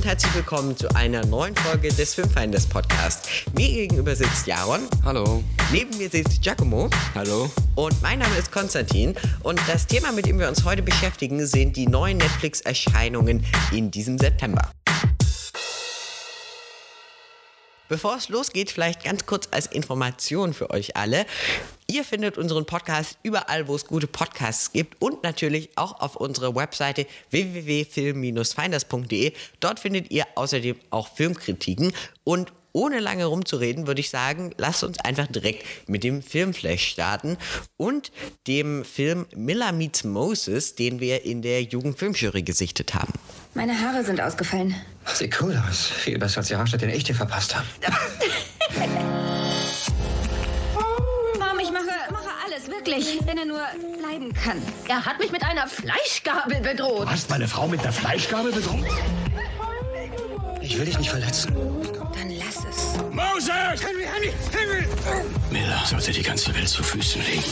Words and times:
und 0.00 0.06
herzlich 0.06 0.34
willkommen 0.34 0.74
zu 0.78 0.88
einer 0.94 1.26
neuen 1.26 1.54
Folge 1.56 1.92
des 1.92 2.14
Filmfeinders 2.14 2.64
Podcast. 2.64 3.28
Mir 3.54 3.68
gegenüber 3.68 4.16
sitzt 4.16 4.46
Jaron. 4.46 4.80
Hallo. 5.04 5.44
Neben 5.70 5.94
mir 5.98 6.08
sitzt 6.08 6.40
Giacomo. 6.40 6.88
Hallo. 7.14 7.50
Und 7.74 8.00
mein 8.00 8.18
Name 8.18 8.34
ist 8.38 8.50
Konstantin. 8.50 9.14
Und 9.42 9.60
das 9.68 9.86
Thema, 9.86 10.10
mit 10.12 10.24
dem 10.24 10.38
wir 10.38 10.48
uns 10.48 10.64
heute 10.64 10.80
beschäftigen, 10.80 11.44
sind 11.44 11.76
die 11.76 11.86
neuen 11.86 12.16
Netflix-Erscheinungen 12.16 13.44
in 13.72 13.90
diesem 13.90 14.16
September. 14.16 14.70
Bevor 17.90 18.16
es 18.16 18.28
losgeht, 18.28 18.70
vielleicht 18.70 19.02
ganz 19.02 19.26
kurz 19.26 19.48
als 19.50 19.66
Information 19.66 20.54
für 20.54 20.70
euch 20.70 20.96
alle. 20.96 21.26
Ihr 21.88 22.04
findet 22.04 22.38
unseren 22.38 22.64
Podcast 22.64 23.18
überall, 23.24 23.66
wo 23.66 23.74
es 23.74 23.84
gute 23.84 24.06
Podcasts 24.06 24.70
gibt 24.70 25.02
und 25.02 25.24
natürlich 25.24 25.70
auch 25.74 26.00
auf 26.00 26.14
unserer 26.14 26.54
Webseite 26.54 27.04
www.film-finders.de. 27.30 29.32
Dort 29.58 29.80
findet 29.80 30.12
ihr 30.12 30.24
außerdem 30.36 30.76
auch 30.90 31.08
Filmkritiken 31.08 31.92
und 32.22 32.52
ohne 32.72 33.00
lange 33.00 33.24
rumzureden, 33.24 33.86
würde 33.86 34.00
ich 34.00 34.10
sagen, 34.10 34.52
lasst 34.56 34.84
uns 34.84 34.98
einfach 35.00 35.26
direkt 35.26 35.64
mit 35.88 36.04
dem 36.04 36.22
Filmflash 36.22 36.88
starten 36.88 37.36
und 37.76 38.12
dem 38.46 38.84
Film 38.84 39.26
Miller 39.34 39.72
Meets 39.72 40.04
Moses, 40.04 40.74
den 40.74 41.00
wir 41.00 41.24
in 41.24 41.42
der 41.42 41.62
Jugendfilmjury 41.62 42.42
gesichtet 42.42 42.94
haben. 42.94 43.12
Meine 43.54 43.78
Haare 43.80 44.04
sind 44.04 44.20
ausgefallen. 44.20 44.74
Sieht 45.06 45.40
cool 45.40 45.60
aus. 45.68 45.86
Viel 45.86 46.18
besser 46.18 46.38
als 46.38 46.48
die 46.48 46.56
Haarstadt, 46.56 46.82
den 46.82 46.90
ich 46.90 47.04
dir 47.04 47.14
verpasst 47.14 47.56
habe. 47.56 47.66
Mom, 51.38 51.58
ich 51.60 51.70
mache, 51.72 52.12
mache 52.12 52.30
alles, 52.46 52.68
wirklich. 52.68 53.18
Wenn 53.26 53.38
er 53.38 53.46
nur 53.46 53.60
bleiben 54.00 54.32
kann. 54.32 54.62
Er 54.88 55.04
hat 55.04 55.18
mich 55.18 55.32
mit 55.32 55.42
einer 55.42 55.66
Fleischgabel 55.66 56.60
bedroht. 56.60 57.02
Du 57.02 57.10
hast 57.10 57.28
meine 57.30 57.48
Frau 57.48 57.66
mit 57.66 57.82
der 57.82 57.92
Fleischgabel 57.92 58.52
bedroht? 58.52 58.86
Ich 60.62 60.78
will 60.78 60.84
dich 60.84 60.98
nicht 60.98 61.10
verletzen. 61.10 61.54
Dann 62.14 62.30
lass 62.30 62.64
es. 62.68 62.96
Moses! 63.12 63.82
Henry, 63.82 64.04
Henry, 64.04 64.32
Henry! 64.52 64.86
Miller 65.50 65.82
sollte 65.86 66.12
die 66.12 66.22
ganze 66.22 66.54
Welt 66.54 66.68
zu 66.68 66.82
Füßen 66.82 67.22
legen. 67.22 67.44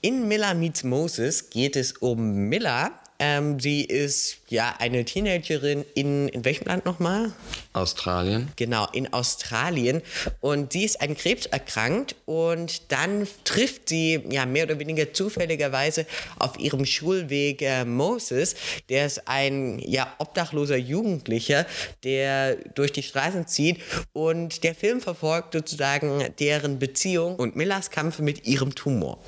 In 0.00 0.26
Miller 0.28 0.54
Meets 0.54 0.84
Moses 0.84 1.50
geht 1.50 1.76
es 1.76 1.92
um 1.92 2.48
Miller. 2.48 2.92
Ähm, 3.20 3.58
sie 3.58 3.82
ist 3.82 4.38
ja 4.48 4.76
eine 4.78 5.04
Teenagerin 5.04 5.84
in, 5.94 6.28
in 6.28 6.44
welchem 6.44 6.66
Land 6.66 6.86
nochmal? 6.86 7.32
Australien. 7.72 8.52
Genau, 8.54 8.86
in 8.92 9.12
Australien. 9.12 10.02
Und 10.40 10.72
sie 10.72 10.84
ist 10.84 11.00
an 11.00 11.16
Krebs 11.16 11.46
erkrankt 11.46 12.14
und 12.26 12.92
dann 12.92 13.26
trifft 13.42 13.88
sie 13.88 14.22
ja 14.30 14.46
mehr 14.46 14.64
oder 14.64 14.78
weniger 14.78 15.12
zufälligerweise 15.12 16.06
auf 16.38 16.58
ihrem 16.60 16.86
Schulweg 16.86 17.62
äh, 17.62 17.84
Moses. 17.84 18.54
Der 18.88 19.06
ist 19.06 19.26
ein 19.26 19.80
ja 19.80 20.14
obdachloser 20.18 20.76
Jugendlicher, 20.76 21.66
der 22.04 22.54
durch 22.74 22.92
die 22.92 23.02
Straßen 23.02 23.48
zieht 23.48 23.80
und 24.12 24.62
der 24.62 24.76
Film 24.76 25.00
verfolgt 25.00 25.54
sozusagen 25.54 26.24
deren 26.38 26.78
Beziehung 26.78 27.34
und 27.36 27.56
Millers 27.56 27.90
Kampf 27.90 28.20
mit 28.20 28.46
ihrem 28.46 28.74
Tumor. 28.74 29.18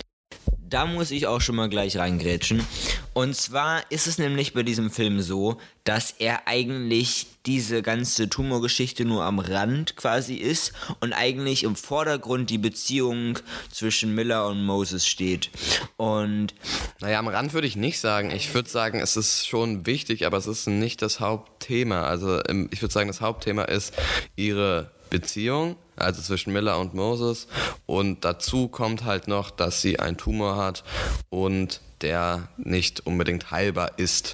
Da 0.71 0.87
muss 0.87 1.11
ich 1.11 1.27
auch 1.27 1.41
schon 1.41 1.57
mal 1.57 1.69
gleich 1.69 1.97
reingrätschen. 1.97 2.65
Und 3.13 3.35
zwar 3.35 3.83
ist 3.91 4.07
es 4.07 4.19
nämlich 4.19 4.55
bei 4.55 4.63
diesem 4.63 4.93
Film 4.93 5.21
so, 5.21 5.59
dass 5.83 6.13
er 6.13 6.47
eigentlich 6.47 7.27
diese 7.45 7.83
ganze 7.83 8.29
Tumorgeschichte 8.29 9.05
nur 9.05 9.25
am 9.25 9.41
Rand 9.41 9.97
quasi 9.97 10.37
ist 10.37 10.73
und 11.01 11.13
eigentlich 11.13 11.65
im 11.65 11.75
Vordergrund 11.75 12.51
die 12.51 12.59
Beziehung 12.59 13.41
zwischen 13.73 14.15
Miller 14.15 14.47
und 14.47 14.65
Moses 14.65 15.09
steht. 15.09 15.51
Und 15.97 16.55
Naja, 17.01 17.19
am 17.19 17.27
Rand 17.27 17.53
würde 17.53 17.67
ich 17.67 17.75
nicht 17.75 17.99
sagen. 17.99 18.31
Ich 18.31 18.55
würde 18.55 18.71
sagen, 18.71 19.01
es 19.01 19.17
ist 19.17 19.49
schon 19.49 19.87
wichtig, 19.87 20.25
aber 20.25 20.37
es 20.37 20.47
ist 20.47 20.69
nicht 20.69 21.03
das 21.03 21.19
Hauptthema. 21.19 22.05
Also 22.05 22.41
ich 22.71 22.81
würde 22.81 22.93
sagen, 22.93 23.09
das 23.09 23.21
Hauptthema 23.21 23.65
ist 23.65 23.93
ihre 24.37 24.93
Beziehung, 25.11 25.77
also 25.97 26.23
zwischen 26.23 26.53
Miller 26.53 26.79
und 26.79 26.95
Moses. 26.95 27.49
Und 27.87 28.25
dazu 28.25 28.69
kommt 28.69 29.05
halt 29.05 29.29
noch, 29.29 29.51
dass 29.51 29.83
sie 29.83 29.99
einen 29.99 30.17
Tumor 30.17 30.57
hat 30.57 30.85
und 31.29 31.81
der 32.01 32.49
nicht 32.57 33.07
unbedingt 33.07 33.51
heilbar 33.51 33.99
ist. 33.99 34.33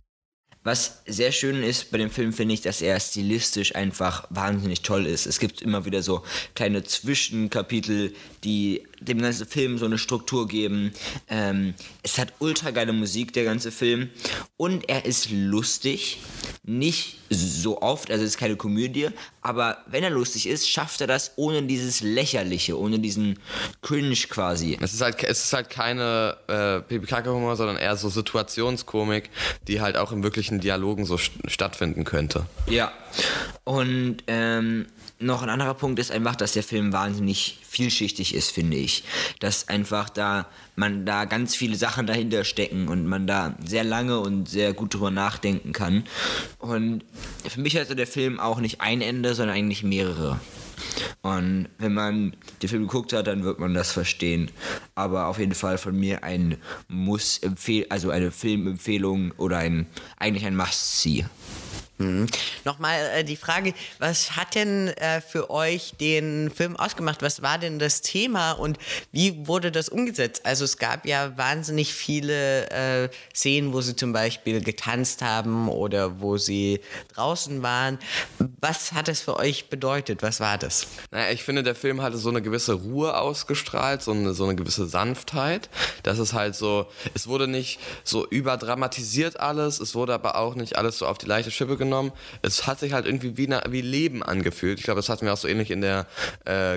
Was 0.66 1.02
sehr 1.06 1.30
schön 1.30 1.62
ist 1.62 1.92
bei 1.92 1.98
dem 1.98 2.10
Film, 2.10 2.32
finde 2.32 2.52
ich, 2.54 2.60
dass 2.60 2.82
er 2.82 2.98
stilistisch 2.98 3.76
einfach 3.76 4.26
wahnsinnig 4.30 4.82
toll 4.82 5.06
ist. 5.06 5.26
Es 5.26 5.38
gibt 5.38 5.62
immer 5.62 5.84
wieder 5.84 6.02
so 6.02 6.24
kleine 6.56 6.82
Zwischenkapitel, 6.82 8.12
die 8.42 8.84
dem 9.00 9.20
ganzen 9.20 9.46
Film 9.46 9.78
so 9.78 9.84
eine 9.84 9.98
Struktur 9.98 10.48
geben. 10.48 10.92
Ähm, 11.28 11.74
es 12.02 12.18
hat 12.18 12.32
ultra 12.38 12.70
geile 12.70 12.92
Musik, 12.92 13.32
der 13.32 13.44
ganze 13.44 13.70
Film. 13.70 14.10
Und 14.56 14.88
er 14.88 15.04
ist 15.04 15.30
lustig. 15.30 16.18
Nicht 16.68 17.18
so 17.30 17.80
oft, 17.80 18.10
also 18.10 18.24
es 18.24 18.30
ist 18.30 18.38
keine 18.38 18.56
Komödie, 18.56 19.08
aber 19.40 19.78
wenn 19.86 20.02
er 20.02 20.10
lustig 20.10 20.48
ist, 20.48 20.68
schafft 20.68 21.00
er 21.00 21.06
das 21.06 21.32
ohne 21.36 21.62
dieses 21.62 22.00
Lächerliche, 22.00 22.78
ohne 22.78 22.98
diesen 22.98 23.38
Cringe 23.82 24.16
quasi. 24.28 24.76
Es 24.80 24.92
ist 24.92 25.00
halt, 25.00 25.22
es 25.22 25.44
ist 25.44 25.52
halt 25.52 25.70
keine 25.70 26.36
äh, 26.48 26.80
Pipi-Kacke-Humor, 26.80 27.56
sondern 27.56 27.76
eher 27.76 27.96
so 27.96 28.08
Situationskomik, 28.08 29.30
die 29.68 29.80
halt 29.80 29.96
auch 29.96 30.10
in 30.10 30.22
wirklichen 30.22 30.60
Dialogen 30.60 31.04
so 31.04 31.16
st 31.16 31.32
stattfinden 31.46 32.04
könnte. 32.04 32.46
Ja. 32.68 32.92
Und 33.64 34.18
ähm, 34.26 34.86
noch 35.18 35.42
ein 35.42 35.48
anderer 35.48 35.74
Punkt 35.74 35.98
ist 35.98 36.10
einfach, 36.10 36.36
dass 36.36 36.52
der 36.52 36.62
Film 36.62 36.92
wahnsinnig 36.92 37.58
vielschichtig 37.68 38.34
ist, 38.34 38.50
finde 38.50 38.76
ich. 38.76 39.04
Dass 39.40 39.68
einfach 39.68 40.08
da 40.08 40.46
man 40.74 41.06
da 41.06 41.24
ganz 41.24 41.54
viele 41.54 41.76
Sachen 41.76 42.06
dahinter 42.06 42.44
stecken 42.44 42.88
und 42.88 43.06
man 43.06 43.26
da 43.26 43.56
sehr 43.64 43.84
lange 43.84 44.20
und 44.20 44.48
sehr 44.48 44.74
gut 44.74 44.94
drüber 44.94 45.10
nachdenken 45.10 45.72
kann. 45.72 46.04
Und 46.58 47.02
für 47.48 47.60
mich 47.60 47.76
hatte 47.76 47.96
der 47.96 48.06
Film 48.06 48.38
auch 48.38 48.60
nicht 48.60 48.80
ein 48.80 49.00
Ende, 49.00 49.34
sondern 49.34 49.56
eigentlich 49.56 49.82
mehrere. 49.82 50.38
Und 51.22 51.68
wenn 51.78 51.94
man 51.94 52.36
den 52.62 52.68
Film 52.68 52.82
geguckt 52.82 53.12
hat, 53.12 53.26
dann 53.26 53.44
wird 53.44 53.58
man 53.58 53.74
das 53.74 53.92
verstehen. 53.92 54.50
Aber 54.94 55.26
auf 55.26 55.38
jeden 55.38 55.54
Fall 55.54 55.78
von 55.78 55.98
mir 55.98 56.24
ein 56.24 56.58
Muss 56.88 57.38
empfehl 57.38 57.86
also 57.88 58.10
eine 58.10 58.30
Filmempfehlung 58.30 59.32
oder 59.38 59.58
ein 59.58 59.86
eigentlich 60.18 60.44
ein 60.44 60.56
Must-See. 60.56 61.24
Mhm. 61.98 62.26
Nochmal 62.64 63.00
äh, 63.14 63.24
die 63.24 63.36
Frage, 63.36 63.72
was 63.98 64.36
hat 64.36 64.54
denn 64.54 64.88
äh, 64.88 65.22
für 65.22 65.48
euch 65.48 65.94
den 65.98 66.50
Film 66.50 66.76
ausgemacht? 66.76 67.22
Was 67.22 67.40
war 67.40 67.58
denn 67.58 67.78
das 67.78 68.02
Thema 68.02 68.52
und 68.52 68.78
wie 69.12 69.46
wurde 69.46 69.72
das 69.72 69.88
umgesetzt? 69.88 70.44
Also 70.44 70.64
es 70.64 70.76
gab 70.76 71.06
ja 71.06 71.38
wahnsinnig 71.38 71.94
viele 71.94 72.68
äh, 72.70 73.08
Szenen, 73.34 73.72
wo 73.72 73.80
sie 73.80 73.96
zum 73.96 74.12
Beispiel 74.12 74.62
getanzt 74.62 75.22
haben 75.22 75.70
oder 75.70 76.20
wo 76.20 76.36
sie 76.36 76.80
draußen 77.14 77.62
waren. 77.62 77.98
Was 78.60 78.92
hat 78.92 79.08
das 79.08 79.22
für 79.22 79.36
euch 79.36 79.70
bedeutet? 79.70 80.22
Was 80.22 80.40
war 80.40 80.58
das? 80.58 80.86
Naja, 81.10 81.32
ich 81.32 81.44
finde, 81.44 81.62
der 81.62 81.74
Film 81.74 82.02
hatte 82.02 82.18
so 82.18 82.28
eine 82.28 82.42
gewisse 82.42 82.74
Ruhe 82.74 83.16
ausgestrahlt, 83.16 84.02
so 84.02 84.10
eine, 84.10 84.34
so 84.34 84.44
eine 84.44 84.54
gewisse 84.54 84.86
Sanftheit. 84.86 85.70
Das 86.02 86.18
ist 86.18 86.34
halt 86.34 86.56
so, 86.56 86.88
es 87.14 87.26
wurde 87.26 87.48
nicht 87.48 87.80
so 88.04 88.26
überdramatisiert 88.26 89.40
alles, 89.40 89.80
es 89.80 89.94
wurde 89.94 90.12
aber 90.12 90.36
auch 90.36 90.56
nicht 90.56 90.76
alles 90.76 90.98
so 90.98 91.06
auf 91.06 91.16
die 91.16 91.26
leichte 91.26 91.50
Schippe 91.50 91.78
genommen. 91.78 91.85
Es 92.42 92.66
hat 92.66 92.80
sich 92.80 92.92
halt 92.92 93.06
irgendwie 93.06 93.36
wie, 93.36 93.48
wie 93.68 93.80
Leben 93.80 94.22
angefühlt. 94.22 94.78
Ich 94.78 94.84
glaube, 94.84 94.98
das 94.98 95.08
hatten 95.08 95.26
wir 95.26 95.32
auch 95.32 95.38
so 95.38 95.48
ähnlich 95.48 95.70
in 95.70 95.80
der, 95.80 96.06
äh, 96.46 96.76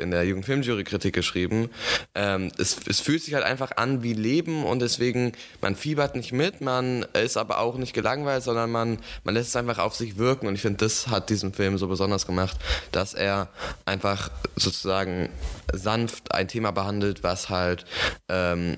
in 0.00 0.10
der 0.10 0.24
Jugendfilmjury-Kritik 0.24 1.14
geschrieben. 1.14 1.70
Ähm, 2.14 2.50
es, 2.58 2.76
es 2.88 3.00
fühlt 3.00 3.22
sich 3.22 3.34
halt 3.34 3.44
einfach 3.44 3.76
an 3.76 4.02
wie 4.02 4.14
Leben 4.14 4.64
und 4.64 4.80
deswegen, 4.80 5.32
man 5.60 5.76
fiebert 5.76 6.16
nicht 6.16 6.32
mit, 6.32 6.60
man 6.60 7.06
ist 7.12 7.36
aber 7.36 7.58
auch 7.58 7.76
nicht 7.76 7.92
gelangweilt, 7.92 8.42
sondern 8.42 8.70
man, 8.70 8.98
man 9.24 9.34
lässt 9.34 9.50
es 9.50 9.56
einfach 9.56 9.78
auf 9.78 9.94
sich 9.94 10.18
wirken 10.18 10.46
und 10.46 10.54
ich 10.54 10.62
finde, 10.62 10.78
das 10.78 11.08
hat 11.08 11.30
diesen 11.30 11.52
Film 11.52 11.78
so 11.78 11.88
besonders 11.88 12.26
gemacht, 12.26 12.56
dass 12.92 13.14
er 13.14 13.48
einfach 13.84 14.30
sozusagen 14.56 15.28
sanft 15.72 16.32
ein 16.32 16.48
Thema 16.48 16.70
behandelt, 16.70 17.22
was 17.22 17.48
halt 17.48 17.84
ähm, 18.28 18.76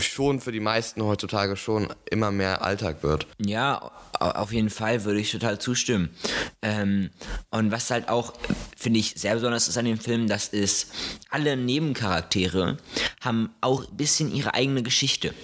schon 0.00 0.40
für 0.40 0.52
die 0.52 0.60
meisten 0.60 1.02
heutzutage 1.02 1.56
schon 1.56 1.88
immer 2.10 2.30
mehr 2.30 2.62
Alltag 2.62 3.02
wird. 3.02 3.26
Ja, 3.38 3.90
auf 4.30 4.52
jeden 4.52 4.70
Fall 4.70 5.04
würde 5.04 5.20
ich 5.20 5.30
total 5.30 5.58
zustimmen. 5.58 6.10
Ähm, 6.62 7.10
und 7.50 7.70
was 7.70 7.90
halt 7.90 8.08
auch, 8.08 8.34
finde 8.76 9.00
ich, 9.00 9.14
sehr 9.16 9.34
besonders 9.34 9.68
ist 9.68 9.76
an 9.76 9.84
dem 9.84 9.98
Film, 9.98 10.28
das 10.28 10.48
ist, 10.48 10.92
alle 11.30 11.56
Nebencharaktere 11.56 12.78
haben 13.20 13.50
auch 13.60 13.88
ein 13.88 13.96
bisschen 13.96 14.34
ihre 14.34 14.54
eigene 14.54 14.82
Geschichte. 14.82 15.34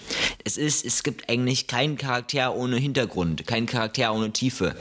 Es 0.45 0.57
ist, 0.57 0.85
es 0.85 1.03
gibt 1.03 1.29
eigentlich 1.29 1.67
keinen 1.67 1.97
Charakter 1.97 2.55
ohne 2.55 2.77
Hintergrund, 2.77 3.47
keinen 3.47 3.67
Charakter 3.67 4.15
ohne 4.15 4.33
Tiefe. 4.33 4.77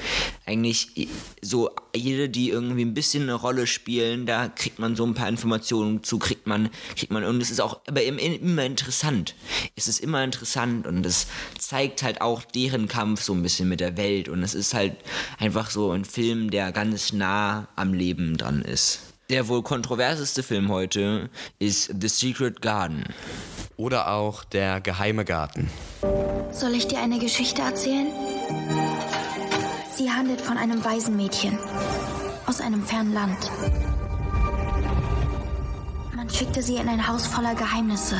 Eigentlich 0.45 1.09
so 1.41 1.71
jede, 1.95 2.29
die 2.29 2.49
irgendwie 2.49 2.85
ein 2.85 2.93
bisschen 2.93 3.23
eine 3.23 3.33
Rolle 3.33 3.67
spielen, 3.67 4.25
da 4.25 4.47
kriegt 4.47 4.79
man 4.79 4.95
so 4.95 5.05
ein 5.05 5.13
paar 5.13 5.27
Informationen 5.27 6.03
zu, 6.03 6.19
kriegt 6.19 6.47
man, 6.47 6.69
kriegt 6.95 7.11
man, 7.11 7.23
und 7.23 7.41
es 7.41 7.51
ist 7.51 7.59
auch 7.59 7.81
aber 7.87 8.03
immer 8.03 8.63
interessant. 8.63 9.35
Es 9.75 9.87
ist 9.87 9.99
immer 9.99 10.23
interessant 10.23 10.87
und 10.87 11.05
es 11.05 11.27
zeigt 11.57 12.03
halt 12.03 12.21
auch 12.21 12.43
deren 12.43 12.87
Kampf 12.87 13.23
so 13.23 13.33
ein 13.33 13.43
bisschen 13.43 13.67
mit 13.67 13.79
der 13.79 13.97
Welt 13.97 14.29
und 14.29 14.43
es 14.43 14.53
ist 14.53 14.73
halt 14.73 14.95
einfach 15.39 15.69
so 15.69 15.91
ein 15.91 16.05
Film, 16.05 16.51
der 16.51 16.71
ganz 16.71 17.13
nah 17.13 17.67
am 17.75 17.93
Leben 17.93 18.37
dran 18.37 18.61
ist. 18.61 18.99
Der 19.29 19.49
wohl 19.49 19.61
kontroverseste 19.61 20.41
Film 20.41 20.69
heute 20.69 21.29
ist 21.59 21.93
The 21.99 22.07
Secret 22.07 22.61
Garden. 22.61 23.03
Oder 23.77 24.11
auch 24.11 24.43
Der 24.43 24.81
geheime 24.81 25.23
Garten. 25.23 25.69
Soll 26.51 26.73
ich 26.73 26.87
dir 26.87 26.99
eine 26.99 27.19
Geschichte 27.19 27.61
erzählen? 27.61 28.07
Sie 29.95 30.11
handelt 30.11 30.41
von 30.41 30.57
einem 30.57 30.83
Waisenmädchen 30.83 31.57
aus 32.47 32.59
einem 32.59 32.83
fernen 32.83 33.13
Land. 33.13 33.37
Man 36.15 36.29
schickte 36.29 36.63
sie 36.63 36.77
in 36.77 36.89
ein 36.89 37.07
Haus 37.07 37.27
voller 37.27 37.53
Geheimnisse. 37.53 38.15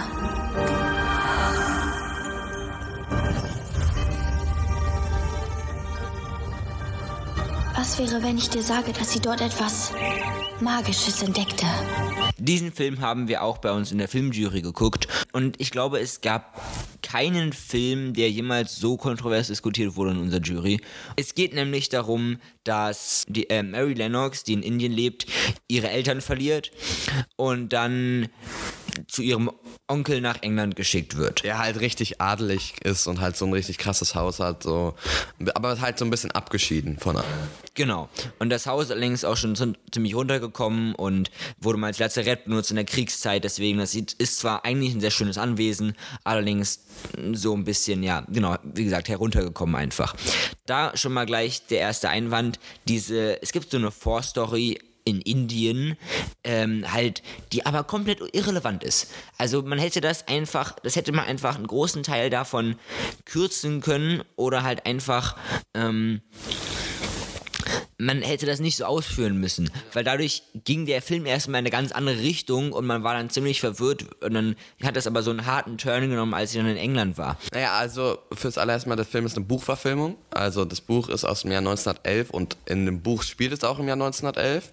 Was 7.78 8.00
wäre, 8.00 8.24
wenn 8.24 8.40
ich 8.40 8.50
dir 8.50 8.64
sage, 8.64 8.92
dass 8.92 9.14
sie 9.14 9.20
dort 9.20 9.40
etwas 9.40 9.94
Magisches 10.60 11.22
entdeckte? 11.22 11.68
Diesen 12.40 12.72
Film 12.72 13.02
haben 13.02 13.28
wir 13.28 13.44
auch 13.44 13.60
bei 13.60 13.72
uns 13.72 13.92
in 13.92 14.00
der 14.00 14.08
Filmjury 14.08 14.64
geguckt 14.64 15.08
und 15.32 15.62
ich 15.62 15.70
glaube, 15.70 16.00
es 16.00 16.22
gab 16.22 16.60
keinen 17.04 17.54
Film, 17.54 18.16
der 18.16 18.32
jemals 18.32 18.78
so 18.78 18.98
kontrovers 18.98 19.50
diskutiert 19.50 19.96
wurde 19.96 20.10
in 20.12 20.18
unserer 20.18 20.42
Jury. 20.42 20.82
Es 21.18 21.36
geht 21.36 21.54
nämlich 21.54 21.90
darum, 21.90 22.38
dass 22.64 23.26
die, 23.28 23.48
äh, 23.52 23.62
Mary 23.62 23.94
Lennox, 23.94 24.44
die 24.44 24.54
in 24.54 24.64
Indien 24.64 24.92
lebt, 24.92 25.28
ihre 25.68 25.92
Eltern 25.92 26.22
verliert 26.22 26.72
und 27.36 27.74
dann 27.74 28.28
zu 29.08 29.22
ihrem 29.22 29.52
Onkel 29.88 30.22
nach 30.22 30.42
England 30.42 30.76
geschickt 30.76 31.18
wird. 31.18 31.44
Der 31.44 31.60
halt 31.60 31.80
richtig 31.80 32.22
adelig 32.22 32.76
ist 32.84 33.08
und 33.08 33.22
halt 33.22 33.38
so 33.38 33.46
ein 33.46 33.54
richtig 33.54 33.78
krasses 33.78 34.16
Haus 34.16 34.40
hat, 34.40 34.64
so, 34.64 34.96
aber 35.54 35.80
halt 35.80 36.00
so 36.00 36.06
ein 36.06 36.10
bisschen 36.10 36.32
abgeschieden 36.32 36.98
von 36.98 37.18
allem. 37.18 37.28
Genau. 37.74 38.10
Und 38.40 38.50
das 38.50 38.66
Haus 38.66 38.90
allerdings 38.90 39.24
auch 39.24 39.38
schon 39.38 39.56
ziemlich 39.92 40.16
runtergekommen 40.16 40.96
und 40.96 41.30
wurde 41.60 41.78
mal 41.78 41.88
als 41.88 42.00
Lazarett 42.00 42.46
benutzt 42.46 42.72
in 42.72 42.76
der 42.76 42.86
Kriegszeit. 42.86 43.44
Deswegen, 43.44 43.78
das 43.78 43.94
ist 43.94 44.40
zwar 44.40 44.66
eigentlich 44.66 44.96
ein 44.96 45.02
sehr 45.02 45.12
schönes 45.12 45.38
Anwesen, 45.38 45.96
allerdings 46.24 46.80
so 47.34 47.56
ein 47.56 47.64
bisschen, 47.64 48.02
ja, 48.02 48.26
genau, 48.30 48.56
wie 48.64 48.84
gesagt, 48.84 49.10
heruntergekommen 49.10 49.76
einfach. 49.76 50.16
Da 50.66 50.96
schon 50.98 51.14
mal 51.14 51.26
gleich 51.26 51.68
der 51.68 51.80
erste 51.80 52.10
Einwand. 52.10 52.60
Diese, 52.88 53.42
es 53.42 53.52
gibt 53.52 53.70
so 53.70 53.78
eine 53.78 53.92
Vorstory 53.92 54.80
in 55.08 55.22
Indien, 55.22 55.98
ähm, 56.44 56.92
halt, 56.92 57.24
die 57.54 57.66
aber 57.66 57.86
komplett 57.86 58.20
irrelevant 58.34 58.84
ist. 58.84 59.12
Also 59.38 59.62
man 59.62 59.80
hätte 59.80 60.02
das 60.02 60.28
einfach, 60.28 60.76
das 60.84 60.96
hätte 60.98 61.14
man 61.14 61.26
einfach 61.26 61.56
einen 61.56 61.68
großen 61.68 62.04
Teil 62.04 62.30
davon 62.30 62.76
kürzen 63.26 63.80
können 63.82 64.24
oder 64.36 64.64
halt 64.64 64.86
einfach 64.86 65.38
ähm, 65.74 66.22
man 68.00 68.22
hätte 68.22 68.46
das 68.46 68.60
nicht 68.60 68.78
so 68.78 68.86
ausführen 68.86 69.40
müssen, 69.40 69.72
weil 69.94 70.04
dadurch 70.04 70.44
ging 70.64 70.86
der 70.86 71.02
Film 71.02 71.26
erstmal 71.26 71.60
in 71.60 71.66
eine 71.66 71.72
ganz 71.72 71.92
andere 71.92 72.20
Richtung 72.20 72.72
und 72.72 72.86
man 72.86 73.04
war 73.04 73.16
dann 73.16 73.32
ziemlich 73.32 73.60
verwirrt 73.60 74.06
und 74.22 74.34
dann 74.36 74.56
hat 74.84 74.96
das 74.96 75.08
aber 75.08 75.24
so 75.24 75.32
einen 75.32 75.48
harten 75.48 75.80
Turn 75.80 76.08
genommen, 76.10 76.36
als 76.36 76.52
ich 76.52 76.58
dann 76.58 76.70
in 76.70 76.78
England 76.78 77.18
war. 77.18 77.38
Naja, 77.52 77.72
also 77.72 78.20
fürs 78.34 78.60
allererste 78.60 78.90
Mal, 78.90 78.98
der 78.98 79.06
Film 79.06 79.26
ist 79.26 79.36
eine 79.36 79.46
Buchverfilmung, 79.46 80.16
also 80.30 80.64
das 80.64 80.80
Buch 80.80 81.10
ist 81.10 81.26
aus 81.26 81.42
dem 81.42 81.52
Jahr 81.52 81.60
1911 81.60 82.30
und 82.30 82.58
in 82.66 82.86
dem 82.86 83.02
Buch 83.02 83.24
spielt 83.24 83.52
es 83.52 83.64
auch 83.64 83.80
im 83.80 83.88
Jahr 83.88 83.96
1911 83.96 84.72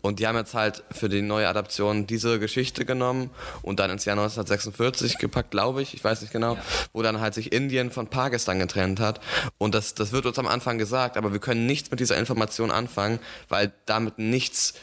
und 0.00 0.18
die 0.18 0.26
haben 0.26 0.36
jetzt 0.36 0.54
halt 0.54 0.82
für 0.90 1.10
die 1.10 1.20
neue 1.20 1.48
Adaption 1.48 2.06
diese 2.06 2.40
Geschichte 2.40 2.86
genommen 2.86 3.28
und 3.60 3.80
dann 3.80 3.90
ins 3.90 4.06
Jahr 4.06 4.16
1946 4.16 5.18
gepackt, 5.18 5.50
glaube 5.50 5.82
ich, 5.82 5.92
ich 5.92 6.02
weiß 6.02 6.22
nicht 6.22 6.32
genau, 6.32 6.54
ja. 6.54 6.62
wo 6.94 7.02
dann 7.02 7.20
halt 7.20 7.34
sich 7.34 7.52
Indien 7.52 7.90
von 7.90 8.06
Pakistan 8.06 8.58
getrennt 8.58 8.98
hat 8.98 9.20
und 9.58 9.74
das, 9.74 9.92
das 9.92 10.12
wird 10.12 10.24
uns 10.24 10.38
am 10.38 10.46
Anfang 10.46 10.78
gesagt, 10.78 11.18
aber 11.18 11.34
wir 11.34 11.40
können 11.40 11.66
nichts 11.66 11.90
mit 11.90 12.00
dieser 12.00 12.16
Information 12.16 12.61
Situation 12.62 12.70
anfangen, 12.70 13.18
weil 13.48 13.72
damit 13.86 14.18
nichts 14.18 14.74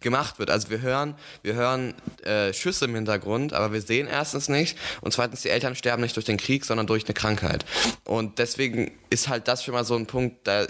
gemacht 0.00 0.38
wird. 0.38 0.50
Also 0.50 0.70
wir 0.70 0.80
hören, 0.80 1.14
wir 1.42 1.54
hören 1.54 1.94
äh, 2.22 2.52
Schüsse 2.52 2.86
im 2.86 2.94
Hintergrund, 2.94 3.52
aber 3.52 3.72
wir 3.72 3.82
sehen 3.82 4.06
erstens 4.06 4.48
nicht 4.48 4.76
und 5.00 5.12
zweitens 5.12 5.42
die 5.42 5.50
Eltern 5.50 5.74
sterben 5.74 6.02
nicht 6.02 6.16
durch 6.16 6.26
den 6.26 6.36
Krieg, 6.36 6.64
sondern 6.64 6.86
durch 6.86 7.04
eine 7.04 7.14
Krankheit. 7.14 7.64
Und 8.04 8.38
deswegen 8.38 8.92
ist 9.10 9.28
halt 9.28 9.48
das 9.48 9.64
schon 9.64 9.74
mal 9.74 9.84
so 9.84 9.96
ein 9.96 10.06
Punkt, 10.06 10.46
da 10.46 10.66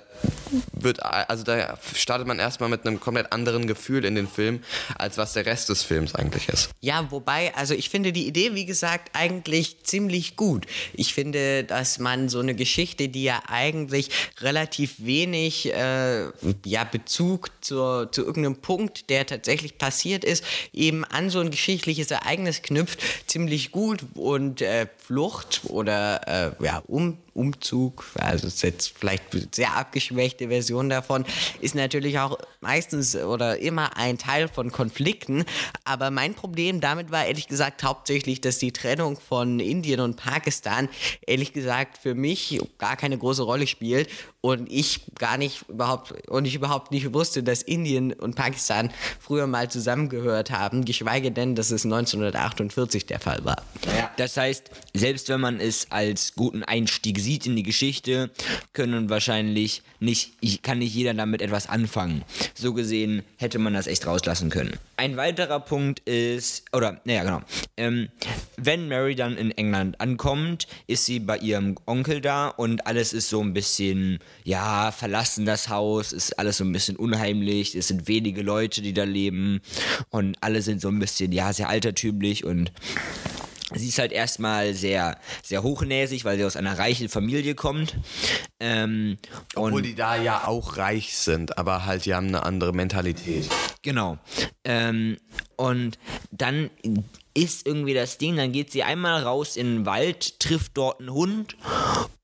wird, 0.73 1.03
also 1.03 1.45
da 1.45 1.79
startet 1.95 2.27
man 2.27 2.39
erstmal 2.39 2.69
mit 2.69 2.87
einem 2.87 2.99
komplett 2.99 3.33
anderen 3.33 3.67
Gefühl 3.67 4.05
in 4.05 4.15
den 4.15 4.27
Film, 4.27 4.63
als 4.97 5.19
was 5.19 5.35
der 5.35 5.47
Rest 5.47 5.69
des 5.69 5.83
Films 5.83 6.15
eigentlich 6.15 6.49
ist. 6.49 6.71
Ja, 6.81 7.11
wobei, 7.11 7.55
also 7.55 7.75
ich 7.75 7.91
finde 7.91 8.13
die 8.13 8.27
Idee, 8.27 8.55
wie 8.55 8.65
gesagt, 8.65 9.11
eigentlich 9.13 9.83
ziemlich 9.85 10.37
gut. 10.37 10.67
Ich 10.95 11.15
finde, 11.15 11.65
dass 11.65 11.99
man 11.99 12.29
so 12.29 12.41
eine 12.41 12.55
Geschichte, 12.55 13.09
die 13.09 13.25
ja 13.25 13.43
eigentlich 13.47 14.11
relativ 14.41 14.95
wenig 14.99 15.73
äh, 15.73 16.25
ja, 16.65 16.85
Bezug 16.85 17.51
zur, 17.61 18.11
zu 18.11 18.25
irgendeinem 18.25 18.57
Punkt, 18.57 19.11
der 19.11 19.20
tatsächlich 19.27 19.79
passiert 19.79 20.25
ist, 20.25 20.45
eben 20.73 21.05
an 21.05 21.31
so 21.31 21.41
ein 21.41 21.51
geschichtliches 21.51 22.11
Ereignis 22.11 22.63
knüpft, 22.63 23.01
ziemlich 23.27 23.71
gut. 23.71 24.01
Und 24.15 24.63
äh, 24.63 24.87
Flucht 25.11 25.63
oder 25.65 26.55
äh, 26.61 26.65
ja, 26.65 26.85
um, 26.87 27.19
Umzug, 27.35 28.05
also 28.15 28.47
ist 28.47 28.63
jetzt 28.63 28.97
vielleicht 28.99 29.33
eine 29.33 29.49
sehr 29.53 29.77
abgeschwächte 29.77 30.49
Version 30.49 30.89
davon, 30.89 31.25
ist 31.61 31.75
natürlich 31.75 32.19
auch 32.19 32.39
meistens 32.61 33.17
oder 33.17 33.59
immer 33.59 33.97
ein 33.97 34.19
Teil 34.19 34.47
von 34.49 34.71
Konflikten. 34.71 35.45
Aber 35.85 36.11
mein 36.11 36.35
Problem 36.35 36.81
damit 36.81 37.11
war 37.11 37.25
ehrlich 37.27 37.49
gesagt 37.49 37.83
hauptsächlich, 37.83 38.41
dass 38.41 38.59
die 38.59 38.73
Trennung 38.73 39.19
von 39.19 39.59
Indien 39.59 40.01
und 40.01 40.17
Pakistan 40.17 40.89
ehrlich 41.27 41.53
gesagt 41.53 41.99
für 41.99 42.15
mich 42.15 42.61
gar 42.79 42.97
keine 42.97 43.17
große 43.17 43.43
Rolle 43.43 43.67
spielt 43.67 44.09
und 44.41 44.71
ich 44.71 45.03
gar 45.19 45.37
nicht 45.37 45.69
überhaupt 45.69 46.29
und 46.29 46.47
ich 46.47 46.55
überhaupt 46.55 46.91
nicht 46.91 47.13
wusste, 47.13 47.43
dass 47.43 47.63
Indien 47.63 48.13
und 48.13 48.37
Pakistan 48.37 48.91
früher 49.19 49.47
mal 49.47 49.71
zusammengehört 49.71 50.51
haben, 50.51 50.85
geschweige 50.85 51.31
denn, 51.31 51.55
dass 51.55 51.71
es 51.71 51.85
1948 51.85 53.07
der 53.07 53.21
Fall 53.21 53.45
war. 53.45 53.63
Das 54.17 54.37
heißt, 54.37 54.71
selbst 55.01 55.31
wenn 55.31 55.41
man 55.41 55.61
es 55.61 55.91
als 55.91 56.35
guten 56.35 56.63
Einstieg 56.63 57.19
sieht 57.19 57.47
in 57.47 57.57
die 57.57 57.63
Geschichte, 57.63 58.31
können 58.75 59.09
wahrscheinlich 59.09 59.83
nicht, 59.99 60.33
kann 60.63 60.79
nicht 60.79 60.95
jeder 60.95 61.15
damit 61.15 61.41
etwas 61.41 61.69
anfangen. 61.69 62.23
So 62.55 62.75
gesehen 62.75 63.23
hätte 63.37 63.59
man 63.59 63.73
das 63.73 63.87
echt 63.87 64.07
rauslassen 64.07 64.51
können. 64.51 64.75
Ein 64.97 65.17
weiterer 65.17 65.61
Punkt 65.61 66.01
ist, 66.01 66.65
oder, 66.75 67.01
naja, 67.05 67.25
genau. 67.25 67.41
Ähm, 67.79 68.09
wenn 68.59 68.89
Mary 68.89 69.15
dann 69.15 69.39
in 69.39 69.51
England 69.53 69.99
ankommt, 70.01 70.69
ist 70.87 71.07
sie 71.07 71.19
bei 71.19 71.39
ihrem 71.39 71.77
Onkel 71.87 72.21
da 72.21 72.49
und 72.49 72.87
alles 72.87 73.15
ist 73.15 73.31
so 73.31 73.41
ein 73.41 73.55
bisschen, 73.55 74.19
ja, 74.45 74.93
verlassen 74.93 75.47
das 75.47 75.71
Haus, 75.71 76.13
ist 76.13 76.39
alles 76.39 76.59
so 76.59 76.65
ein 76.65 76.73
bisschen 76.73 76.97
unheimlich, 76.97 77.75
es 77.75 77.89
sind 77.89 78.07
wenige 78.07 78.43
Leute, 78.43 78.83
die 78.83 78.93
da 78.93 79.05
leben 79.05 79.63
und 80.11 80.37
alle 80.43 80.61
sind 80.61 80.83
so 80.83 80.89
ein 80.89 80.99
bisschen, 80.99 81.33
ja, 81.33 81.55
sehr 81.55 81.71
altertümlich 81.71 82.45
und 82.45 82.71
Sie 83.75 83.89
ist 83.89 83.99
halt 83.99 84.13
erstmal 84.13 84.75
sehr, 84.75 85.19
sehr 85.43 85.63
hochnäsig, 85.63 86.25
weil 86.25 86.37
sie 86.37 86.45
aus 86.45 86.57
einer 86.57 86.79
reichen 86.79 87.09
Familie 87.09 87.55
kommt. 87.55 87.97
Ähm, 88.59 89.19
Obwohl 89.55 89.83
die 89.83 89.95
da 89.95 90.17
ja 90.17 90.47
auch 90.47 90.77
reich 90.77 91.17
sind, 91.17 91.59
aber 91.59 91.87
halt, 91.87 92.05
die 92.05 92.15
haben 92.15 92.29
eine 92.29 92.43
andere 92.45 92.73
Mentalität. 92.73 93.49
Genau. 93.83 94.19
Ähm, 94.65 95.17
und 95.57 95.99
dann 96.31 96.71
ist 97.35 97.67
irgendwie 97.67 97.95
das 97.95 98.19
Ding, 98.19 98.37
dann 98.37 98.53
geht 98.53 98.73
sie 98.73 98.83
einmal 98.83 99.23
raus 99.23 99.57
in 99.57 99.77
den 99.77 99.87
Wald, 99.87 100.41
trifft 100.41 100.77
dort 100.77 101.01
einen 101.01 101.11
Hund 101.11 101.57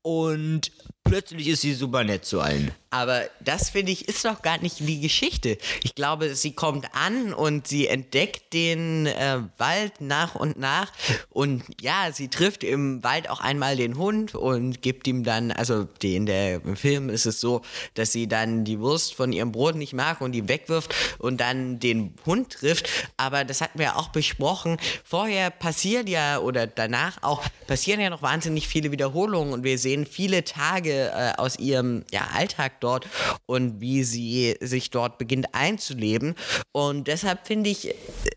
und 0.07 0.71
plötzlich 1.03 1.47
ist 1.49 1.61
sie 1.61 1.73
super 1.73 2.05
nett 2.05 2.23
zu 2.23 2.39
allen. 2.39 2.71
Aber 2.89 3.23
das 3.41 3.69
finde 3.69 3.91
ich 3.91 4.07
ist 4.07 4.23
doch 4.23 4.41
gar 4.41 4.59
nicht 4.59 4.79
die 4.79 5.01
Geschichte. 5.01 5.57
Ich 5.83 5.93
glaube, 5.93 6.35
sie 6.35 6.53
kommt 6.53 6.87
an 6.93 7.33
und 7.33 7.67
sie 7.67 7.87
entdeckt 7.87 8.53
den 8.53 9.07
äh, 9.07 9.41
Wald 9.57 9.99
nach 9.99 10.35
und 10.35 10.57
nach. 10.57 10.93
Und 11.29 11.63
ja, 11.81 12.11
sie 12.13 12.29
trifft 12.29 12.63
im 12.63 13.03
Wald 13.03 13.29
auch 13.29 13.41
einmal 13.41 13.75
den 13.75 13.97
Hund 13.97 14.35
und 14.35 14.81
gibt 14.81 15.05
ihm 15.07 15.25
dann, 15.25 15.51
also 15.51 15.87
in 16.01 16.25
der 16.25 16.63
im 16.63 16.77
Film 16.77 17.09
ist 17.09 17.25
es 17.25 17.41
so, 17.41 17.61
dass 17.93 18.13
sie 18.13 18.27
dann 18.27 18.63
die 18.63 18.79
Wurst 18.79 19.13
von 19.13 19.33
ihrem 19.33 19.51
Brot 19.51 19.75
nicht 19.75 19.93
mag 19.93 20.21
und 20.21 20.31
die 20.31 20.47
wegwirft 20.47 20.95
und 21.19 21.41
dann 21.41 21.79
den 21.79 22.15
Hund 22.25 22.51
trifft. 22.51 22.89
Aber 23.17 23.43
das 23.43 23.59
hatten 23.59 23.79
wir 23.79 23.97
auch 23.97 24.09
besprochen. 24.09 24.77
Vorher 25.03 25.49
passiert 25.49 26.07
ja 26.07 26.39
oder 26.39 26.67
danach 26.67 27.21
auch 27.21 27.43
passieren 27.67 27.99
ja 27.99 28.09
noch 28.09 28.21
wahnsinnig 28.21 28.67
viele 28.69 28.91
Wiederholungen 28.91 29.53
und 29.53 29.65
wir 29.65 29.77
sehen 29.77 29.96
viele 30.05 30.43
Tage 30.43 31.11
äh, 31.11 31.33
aus 31.37 31.57
ihrem 31.57 32.03
ja, 32.11 32.27
Alltag 32.33 32.79
dort 32.79 33.07
und 33.45 33.81
wie 33.81 34.03
sie 34.03 34.55
sich 34.61 34.89
dort 34.89 35.17
beginnt 35.17 35.53
einzuleben. 35.53 36.35
Und 36.71 37.07
deshalb 37.07 37.47
finde 37.47 37.69
ich, 37.69 37.93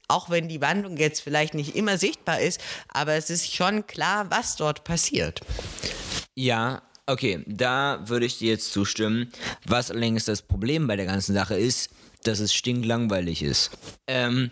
auch 0.08 0.30
wenn 0.30 0.48
die 0.48 0.60
Wandlung 0.60 0.96
jetzt 0.96 1.20
vielleicht 1.20 1.54
nicht 1.54 1.76
immer 1.76 1.98
sichtbar 1.98 2.40
ist, 2.40 2.60
aber 2.88 3.14
es 3.14 3.30
ist 3.30 3.54
schon 3.54 3.86
klar, 3.86 4.30
was 4.30 4.56
dort 4.56 4.84
passiert. 4.84 5.40
Ja, 6.34 6.82
okay, 7.06 7.44
da 7.46 8.02
würde 8.06 8.26
ich 8.26 8.38
dir 8.38 8.50
jetzt 8.50 8.72
zustimmen. 8.72 9.30
Was 9.66 9.90
allerdings 9.90 10.24
das 10.24 10.42
Problem 10.42 10.86
bei 10.86 10.96
der 10.96 11.06
ganzen 11.06 11.34
Sache 11.34 11.56
ist, 11.56 11.90
dass 12.22 12.38
es 12.40 12.54
stinklangweilig 12.54 13.42
ist. 13.42 13.70
Ähm, 14.06 14.50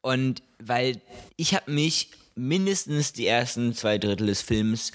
und 0.00 0.42
weil 0.58 1.00
ich 1.36 1.54
habe 1.54 1.70
mich 1.70 2.10
mindestens 2.34 3.12
die 3.12 3.26
ersten 3.26 3.74
zwei 3.74 3.98
Drittel 3.98 4.28
des 4.28 4.42
Films 4.42 4.92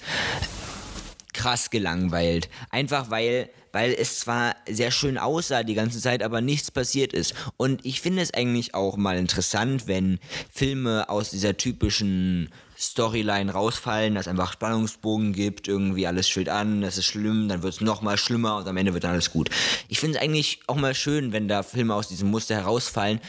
krass 1.34 1.70
gelangweilt. 1.70 2.48
Einfach 2.70 3.10
weil 3.10 3.50
weil 3.74 3.92
es 3.92 4.20
zwar 4.20 4.54
sehr 4.68 4.92
schön 4.92 5.18
aussah 5.18 5.64
die 5.64 5.74
ganze 5.74 6.00
Zeit, 6.00 6.22
aber 6.22 6.40
nichts 6.40 6.70
passiert 6.70 7.12
ist. 7.12 7.34
Und 7.56 7.84
ich 7.84 8.00
finde 8.00 8.22
es 8.22 8.32
eigentlich 8.32 8.72
auch 8.72 8.96
mal 8.96 9.18
interessant, 9.18 9.88
wenn 9.88 10.20
Filme 10.52 11.08
aus 11.08 11.30
dieser 11.30 11.56
typischen 11.56 12.50
Storyline 12.78 13.50
rausfallen, 13.52 14.14
dass 14.14 14.26
es 14.26 14.30
einfach 14.30 14.52
Spannungsbogen 14.52 15.32
gibt, 15.32 15.66
irgendwie 15.66 16.06
alles 16.06 16.28
schwillt 16.28 16.48
an, 16.48 16.82
das 16.82 16.98
ist 16.98 17.06
schlimm, 17.06 17.48
dann 17.48 17.64
wird 17.64 17.74
es 17.74 17.80
nochmal 17.80 18.16
schlimmer 18.16 18.58
und 18.58 18.68
am 18.68 18.76
Ende 18.76 18.94
wird 18.94 19.02
dann 19.02 19.12
alles 19.12 19.32
gut. 19.32 19.50
Ich 19.88 19.98
finde 19.98 20.18
es 20.18 20.22
eigentlich 20.22 20.60
auch 20.68 20.76
mal 20.76 20.94
schön, 20.94 21.32
wenn 21.32 21.48
da 21.48 21.64
Filme 21.64 21.96
aus 21.96 22.06
diesem 22.06 22.30
Muster 22.30 22.54
herausfallen. 22.54 23.20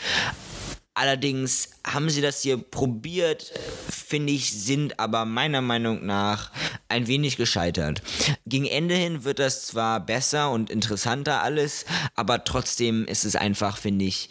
Allerdings 0.94 1.72
haben 1.86 2.10
sie 2.10 2.22
das 2.22 2.42
hier 2.42 2.58
probiert, 2.58 3.52
finde 3.90 4.32
ich, 4.32 4.52
sind 4.54 4.98
aber 4.98 5.26
meiner 5.26 5.62
Meinung 5.62 6.06
nach 6.06 6.52
ein 6.96 7.08
wenig 7.08 7.38
gescheitert. 7.38 8.02
Gegen 8.48 8.66
Ende 8.66 8.96
hin 8.96 9.24
wird 9.24 9.40
das 9.40 9.68
zwar 9.68 10.00
besser 10.00 10.50
und 10.52 10.70
interessanter 10.70 11.44
alles, 11.44 11.86
aber 12.16 12.44
trotzdem 12.44 13.06
ist 13.06 13.25
es 13.25 13.36
einfach, 13.36 13.78
finde 13.78 14.06
ich, 14.06 14.30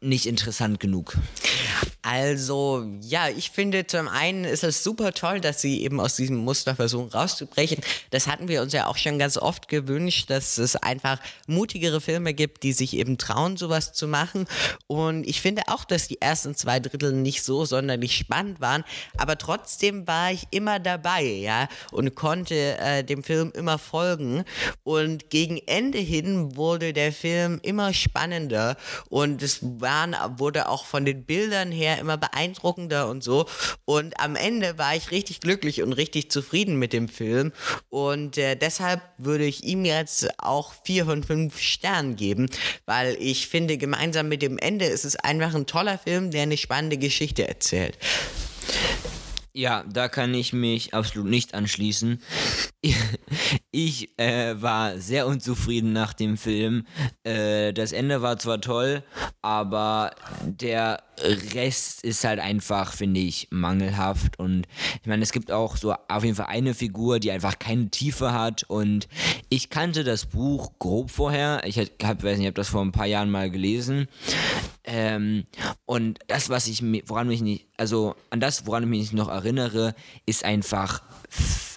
nicht 0.00 0.26
interessant 0.26 0.80
genug. 0.80 1.16
Also, 2.06 2.84
ja, 3.00 3.30
ich 3.30 3.50
finde 3.50 3.86
zum 3.86 4.08
einen 4.08 4.44
ist 4.44 4.62
es 4.62 4.84
super 4.84 5.14
toll, 5.14 5.40
dass 5.40 5.62
sie 5.62 5.82
eben 5.82 6.00
aus 6.00 6.16
diesem 6.16 6.36
Muster 6.36 6.76
versuchen 6.76 7.08
rauszubrechen. 7.08 7.78
Das 8.10 8.26
hatten 8.26 8.46
wir 8.46 8.60
uns 8.60 8.74
ja 8.74 8.88
auch 8.88 8.98
schon 8.98 9.18
ganz 9.18 9.38
oft 9.38 9.68
gewünscht, 9.68 10.28
dass 10.28 10.58
es 10.58 10.76
einfach 10.76 11.18
mutigere 11.46 12.02
Filme 12.02 12.34
gibt, 12.34 12.62
die 12.62 12.74
sich 12.74 12.94
eben 12.94 13.16
trauen, 13.16 13.56
sowas 13.56 13.94
zu 13.94 14.06
machen. 14.06 14.46
Und 14.86 15.26
ich 15.26 15.40
finde 15.40 15.62
auch, 15.68 15.86
dass 15.86 16.06
die 16.06 16.20
ersten 16.20 16.54
zwei 16.54 16.78
Drittel 16.78 17.12
nicht 17.12 17.42
so 17.42 17.64
sonderlich 17.64 18.14
spannend 18.14 18.60
waren, 18.60 18.84
aber 19.16 19.38
trotzdem 19.38 20.06
war 20.06 20.30
ich 20.30 20.44
immer 20.50 20.80
dabei, 20.80 21.22
ja, 21.22 21.68
und 21.90 22.14
konnte 22.14 22.76
äh, 22.80 23.02
dem 23.02 23.22
Film 23.22 23.50
immer 23.54 23.78
folgen. 23.78 24.44
Und 24.82 25.30
gegen 25.30 25.56
Ende 25.56 26.00
hin 26.00 26.54
wurde 26.54 26.92
der 26.92 27.14
Film 27.14 27.60
immer 27.62 27.94
spannender 27.94 28.76
und 29.08 29.42
es 29.42 29.60
waren, 29.62 30.14
wurde 30.38 30.68
auch 30.68 30.84
von 30.84 31.06
den 31.06 31.24
Bildern 31.24 31.72
her 31.72 31.93
immer 31.98 32.16
beeindruckender 32.16 33.08
und 33.08 33.22
so. 33.22 33.46
Und 33.84 34.18
am 34.20 34.36
Ende 34.36 34.78
war 34.78 34.94
ich 34.96 35.10
richtig 35.10 35.40
glücklich 35.40 35.82
und 35.82 35.92
richtig 35.92 36.30
zufrieden 36.30 36.78
mit 36.78 36.92
dem 36.92 37.08
Film. 37.08 37.52
Und 37.88 38.38
äh, 38.38 38.56
deshalb 38.56 39.02
würde 39.18 39.44
ich 39.44 39.64
ihm 39.64 39.84
jetzt 39.84 40.28
auch 40.38 40.74
vier 40.84 41.04
von 41.04 41.22
fünf 41.22 41.58
Sternen 41.60 42.16
geben, 42.16 42.48
weil 42.86 43.16
ich 43.18 43.48
finde, 43.48 43.78
gemeinsam 43.78 44.28
mit 44.28 44.42
dem 44.42 44.58
Ende 44.58 44.86
ist 44.86 45.04
es 45.04 45.16
einfach 45.16 45.54
ein 45.54 45.66
toller 45.66 45.98
Film, 45.98 46.30
der 46.30 46.42
eine 46.42 46.56
spannende 46.56 46.98
Geschichte 46.98 47.46
erzählt. 47.48 47.98
Ja, 49.56 49.84
da 49.88 50.08
kann 50.08 50.34
ich 50.34 50.52
mich 50.52 50.94
absolut 50.94 51.28
nicht 51.30 51.54
anschließen. 51.54 52.20
Ich 53.76 54.16
äh, 54.20 54.54
war 54.62 55.00
sehr 55.00 55.26
unzufrieden 55.26 55.92
nach 55.92 56.12
dem 56.12 56.36
Film. 56.36 56.86
Äh, 57.24 57.72
das 57.72 57.90
Ende 57.90 58.22
war 58.22 58.38
zwar 58.38 58.60
toll, 58.60 59.02
aber 59.42 60.12
der 60.44 61.02
Rest 61.18 62.04
ist 62.04 62.22
halt 62.22 62.38
einfach, 62.38 62.92
finde 62.92 63.18
ich, 63.18 63.48
mangelhaft. 63.50 64.38
Und 64.38 64.68
ich 65.02 65.08
meine, 65.08 65.24
es 65.24 65.32
gibt 65.32 65.50
auch 65.50 65.76
so 65.76 65.92
auf 65.92 66.22
jeden 66.22 66.36
Fall 66.36 66.46
eine 66.46 66.72
Figur, 66.72 67.18
die 67.18 67.32
einfach 67.32 67.58
keine 67.58 67.90
Tiefe 67.90 68.32
hat. 68.32 68.62
Und 68.62 69.08
ich 69.48 69.70
kannte 69.70 70.04
das 70.04 70.26
Buch 70.26 70.70
grob 70.78 71.10
vorher. 71.10 71.62
Ich 71.64 71.76
hab, 71.76 72.22
weiß 72.22 72.38
nicht, 72.38 72.42
ich 72.42 72.46
habe 72.46 72.52
das 72.52 72.68
vor 72.68 72.82
ein 72.82 72.92
paar 72.92 73.06
Jahren 73.06 73.32
mal 73.32 73.50
gelesen. 73.50 74.06
Ähm, 74.84 75.46
und 75.84 76.20
das, 76.28 76.48
was 76.48 76.68
ich, 76.68 76.80
woran 77.08 77.26
mich 77.26 77.42
nicht, 77.42 77.66
also 77.76 78.14
an 78.30 78.38
das, 78.38 78.68
woran 78.68 78.84
ich 78.84 78.88
mich 78.88 79.12
noch 79.12 79.28
erinnere, 79.28 79.96
ist 80.26 80.44
einfach 80.44 81.02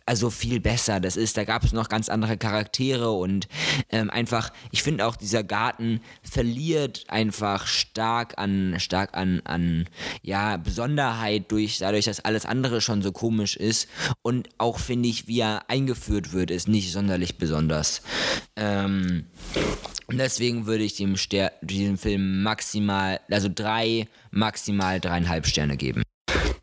also 0.08 0.30
viel 0.30 0.60
besser. 0.60 1.00
Das 1.00 1.18
ist, 1.18 1.38
da 1.38 1.44
gab 1.44 1.64
es 1.64 1.74
noch 1.74 1.90
ganz 1.90 2.10
andere 2.10 2.38
Charaktere 2.38 3.12
und 3.12 3.48
ähm, 3.90 4.10
einfach, 4.10 4.52
ich 4.72 4.82
finde 4.82 5.06
auch 5.06 5.16
dieser 5.16 5.44
Garten 5.44 6.00
verliert 6.24 7.04
einfach 7.10 7.68
stark 7.68 8.38
an, 8.38 8.76
stark 8.80 9.16
an, 9.16 9.42
an, 9.44 9.88
ja, 10.22 10.58
Besonderheit 10.58 11.52
durch, 11.52 11.80
dadurch, 11.80 12.06
dass 12.06 12.22
alles 12.22 12.46
andere 12.46 12.80
schon 12.82 13.02
so 13.02 13.12
komisch 13.12 13.58
ist 13.58 13.88
und 14.22 14.50
auch 14.58 14.80
finde 14.80 15.10
ich, 15.10 15.28
wie 15.28 15.42
er 15.42 15.70
eingeführt 15.70 16.32
wird, 16.32 16.52
ist 16.52 16.68
nicht 16.68 16.92
sonderlich 16.92 17.38
besonders. 17.38 18.02
Ähm, 18.56 19.26
deswegen 20.10 20.66
würde 20.66 20.86
ich 20.86 20.96
dem 20.96 21.18
Ster 21.18 21.52
diesem 21.62 21.98
Film 21.98 22.44
maximal, 22.44 23.20
also 23.30 23.50
drei, 23.54 24.08
maximal 24.32 25.02
dreieinhalb 25.02 25.46
Sterne 25.46 25.76
geben. 25.76 26.04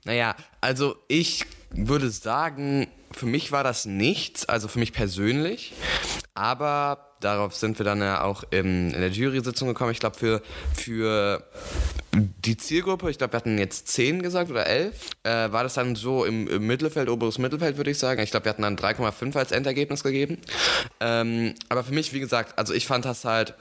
Naja, 0.04 0.34
also 0.60 0.96
ich 1.08 1.44
würde 1.70 2.10
sagen, 2.10 2.86
für 3.14 3.26
mich 3.26 3.52
war 3.52 3.64
das 3.64 3.86
nichts, 3.86 4.46
also 4.48 4.68
für 4.68 4.78
mich 4.78 4.92
persönlich. 4.92 5.72
Aber 6.34 7.14
darauf 7.20 7.54
sind 7.54 7.78
wir 7.78 7.84
dann 7.84 8.00
ja 8.00 8.22
auch 8.22 8.44
in, 8.50 8.90
in 8.90 9.00
der 9.00 9.10
Jury-Sitzung 9.10 9.68
gekommen. 9.68 9.92
Ich 9.92 10.00
glaube, 10.00 10.16
für, 10.16 10.42
für 10.74 11.44
die 12.14 12.56
Zielgruppe, 12.56 13.10
ich 13.10 13.18
glaube, 13.18 13.32
wir 13.32 13.36
hatten 13.38 13.58
jetzt 13.58 13.88
zehn 13.88 14.22
gesagt 14.22 14.50
oder 14.50 14.66
elf, 14.66 15.10
äh, 15.22 15.52
war 15.52 15.62
das 15.62 15.74
dann 15.74 15.96
so 15.96 16.24
im, 16.24 16.48
im, 16.48 16.66
Mittelfeld, 16.66 17.08
oberes 17.08 17.38
Mittelfeld, 17.38 17.76
würde 17.76 17.90
ich 17.90 17.98
sagen. 17.98 18.20
Ich 18.22 18.30
glaube, 18.30 18.46
wir 18.46 18.50
hatten 18.50 18.62
dann 18.62 18.76
3,5 18.76 19.36
als 19.36 19.52
Endergebnis 19.52 20.02
gegeben. 20.02 20.38
Ähm, 21.00 21.54
aber 21.68 21.84
für 21.84 21.94
mich, 21.94 22.12
wie 22.12 22.20
gesagt, 22.20 22.58
also 22.58 22.74
ich 22.74 22.86
fand 22.86 23.04
das 23.04 23.24
halt 23.24 23.54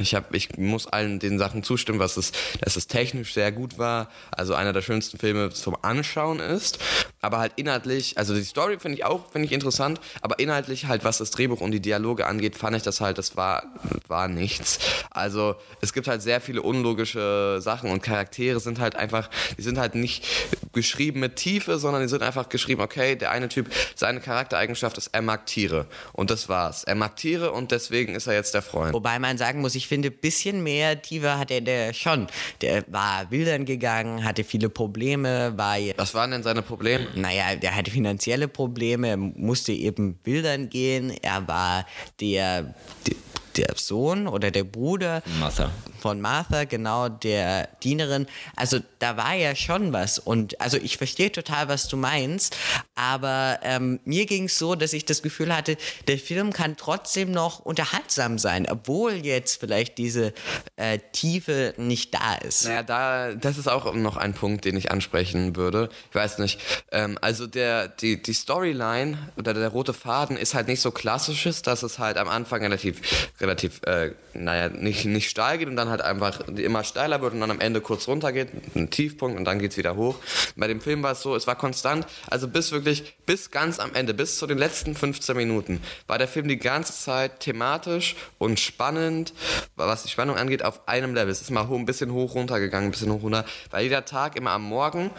ich, 0.00 0.14
hab, 0.14 0.34
ich 0.34 0.56
muss 0.58 0.86
allen 0.86 1.18
den 1.18 1.38
Sachen 1.38 1.62
zustimmen, 1.62 1.98
was 1.98 2.16
es, 2.16 2.32
dass 2.60 2.76
es 2.76 2.86
technisch 2.86 3.34
sehr 3.34 3.52
gut 3.52 3.78
war, 3.78 4.08
also 4.30 4.54
einer 4.54 4.72
der 4.72 4.82
schönsten 4.82 5.18
Filme 5.18 5.50
zum 5.50 5.76
Anschauen 5.82 6.40
ist, 6.40 6.78
aber 7.20 7.38
halt 7.38 7.52
inhaltlich, 7.56 8.18
also 8.18 8.34
die 8.34 8.42
Story 8.42 8.78
finde 8.78 8.98
ich 8.98 9.04
auch, 9.04 9.30
finde 9.30 9.46
ich 9.46 9.52
interessant, 9.52 10.00
aber 10.22 10.38
inhaltlich 10.38 10.86
halt, 10.86 11.04
was 11.04 11.18
das 11.18 11.30
Drehbuch 11.30 11.60
und 11.60 11.72
die 11.72 11.80
Dialoge 11.80 12.26
angeht, 12.26 12.56
fand 12.56 12.76
ich 12.76 12.82
das 12.82 13.00
halt, 13.00 13.18
das 13.18 13.36
war, 13.36 13.64
war 14.08 14.28
nichts. 14.28 14.78
Also 15.10 15.56
es 15.80 15.92
gibt 15.92 16.08
halt 16.08 16.22
sehr 16.22 16.40
viele 16.40 16.62
unlogische 16.62 17.58
Sachen 17.60 17.90
und 17.90 18.02
Charaktere 18.02 18.60
sind 18.60 18.80
halt 18.80 18.96
einfach, 18.96 19.28
die 19.58 19.62
sind 19.62 19.78
halt 19.78 19.94
nicht 19.94 20.24
geschrieben 20.72 21.20
mit 21.20 21.36
Tiefe, 21.36 21.78
sondern 21.78 22.02
die 22.02 22.08
sind 22.08 22.22
einfach 22.22 22.48
geschrieben, 22.48 22.80
okay, 22.80 23.16
der 23.16 23.30
eine 23.30 23.48
Typ, 23.48 23.70
seine 23.94 24.20
Charaktereigenschaft 24.20 24.98
ist, 24.98 25.08
er 25.08 25.22
mag 25.22 25.46
Tiere 25.46 25.86
und 26.12 26.30
das 26.30 26.48
war's. 26.48 26.84
Er 26.84 26.94
mag 26.94 27.16
Tiere 27.16 27.52
und 27.52 27.72
deswegen 27.72 28.14
ist 28.14 28.26
er 28.26 28.34
jetzt 28.34 28.54
der 28.54 28.62
Freund. 28.62 28.94
Wobei 28.94 29.18
man 29.18 29.38
sagen 29.38 29.60
muss, 29.60 29.74
ich 29.74 29.88
finde, 29.90 30.08
ein 30.08 30.18
bisschen 30.20 30.62
mehr 30.62 31.02
Tiefe 31.02 31.36
hatte 31.36 31.60
der 31.60 31.92
schon. 31.92 32.28
Der 32.62 32.84
war 32.86 33.30
wildern 33.30 33.64
gegangen, 33.64 34.24
hatte 34.24 34.44
viele 34.44 34.70
Probleme, 34.70 35.52
war. 35.56 35.76
Was 35.96 36.14
waren 36.14 36.30
denn 36.30 36.44
seine 36.44 36.62
Probleme? 36.62 37.08
Naja, 37.16 37.56
der 37.56 37.74
hatte 37.74 37.90
finanzielle 37.90 38.46
Probleme, 38.46 39.08
er 39.08 39.16
musste 39.16 39.72
eben 39.72 40.18
wildern 40.22 40.70
gehen, 40.70 41.12
er 41.22 41.46
war 41.48 41.86
der, 42.20 42.74
der 43.06 43.16
der 43.56 43.74
Sohn 43.76 44.26
oder 44.26 44.50
der 44.50 44.64
Bruder 44.64 45.22
Martha. 45.38 45.70
von 46.00 46.20
Martha, 46.20 46.64
genau, 46.64 47.08
der 47.08 47.68
Dienerin. 47.82 48.26
Also 48.56 48.78
da 48.98 49.16
war 49.16 49.34
ja 49.34 49.54
schon 49.54 49.92
was. 49.92 50.18
Und 50.18 50.60
also 50.60 50.76
ich 50.76 50.96
verstehe 50.96 51.32
total, 51.32 51.68
was 51.68 51.88
du 51.88 51.96
meinst, 51.96 52.56
aber 52.94 53.58
ähm, 53.62 54.00
mir 54.04 54.26
ging 54.26 54.44
es 54.44 54.58
so, 54.58 54.74
dass 54.74 54.92
ich 54.92 55.04
das 55.04 55.22
Gefühl 55.22 55.54
hatte, 55.54 55.76
der 56.08 56.18
Film 56.18 56.52
kann 56.52 56.76
trotzdem 56.76 57.30
noch 57.30 57.60
unterhaltsam 57.60 58.38
sein, 58.38 58.66
obwohl 58.68 59.12
jetzt 59.12 59.60
vielleicht 59.60 59.98
diese 59.98 60.32
äh, 60.76 60.98
Tiefe 61.12 61.74
nicht 61.76 62.14
da 62.14 62.34
ist. 62.34 62.64
Naja, 62.64 62.82
da, 62.82 63.34
das 63.34 63.58
ist 63.58 63.68
auch 63.68 63.94
noch 63.94 64.16
ein 64.16 64.34
Punkt, 64.34 64.64
den 64.64 64.76
ich 64.76 64.90
ansprechen 64.90 65.56
würde. 65.56 65.88
Ich 66.10 66.14
weiß 66.14 66.38
nicht. 66.38 66.60
Ähm, 66.92 67.18
also 67.20 67.46
der, 67.46 67.88
die, 67.88 68.22
die 68.22 68.32
Storyline 68.32 69.18
oder 69.36 69.54
der 69.54 69.68
rote 69.68 69.92
Faden 69.92 70.36
ist 70.36 70.54
halt 70.54 70.68
nicht 70.68 70.80
so 70.80 70.90
klassisches, 70.90 71.62
dass 71.62 71.82
es 71.82 71.98
halt 71.98 72.16
am 72.16 72.28
Anfang 72.28 72.62
relativ 72.62 73.00
relativ, 73.40 73.80
äh, 73.84 74.12
naja, 74.34 74.68
nicht, 74.68 75.04
nicht 75.06 75.30
steil 75.30 75.58
geht 75.58 75.68
und 75.68 75.76
dann 75.76 75.88
halt 75.88 76.02
einfach 76.02 76.40
immer 76.48 76.84
steiler 76.84 77.20
wird 77.22 77.34
und 77.34 77.40
dann 77.40 77.50
am 77.50 77.60
Ende 77.60 77.80
kurz 77.80 78.06
runter 78.06 78.32
geht, 78.32 78.48
ein 78.74 78.90
Tiefpunkt 78.90 79.38
und 79.38 79.44
dann 79.44 79.58
geht 79.58 79.72
es 79.72 79.76
wieder 79.76 79.96
hoch. 79.96 80.16
Bei 80.56 80.66
dem 80.66 80.80
Film 80.80 81.02
war 81.02 81.12
es 81.12 81.22
so, 81.22 81.34
es 81.34 81.46
war 81.46 81.56
konstant, 81.56 82.06
also 82.28 82.48
bis 82.48 82.72
wirklich, 82.72 83.16
bis 83.26 83.50
ganz 83.50 83.78
am 83.78 83.94
Ende, 83.94 84.14
bis 84.14 84.38
zu 84.38 84.46
den 84.46 84.58
letzten 84.58 84.94
15 84.94 85.36
Minuten, 85.36 85.80
war 86.06 86.18
der 86.18 86.28
Film 86.28 86.48
die 86.48 86.58
ganze 86.58 86.92
Zeit 86.92 87.40
thematisch 87.40 88.16
und 88.38 88.60
spannend, 88.60 89.32
was 89.76 90.02
die 90.02 90.10
Spannung 90.10 90.36
angeht, 90.36 90.62
auf 90.64 90.86
einem 90.88 91.14
Level. 91.14 91.30
Es 91.30 91.40
ist 91.40 91.50
mal 91.50 91.66
ein 91.70 91.86
bisschen 91.86 92.12
hoch 92.12 92.34
runter 92.34 92.60
gegangen, 92.60 92.88
ein 92.88 92.90
bisschen 92.90 93.12
hoch 93.12 93.22
runter, 93.22 93.44
weil 93.70 93.84
jeder 93.84 94.04
Tag 94.04 94.36
immer 94.36 94.50
am 94.50 94.62
Morgen 94.62 95.10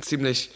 ziemlich 0.00 0.50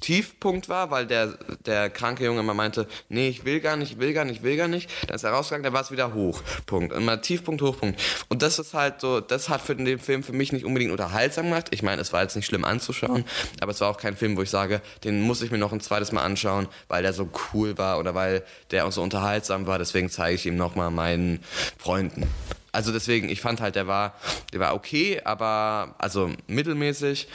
Tiefpunkt 0.00 0.68
war, 0.68 0.90
weil 0.90 1.06
der, 1.06 1.38
der 1.66 1.90
kranke 1.90 2.24
Junge 2.24 2.40
immer 2.40 2.54
meinte, 2.54 2.86
nee, 3.08 3.28
ich 3.28 3.44
will 3.44 3.60
gar 3.60 3.76
nicht, 3.76 3.92
ich 3.92 3.98
will 3.98 4.12
gar 4.12 4.24
nicht, 4.24 4.36
ich 4.36 4.42
will 4.42 4.56
gar 4.56 4.68
nicht. 4.68 4.88
Dann 5.06 5.14
ist 5.14 5.24
er 5.24 5.30
rausgegangen, 5.30 5.64
dann 5.64 5.72
war 5.72 5.82
es 5.82 5.90
wieder 5.90 6.14
hoch. 6.14 6.42
Punkt. 6.66 6.92
Immer 6.92 7.20
Tiefpunkt, 7.20 7.62
Hochpunkt. 7.62 8.00
Und 8.28 8.42
das 8.42 8.58
ist 8.58 8.74
halt 8.74 9.00
so, 9.00 9.20
das 9.20 9.48
hat 9.48 9.60
für 9.60 9.74
den 9.74 9.98
Film 9.98 10.22
für 10.22 10.32
mich 10.32 10.52
nicht 10.52 10.64
unbedingt 10.64 10.92
unterhaltsam 10.92 11.46
gemacht. 11.46 11.68
Ich 11.70 11.82
meine, 11.82 12.00
es 12.00 12.12
war 12.12 12.22
jetzt 12.22 12.36
nicht 12.36 12.46
schlimm 12.46 12.64
anzuschauen, 12.64 13.24
aber 13.60 13.72
es 13.72 13.80
war 13.80 13.88
auch 13.88 13.98
kein 13.98 14.16
Film, 14.16 14.36
wo 14.36 14.42
ich 14.42 14.50
sage, 14.50 14.80
den 15.04 15.22
muss 15.22 15.42
ich 15.42 15.50
mir 15.50 15.58
noch 15.58 15.72
ein 15.72 15.80
zweites 15.80 16.12
Mal 16.12 16.22
anschauen, 16.22 16.68
weil 16.88 17.02
der 17.02 17.12
so 17.12 17.28
cool 17.52 17.78
war 17.78 17.98
oder 17.98 18.14
weil 18.14 18.44
der 18.70 18.86
auch 18.86 18.92
so 18.92 19.02
unterhaltsam 19.02 19.66
war. 19.66 19.78
Deswegen 19.78 20.10
zeige 20.10 20.34
ich 20.34 20.46
ihm 20.46 20.56
nochmal 20.56 20.90
meinen 20.90 21.40
Freunden. 21.78 22.26
Also 22.72 22.92
deswegen, 22.92 23.28
ich 23.28 23.40
fand 23.40 23.60
halt, 23.60 23.74
der 23.74 23.86
war, 23.86 24.14
der 24.52 24.60
war 24.60 24.74
okay, 24.74 25.20
aber 25.24 25.94
also 25.98 26.30
mittelmäßig. 26.46 27.28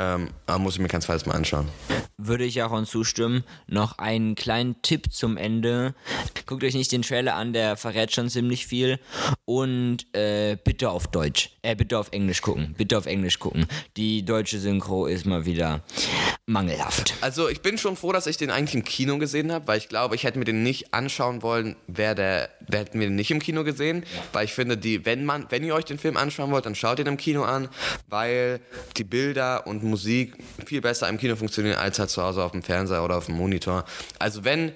Ähm, 0.00 0.30
aber 0.46 0.58
muss 0.58 0.74
ich 0.74 0.80
mir 0.80 0.88
kein 0.88 1.02
zweites 1.02 1.26
Mal 1.26 1.34
anschauen. 1.34 1.68
Würde 2.16 2.44
ich 2.44 2.62
auch 2.62 2.84
zustimmen. 2.84 3.44
Noch 3.66 3.98
einen 3.98 4.34
kleinen 4.34 4.80
Tipp 4.80 5.12
zum 5.12 5.36
Ende. 5.36 5.94
Guckt 6.46 6.64
euch 6.64 6.74
nicht 6.74 6.90
den 6.92 7.02
Trailer 7.02 7.34
an, 7.34 7.52
der 7.52 7.76
verrät 7.76 8.12
schon 8.12 8.30
ziemlich 8.30 8.66
viel. 8.66 8.98
Und 9.44 10.06
äh, 10.16 10.56
bitte 10.64 10.90
auf 10.90 11.08
Deutsch. 11.08 11.50
Äh, 11.60 11.76
bitte 11.76 11.98
auf 11.98 12.12
Englisch 12.12 12.40
gucken. 12.40 12.74
Bitte 12.78 12.96
auf 12.96 13.04
Englisch 13.04 13.38
gucken. 13.38 13.66
Die 13.98 14.24
deutsche 14.24 14.58
Synchro 14.58 15.06
ist 15.06 15.26
mal 15.26 15.44
wieder 15.44 15.82
mangelhaft. 16.50 17.14
Also 17.20 17.48
ich 17.48 17.60
bin 17.60 17.78
schon 17.78 17.96
froh, 17.96 18.12
dass 18.12 18.26
ich 18.26 18.36
den 18.36 18.50
eigentlich 18.50 18.74
im 18.74 18.84
Kino 18.84 19.18
gesehen 19.18 19.52
habe, 19.52 19.68
weil 19.68 19.78
ich 19.78 19.88
glaube, 19.88 20.14
ich 20.16 20.24
hätte 20.24 20.38
mir 20.38 20.44
den 20.44 20.62
nicht 20.62 20.92
anschauen 20.92 21.42
wollen, 21.42 21.76
wäre 21.86 22.14
der, 22.14 22.50
wir 22.68 22.80
hätten 22.80 22.98
wir 22.98 23.06
den 23.06 23.16
nicht 23.16 23.30
im 23.30 23.38
Kino 23.38 23.64
gesehen, 23.64 24.04
weil 24.32 24.44
ich 24.44 24.52
finde, 24.52 24.76
die, 24.76 25.06
wenn 25.06 25.24
man, 25.24 25.46
wenn 25.50 25.64
ihr 25.64 25.74
euch 25.74 25.84
den 25.84 25.98
Film 25.98 26.16
anschauen 26.16 26.50
wollt, 26.50 26.66
dann 26.66 26.74
schaut 26.74 26.98
ihn 26.98 27.06
im 27.06 27.16
Kino 27.16 27.44
an, 27.44 27.68
weil 28.08 28.60
die 28.96 29.04
Bilder 29.04 29.66
und 29.66 29.82
Musik 29.82 30.36
viel 30.66 30.80
besser 30.80 31.08
im 31.08 31.18
Kino 31.18 31.36
funktionieren 31.36 31.76
als 31.76 31.98
halt 31.98 32.10
zu 32.10 32.22
Hause 32.22 32.42
auf 32.42 32.52
dem 32.52 32.62
Fernseher 32.62 33.04
oder 33.04 33.16
auf 33.16 33.26
dem 33.26 33.36
Monitor. 33.36 33.84
Also 34.18 34.44
wenn 34.44 34.72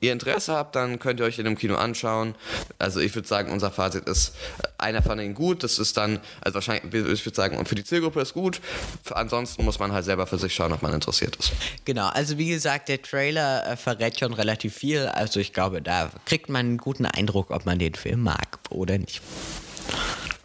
ihr 0.00 0.12
Interesse 0.12 0.54
habt, 0.54 0.76
dann 0.76 0.98
könnt 0.98 1.20
ihr 1.20 1.26
euch 1.26 1.36
den 1.36 1.46
im 1.46 1.58
Kino 1.58 1.74
anschauen. 1.74 2.34
Also 2.78 3.00
ich 3.00 3.14
würde 3.14 3.26
sagen, 3.26 3.50
unser 3.50 3.70
Fazit 3.70 4.04
ist, 4.08 4.34
einer 4.78 5.02
fand 5.02 5.20
ihn 5.20 5.34
gut, 5.34 5.64
das 5.64 5.78
ist 5.78 5.96
dann, 5.96 6.20
also 6.40 6.54
wahrscheinlich, 6.54 6.84
ich 6.84 7.26
würde 7.26 7.36
sagen, 7.36 7.64
für 7.66 7.74
die 7.74 7.84
Zielgruppe 7.84 8.20
ist 8.20 8.34
gut, 8.34 8.60
ansonsten 9.10 9.64
muss 9.64 9.78
man 9.78 9.92
halt 9.92 10.04
selber 10.04 10.26
für 10.26 10.38
sich 10.38 10.54
schauen, 10.54 10.72
ob 10.72 10.82
man 10.82 10.92
interessiert 11.08 11.36
ist. 11.36 11.52
Genau, 11.84 12.08
also 12.08 12.38
wie 12.38 12.48
gesagt, 12.48 12.88
der 12.88 13.02
Trailer 13.02 13.66
äh, 13.66 13.76
verrät 13.76 14.18
schon 14.18 14.32
relativ 14.32 14.74
viel. 14.74 15.06
Also 15.06 15.40
ich 15.40 15.52
glaube, 15.52 15.82
da 15.82 16.10
kriegt 16.24 16.48
man 16.48 16.66
einen 16.66 16.78
guten 16.78 17.06
Eindruck, 17.06 17.50
ob 17.50 17.66
man 17.66 17.78
den 17.78 17.94
Film 17.94 18.22
mag 18.22 18.58
oder 18.70 18.98
nicht. 18.98 19.22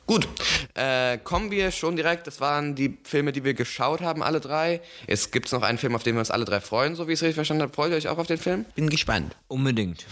Gut, 0.05 0.27
äh, 0.73 1.17
kommen 1.17 1.49
wir 1.49 1.71
schon 1.71 1.95
direkt. 1.95 2.27
Das 2.27 2.41
waren 2.41 2.75
die 2.75 2.97
Filme, 3.03 3.31
die 3.31 3.45
wir 3.45 3.53
geschaut 3.53 4.01
haben, 4.01 4.21
alle 4.21 4.41
drei. 4.41 4.81
Jetzt 5.07 5.31
gibt 5.31 5.45
es 5.45 5.53
noch 5.53 5.61
einen 5.61 5.77
Film, 5.77 5.95
auf 5.95 6.03
den 6.03 6.15
wir 6.15 6.19
uns 6.19 6.29
alle 6.29 6.43
drei 6.43 6.59
freuen, 6.59 6.95
so 6.95 7.07
wie 7.07 7.13
ich 7.13 7.19
es 7.19 7.23
richtig 7.23 7.35
verstanden 7.35 7.63
habe. 7.63 7.73
Freut 7.73 7.91
ihr 7.91 7.97
euch 7.97 8.09
auch 8.09 8.17
auf 8.17 8.27
den 8.27 8.37
Film? 8.37 8.65
Bin 8.75 8.89
gespannt. 8.89 9.33
Unbedingt. 9.47 10.05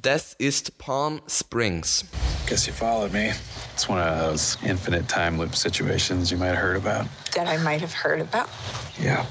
Das 0.00 0.32
ist 0.38 0.78
Palm 0.78 1.20
Springs. 1.28 2.06
Guess 2.48 2.66
you 2.66 2.72
followed 2.72 3.12
me. 3.12 3.34
It's 3.74 3.86
one 3.86 4.00
of 4.00 4.18
those 4.18 4.56
infinite 4.66 5.08
time 5.08 5.38
loop 5.38 5.54
situations 5.54 6.30
you 6.30 6.38
might 6.38 6.54
have 6.54 6.62
heard 6.62 6.76
about. 6.76 7.06
That 7.34 7.46
I 7.46 7.62
might 7.62 7.82
have 7.82 7.92
heard 7.92 8.22
about. 8.22 8.48
Yeah. 8.98 9.26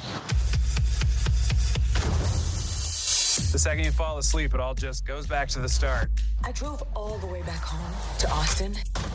The 3.54 3.60
second 3.60 3.86
you 3.86 3.92
fall 3.92 4.18
asleep, 4.18 4.56
it 4.56 4.60
all 4.60 4.74
just 4.74 5.06
goes 5.06 5.28
back 5.28 5.48
to 5.50 5.60
the 5.60 5.70
start. 5.70 6.10
I 6.44 6.52
drove 6.54 6.82
all 6.96 7.20
the 7.20 7.28
way 7.28 7.44
back 7.44 7.62
home 7.62 7.94
to 8.18 8.28
Austin, 8.32 8.74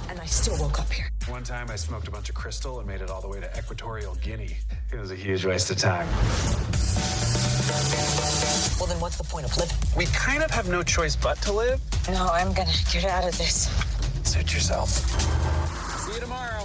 and 0.09 0.21
I 0.21 0.27
still 0.27 0.57
woke 0.65 0.79
up 0.79 0.93
here. 0.93 1.11
One 1.27 1.43
time 1.43 1.69
I 1.73 1.75
smoked 1.75 2.07
a 2.07 2.13
bunch 2.13 2.29
of 2.29 2.37
crystal 2.37 2.79
and 2.79 2.87
made 2.87 3.01
it 3.01 3.11
all 3.11 3.21
the 3.21 3.27
way 3.27 3.41
to 3.41 3.51
Equatorial 3.59 4.15
Guinea. 4.23 4.57
It 4.93 5.01
was 5.01 5.11
a 5.11 5.17
huge 5.17 5.45
waste 5.45 5.73
of 5.73 5.79
time. 5.79 6.07
Well, 8.79 8.87
then 8.87 9.01
what's 9.01 9.17
the 9.17 9.25
point 9.25 9.45
of 9.45 9.57
living? 9.57 9.77
We 9.97 10.07
kind 10.07 10.45
of 10.45 10.53
have 10.53 10.69
no 10.69 10.85
choice 10.85 11.17
but 11.17 11.43
to 11.43 11.53
live. 11.53 11.81
No, 12.09 12.29
I'm 12.29 12.53
gonna 12.53 12.71
get 12.93 13.07
out 13.07 13.25
of 13.27 13.37
this. 13.37 13.67
Suit 14.23 14.55
yourself. 14.55 14.89
See 16.07 16.15
you 16.15 16.21
tomorrow. 16.21 16.65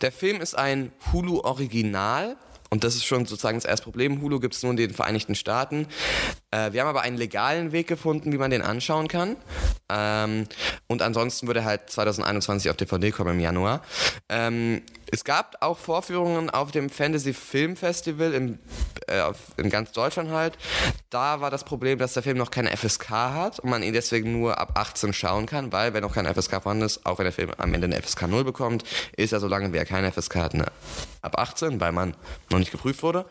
Der 0.00 0.12
Film 0.12 0.40
ist 0.40 0.56
ein 0.56 0.92
Hulu-Original. 1.10 2.36
Und 2.72 2.84
das 2.84 2.94
ist 2.94 3.04
schon 3.04 3.26
sozusagen 3.26 3.58
das 3.58 3.66
erste 3.66 3.84
Problem. 3.84 4.22
Hulu 4.22 4.40
gibt 4.40 4.54
es 4.54 4.62
nur 4.62 4.70
in 4.70 4.78
den 4.78 4.94
Vereinigten 4.94 5.34
Staaten. 5.34 5.86
Äh, 6.52 6.72
wir 6.72 6.82
haben 6.82 6.88
aber 6.88 7.00
einen 7.00 7.16
legalen 7.16 7.72
Weg 7.72 7.88
gefunden, 7.88 8.32
wie 8.32 8.38
man 8.38 8.50
den 8.50 8.62
anschauen 8.62 9.08
kann. 9.08 9.36
Ähm, 9.88 10.46
und 10.86 11.02
ansonsten 11.02 11.46
würde 11.46 11.64
halt 11.64 11.90
2021 11.90 12.70
auf 12.70 12.76
DVD 12.76 13.10
kommen 13.10 13.32
im 13.34 13.40
Januar. 13.40 13.82
Ähm, 14.28 14.82
es 15.10 15.24
gab 15.24 15.56
auch 15.60 15.76
Vorführungen 15.78 16.48
auf 16.48 16.70
dem 16.70 16.88
Fantasy 16.88 17.34
Film 17.34 17.76
Festival 17.76 18.32
in, 18.32 18.58
äh, 19.08 19.30
in 19.58 19.68
ganz 19.68 19.92
Deutschland 19.92 20.30
halt. 20.30 20.56
Da 21.10 21.40
war 21.40 21.50
das 21.50 21.64
Problem, 21.64 21.98
dass 21.98 22.14
der 22.14 22.22
Film 22.22 22.38
noch 22.38 22.50
keine 22.50 22.74
FSK 22.74 23.10
hat 23.10 23.58
und 23.58 23.68
man 23.68 23.82
ihn 23.82 23.92
deswegen 23.92 24.32
nur 24.32 24.58
ab 24.58 24.72
18 24.74 25.12
schauen 25.12 25.44
kann, 25.44 25.70
weil 25.72 25.92
wenn 25.92 26.02
noch 26.02 26.14
kein 26.14 26.26
FSK 26.26 26.62
vorhanden 26.62 26.84
ist, 26.84 27.04
auch 27.04 27.18
wenn 27.18 27.24
der 27.24 27.32
Film 27.32 27.50
am 27.58 27.74
Ende 27.74 27.86
eine 27.86 28.00
FSK 28.00 28.28
0 28.28 28.44
bekommt, 28.44 28.84
ist 29.16 29.32
er, 29.32 29.40
solange 29.40 29.72
wie 29.74 29.76
er 29.76 29.84
keine 29.84 30.10
FSK 30.10 30.36
hat, 30.36 30.54
eine, 30.54 30.66
ab 31.20 31.38
18, 31.38 31.78
weil 31.80 31.92
man 31.92 32.14
noch 32.50 32.58
nicht 32.58 32.72
geprüft 32.72 33.02
wurde. 33.02 33.26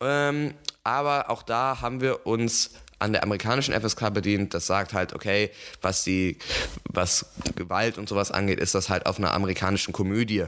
Ähm, 0.00 0.54
aber 0.84 1.30
auch 1.30 1.42
da 1.42 1.80
haben 1.80 2.00
wir 2.00 2.26
uns 2.26 2.70
an 2.98 3.12
der 3.12 3.24
amerikanischen 3.24 3.74
FSK 3.74 4.14
bedient. 4.14 4.54
Das 4.54 4.66
sagt 4.66 4.92
halt, 4.94 5.12
okay, 5.12 5.50
was 5.80 6.04
die, 6.04 6.38
was 6.84 7.26
Gewalt 7.56 7.98
und 7.98 8.08
sowas 8.08 8.30
angeht, 8.30 8.60
ist 8.60 8.74
das 8.74 8.88
halt 8.88 9.06
auf 9.06 9.18
einer 9.18 9.34
amerikanischen 9.34 9.92
Komödie 9.92 10.44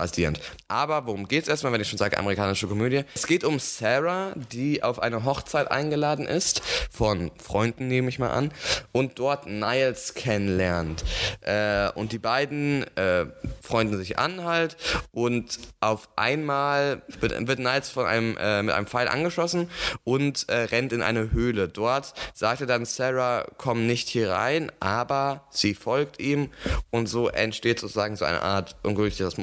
basierend. 0.00 0.40
Aber 0.66 1.06
worum 1.06 1.28
geht 1.28 1.44
es 1.44 1.48
erstmal, 1.48 1.72
wenn 1.72 1.80
ich 1.80 1.88
schon 1.88 1.98
sage 1.98 2.18
amerikanische 2.18 2.66
Komödie? 2.66 3.04
Es 3.14 3.26
geht 3.26 3.44
um 3.44 3.58
Sarah, 3.58 4.32
die 4.50 4.82
auf 4.82 5.00
eine 5.00 5.24
Hochzeit 5.24 5.70
eingeladen 5.70 6.26
ist, 6.26 6.62
von 6.90 7.30
Freunden 7.42 7.86
nehme 7.88 8.08
ich 8.08 8.18
mal 8.18 8.30
an, 8.30 8.50
und 8.92 9.18
dort 9.18 9.46
Niles 9.46 10.14
kennenlernt. 10.14 11.04
Äh, 11.42 11.90
und 11.90 12.12
die 12.12 12.18
beiden 12.18 12.84
äh, 12.96 13.26
freunden 13.60 13.96
sich 13.98 14.18
an 14.18 14.44
halt 14.44 14.76
und 15.12 15.58
auf 15.80 16.08
einmal 16.16 17.02
wird, 17.20 17.46
wird 17.46 17.58
Niles 17.58 17.90
von 17.90 18.06
einem, 18.06 18.36
äh, 18.38 18.62
mit 18.62 18.74
einem 18.74 18.86
Pfeil 18.86 19.08
angeschossen 19.08 19.70
und 20.04 20.48
äh, 20.48 20.62
rennt 20.62 20.92
in 20.92 21.02
eine 21.02 21.32
Höhle. 21.32 21.68
Dort 21.68 22.14
sagte 22.32 22.66
dann 22.66 22.86
Sarah, 22.86 23.46
komm 23.58 23.86
nicht 23.86 24.08
hier 24.08 24.30
rein, 24.30 24.72
aber 24.80 25.46
sie 25.50 25.74
folgt 25.74 26.20
ihm 26.20 26.48
und 26.90 27.06
so 27.06 27.28
entsteht 27.28 27.80
sozusagen 27.80 28.16
so 28.16 28.24
eine 28.24 28.42
Art 28.42 28.76
ungültiges 28.82 29.36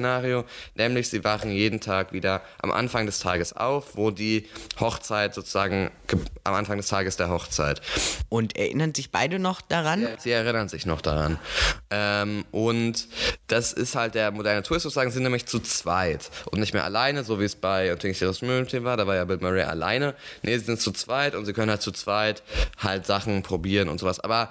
Murmeltier-Szenario, 0.00 0.44
nämlich 0.74 1.08
sie 1.08 1.24
wachen 1.24 1.50
jeden 1.50 1.80
Tag 1.80 2.12
wieder 2.12 2.42
am 2.62 2.70
Anfang 2.70 3.06
des 3.06 3.18
Tages 3.20 3.54
auf, 3.54 3.96
wo 3.96 4.10
die 4.10 4.46
Hochzeit 4.78 5.34
sozusagen 5.34 5.90
ge- 6.06 6.18
am 6.44 6.54
Anfang 6.54 6.76
des 6.76 6.88
Tages 6.88 7.16
der 7.16 7.28
Hochzeit. 7.28 7.80
Und 8.28 8.56
erinnern 8.56 8.94
sich 8.94 9.10
beide 9.10 9.38
noch 9.38 9.60
daran? 9.60 10.06
Sie 10.18 10.30
erinnern 10.30 10.68
sich 10.68 10.86
noch 10.86 11.00
daran. 11.00 11.38
Ähm, 11.90 12.44
und 12.50 13.08
das 13.48 13.72
ist 13.72 13.94
halt 13.94 14.14
der 14.14 14.30
moderne 14.30 14.62
Twist 14.62 14.82
sozusagen, 14.84 15.10
sind 15.10 15.22
nämlich 15.22 15.46
zu 15.46 15.60
zweit 15.60 16.30
und 16.50 16.60
nicht 16.60 16.74
mehr 16.74 16.84
alleine, 16.84 17.24
so 17.24 17.40
wie 17.40 17.44
es 17.44 17.56
bei 17.56 17.94
das 17.96 18.42
Mürbenteam 18.42 18.84
war, 18.84 18.96
da 18.96 19.06
war 19.06 19.14
ja 19.16 19.24
Bill 19.24 19.38
Murray 19.40 19.62
alleine. 19.62 20.14
Nee, 20.42 20.56
sie 20.58 20.64
sind 20.64 20.80
zu 20.80 20.92
zweit 20.92 21.34
und 21.34 21.44
sie 21.46 21.52
können 21.52 21.70
halt 21.70 21.82
zu 21.82 21.92
zweit 21.92 22.42
halt 22.78 23.06
Sachen 23.06 23.42
probieren 23.42 23.88
und 23.88 23.98
sowas. 23.98 24.20
Aber 24.20 24.48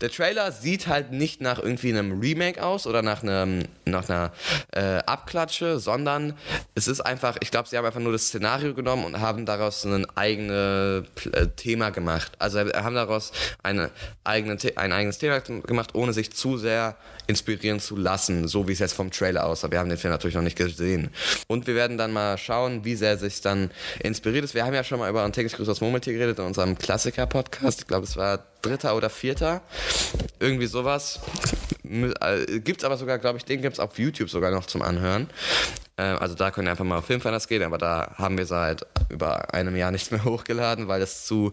der 0.00 0.10
Trailer 0.10 0.52
sieht 0.52 0.86
halt 0.86 1.12
nicht 1.12 1.40
nach 1.40 1.58
irgendwie 1.58 1.90
einem 1.90 2.20
Remake 2.20 2.62
aus 2.62 2.86
oder 2.86 3.02
nach 3.02 3.22
einem 3.22 3.64
nach 3.84 4.08
einer 4.08 4.32
äh, 4.72 4.80
Abklatsche, 5.06 5.78
sondern 5.78 6.34
es 6.74 6.88
ist 6.88 7.00
einfach, 7.00 7.36
ich 7.40 7.50
glaube, 7.50 7.68
sie 7.68 7.76
haben 7.76 7.84
einfach 7.84 8.00
nur 8.00 8.12
das 8.12 8.28
Szenario 8.28 8.74
genommen 8.74 9.04
und 9.04 9.20
haben 9.20 9.46
daraus 9.46 9.84
ein 9.84 10.06
eigenes 10.16 11.04
äh, 11.32 11.46
Thema 11.56 11.90
gemacht. 11.90 12.32
Also 12.38 12.58
äh, 12.58 12.72
haben 12.74 12.94
daraus 12.94 13.32
eine 13.62 13.90
eigene, 14.24 14.56
ein 14.76 14.92
eigenes 14.92 15.18
Thema 15.18 15.40
gemacht, 15.40 15.94
ohne 15.94 16.12
sich 16.12 16.32
zu 16.32 16.58
sehr 16.58 16.96
inspirieren 17.26 17.78
zu 17.78 17.96
lassen, 17.96 18.48
so 18.48 18.66
wie 18.68 18.72
es 18.72 18.78
jetzt 18.78 18.94
vom 18.94 19.10
Trailer 19.10 19.46
aussah. 19.46 19.70
Wir 19.70 19.78
haben 19.78 19.90
den 19.90 19.98
Film 19.98 20.12
natürlich 20.12 20.34
noch 20.34 20.42
nicht 20.42 20.56
gesehen. 20.56 21.10
Und 21.46 21.66
wir 21.66 21.74
werden 21.74 21.98
dann 21.98 22.12
mal 22.12 22.38
schauen, 22.38 22.84
wie 22.84 22.96
sehr 22.96 23.18
sich 23.18 23.40
dann 23.42 23.70
inspiriert 24.00 24.44
ist. 24.44 24.54
Wir 24.54 24.64
haben 24.64 24.74
ja 24.74 24.82
schon 24.82 24.98
mal 24.98 25.10
über 25.10 25.24
ein 25.24 25.32
täglich 25.32 25.52
grüßes 25.52 25.80
Murmeltier 25.80 26.14
geredet 26.14 26.38
in 26.38 26.46
unserem 26.46 26.78
Klassiker-Podcast. 26.78 27.82
Ich 27.82 27.86
glaube, 27.86 28.04
es 28.04 28.16
war 28.16 28.44
dritter 28.62 28.96
oder 28.96 29.10
vierter. 29.10 29.62
Irgendwie 30.40 30.66
sowas. 30.66 31.20
Gibt 31.82 32.78
es 32.80 32.84
aber 32.84 32.96
sogar, 32.96 33.18
glaube 33.18 33.38
ich, 33.38 33.44
den 33.44 33.62
gibt 33.62 33.74
es 33.74 33.80
auf 33.80 33.98
YouTube 33.98 34.28
sogar 34.30 34.50
noch 34.50 34.66
zum 34.66 34.82
Anhören. 34.82 35.28
Äh, 35.96 36.02
Also 36.02 36.34
da 36.34 36.50
könnt 36.50 36.68
ihr 36.68 36.70
einfach 36.72 36.84
mal 36.84 36.98
auf 36.98 37.06
Filmfinders 37.06 37.48
gehen, 37.48 37.62
aber 37.62 37.78
da 37.78 38.14
haben 38.16 38.36
wir 38.36 38.46
seit 38.46 38.84
über 39.08 39.54
einem 39.54 39.74
Jahr 39.76 39.90
nichts 39.90 40.10
mehr 40.10 40.24
hochgeladen, 40.24 40.86
weil 40.88 41.00
es 41.02 41.24
zu 41.26 41.52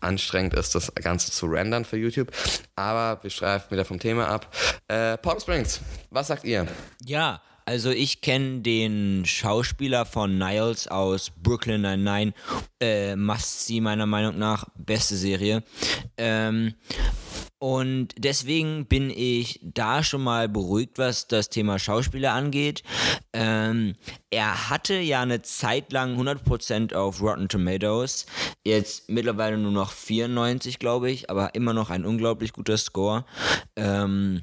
anstrengend 0.00 0.54
ist, 0.54 0.74
das 0.74 0.92
Ganze 0.94 1.30
zu 1.30 1.46
rendern 1.46 1.84
für 1.84 1.96
YouTube. 1.96 2.30
Aber 2.76 3.22
wir 3.22 3.30
schreiben 3.30 3.64
wieder 3.70 3.84
vom 3.84 4.00
Thema 4.00 4.28
ab. 4.28 4.46
Äh, 4.88 5.16
Palm 5.18 5.38
Springs, 5.38 5.80
was 6.10 6.28
sagt 6.28 6.44
ihr? 6.44 6.66
Ja, 7.04 7.40
also 7.64 7.90
ich 7.90 8.20
kenne 8.20 8.60
den 8.60 9.24
Schauspieler 9.24 10.04
von 10.04 10.38
Niles 10.38 10.88
aus 10.88 11.30
Brooklyn 11.30 11.82
Nine-Nine. 11.82 12.32
Äh, 12.80 13.16
must 13.16 13.66
see 13.66 13.80
meiner 13.80 14.06
Meinung 14.06 14.38
nach. 14.38 14.66
Beste 14.76 15.16
Serie. 15.16 15.62
Ähm, 16.16 16.74
und 17.62 18.08
deswegen 18.18 18.86
bin 18.86 19.08
ich 19.08 19.60
da 19.62 20.02
schon 20.02 20.24
mal 20.24 20.48
beruhigt, 20.48 20.98
was 20.98 21.28
das 21.28 21.48
Thema 21.48 21.78
Schauspieler 21.78 22.32
angeht. 22.32 22.82
Ähm, 23.32 23.94
er 24.30 24.68
hatte 24.68 24.94
ja 24.94 25.20
eine 25.20 25.42
Zeit 25.42 25.92
lang 25.92 26.20
100% 26.20 26.92
auf 26.92 27.22
Rotten 27.22 27.48
Tomatoes. 27.48 28.26
Jetzt 28.64 29.08
mittlerweile 29.08 29.58
nur 29.58 29.70
noch 29.70 29.92
94, 29.92 30.80
glaube 30.80 31.12
ich, 31.12 31.30
aber 31.30 31.54
immer 31.54 31.72
noch 31.72 31.90
ein 31.90 32.04
unglaublich 32.04 32.52
guter 32.52 32.76
Score. 32.76 33.24
Ähm, 33.76 34.42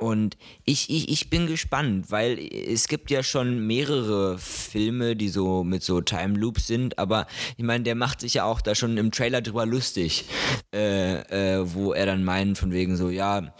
und 0.00 0.38
ich, 0.64 0.88
ich, 0.88 1.10
ich 1.10 1.28
bin 1.28 1.46
gespannt, 1.46 2.10
weil 2.10 2.38
es 2.38 2.88
gibt 2.88 3.10
ja 3.10 3.22
schon 3.22 3.66
mehrere 3.66 4.38
Filme, 4.38 5.14
die 5.14 5.28
so 5.28 5.62
mit 5.62 5.82
so 5.82 6.00
Time 6.00 6.38
Loops 6.38 6.66
sind, 6.66 6.98
aber 6.98 7.26
ich 7.58 7.64
meine, 7.64 7.84
der 7.84 7.94
macht 7.94 8.20
sich 8.20 8.34
ja 8.34 8.44
auch 8.44 8.62
da 8.62 8.74
schon 8.74 8.96
im 8.96 9.10
Trailer 9.10 9.42
drüber 9.42 9.66
lustig, 9.66 10.24
äh, 10.74 11.58
äh, 11.58 11.74
wo 11.74 11.92
er 11.92 12.06
dann 12.06 12.24
meint, 12.24 12.56
von 12.56 12.72
wegen 12.72 12.96
so, 12.96 13.10
ja, 13.10 13.54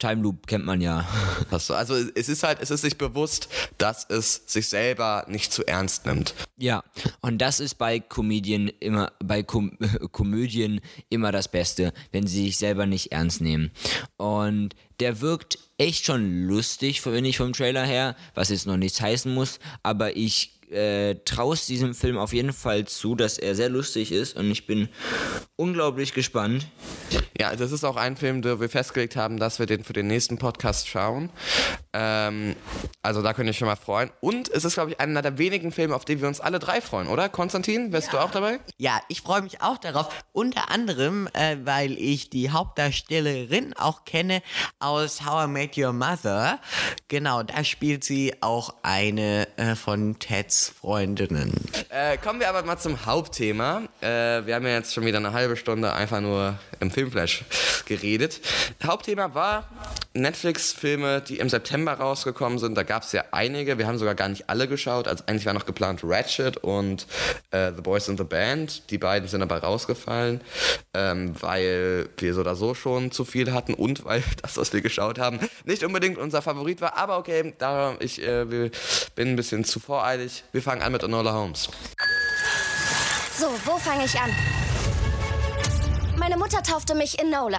Time 0.00 0.22
Loop 0.22 0.48
kennt 0.48 0.64
man 0.64 0.80
ja. 0.80 1.06
Also 1.50 1.94
es 1.94 2.28
ist 2.28 2.42
halt, 2.42 2.58
es 2.60 2.70
ist 2.70 2.80
sich 2.80 2.98
bewusst, 2.98 3.48
dass 3.78 4.04
es 4.08 4.42
sich 4.46 4.68
selber 4.68 5.24
nicht 5.28 5.52
zu 5.52 5.64
ernst 5.66 6.06
nimmt. 6.06 6.34
Ja, 6.56 6.82
und 7.20 7.38
das 7.38 7.60
ist 7.60 7.76
bei 7.76 8.00
Comedien 8.00 8.68
immer, 8.80 9.12
bei 9.22 9.42
Kom 9.42 9.78
Komödien 10.12 10.80
immer 11.08 11.30
das 11.30 11.48
Beste, 11.48 11.92
wenn 12.12 12.26
sie 12.26 12.46
sich 12.46 12.56
selber 12.56 12.86
nicht 12.86 13.12
ernst 13.12 13.40
nehmen. 13.40 13.70
Und 14.16 14.74
der 14.98 15.20
wirkt 15.20 15.58
echt 15.78 16.06
schon 16.06 16.46
lustig, 16.46 17.00
finde 17.00 17.28
ich 17.28 17.36
vom 17.36 17.52
Trailer 17.52 17.84
her, 17.84 18.16
was 18.34 18.48
jetzt 18.48 18.66
noch 18.66 18.76
nichts 18.76 19.00
heißen 19.00 19.32
muss, 19.32 19.60
aber 19.82 20.16
ich 20.16 20.59
äh, 20.70 21.16
traue 21.24 21.54
es 21.54 21.66
diesem 21.66 21.94
Film 21.94 22.16
auf 22.18 22.32
jeden 22.32 22.52
Fall 22.52 22.86
zu, 22.86 23.14
dass 23.14 23.38
er 23.38 23.54
sehr 23.54 23.68
lustig 23.68 24.12
ist 24.12 24.36
und 24.36 24.50
ich 24.50 24.66
bin 24.66 24.88
unglaublich 25.56 26.14
gespannt. 26.14 26.66
Ja, 27.38 27.56
das 27.56 27.72
ist 27.72 27.84
auch 27.84 27.96
ein 27.96 28.16
Film, 28.16 28.42
den 28.42 28.60
wir 28.60 28.68
festgelegt 28.68 29.16
haben, 29.16 29.38
dass 29.38 29.58
wir 29.58 29.66
den 29.66 29.84
für 29.84 29.92
den 29.92 30.06
nächsten 30.06 30.38
Podcast 30.38 30.88
schauen. 30.88 31.30
Ähm, 31.92 32.54
also 33.02 33.22
da 33.22 33.32
könnt 33.32 33.48
ihr 33.48 33.50
euch 33.50 33.58
schon 33.58 33.66
mal 33.66 33.76
freuen. 33.76 34.10
Und 34.20 34.48
es 34.48 34.64
ist, 34.64 34.74
glaube 34.74 34.92
ich, 34.92 35.00
einer 35.00 35.22
der 35.22 35.38
wenigen 35.38 35.72
Filme, 35.72 35.94
auf 35.94 36.04
die 36.04 36.20
wir 36.20 36.28
uns 36.28 36.40
alle 36.40 36.58
drei 36.58 36.80
freuen, 36.80 37.08
oder? 37.08 37.28
Konstantin, 37.28 37.92
wärst 37.92 38.12
du 38.12 38.18
auch 38.18 38.30
dabei? 38.30 38.60
Ja, 38.76 39.00
ich 39.08 39.22
freue 39.22 39.42
mich 39.42 39.60
auch 39.62 39.78
darauf. 39.78 40.08
Unter 40.32 40.70
anderem, 40.70 41.28
äh, 41.32 41.56
weil 41.64 41.92
ich 41.92 42.30
die 42.30 42.50
Hauptdarstellerin 42.50 43.74
auch 43.76 44.04
kenne 44.04 44.42
aus 44.78 45.24
How 45.26 45.46
I 45.46 45.48
Met 45.48 45.76
Your 45.76 45.92
Mother. 45.92 46.60
Genau, 47.08 47.42
da 47.42 47.64
spielt 47.64 48.04
sie 48.04 48.34
auch 48.40 48.74
eine 48.82 49.48
äh, 49.56 49.74
von 49.74 50.18
Teds 50.18 50.68
Freundinnen. 50.68 51.52
Äh, 51.88 52.18
kommen 52.18 52.38
wir 52.38 52.48
aber 52.48 52.62
mal 52.62 52.78
zum 52.78 53.04
Hauptthema. 53.04 53.82
Äh, 54.00 54.46
wir 54.46 54.54
haben 54.54 54.66
ja 54.66 54.74
jetzt 54.74 54.94
schon 54.94 55.04
wieder 55.06 55.18
eine 55.18 55.32
halbe 55.32 55.56
Stunde 55.56 55.92
einfach 55.92 56.20
nur 56.20 56.58
im 56.78 56.90
Filmflash 56.90 57.44
geredet. 57.86 58.40
Hauptthema 58.84 59.34
war 59.34 59.68
Netflix-Filme, 60.14 61.20
die 61.22 61.38
im 61.38 61.48
September 61.48 61.79
rausgekommen 61.88 62.58
sind. 62.58 62.76
Da 62.76 62.82
gab 62.82 63.02
es 63.02 63.12
ja 63.12 63.24
einige. 63.32 63.78
Wir 63.78 63.86
haben 63.86 63.98
sogar 63.98 64.14
gar 64.14 64.28
nicht 64.28 64.48
alle 64.48 64.68
geschaut. 64.68 65.08
Also 65.08 65.24
eigentlich 65.26 65.46
war 65.46 65.52
noch 65.52 65.66
geplant 65.66 66.00
Ratchet 66.02 66.56
und 66.58 67.06
äh, 67.50 67.72
The 67.74 67.82
Boys 67.82 68.08
in 68.08 68.16
the 68.16 68.24
Band. 68.24 68.90
Die 68.90 68.98
beiden 68.98 69.28
sind 69.28 69.42
aber 69.42 69.58
rausgefallen, 69.58 70.40
ähm, 70.94 71.34
weil 71.40 72.08
wir 72.16 72.34
so 72.34 72.40
oder 72.40 72.56
so 72.56 72.74
schon 72.74 73.10
zu 73.10 73.24
viel 73.24 73.52
hatten 73.52 73.74
und 73.74 74.04
weil 74.04 74.22
das, 74.42 74.56
was 74.56 74.72
wir 74.72 74.80
geschaut 74.80 75.18
haben, 75.18 75.40
nicht 75.64 75.84
unbedingt 75.84 76.18
unser 76.18 76.42
Favorit 76.42 76.80
war. 76.80 76.96
Aber 76.96 77.18
okay, 77.18 77.54
da 77.58 77.94
ich 78.00 78.22
äh, 78.22 78.44
bin 78.44 79.28
ein 79.28 79.36
bisschen 79.36 79.64
zu 79.64 79.80
voreilig. 79.80 80.44
Wir 80.52 80.62
fangen 80.62 80.82
an 80.82 80.92
mit 80.92 81.02
Enola 81.02 81.32
Holmes. 81.32 81.68
So, 83.38 83.46
wo 83.64 83.78
fange 83.78 84.04
ich 84.04 84.18
an? 84.20 84.30
Meine 86.18 86.36
Mutter 86.36 86.62
taufte 86.62 86.94
mich 86.94 87.18
Enola. 87.18 87.58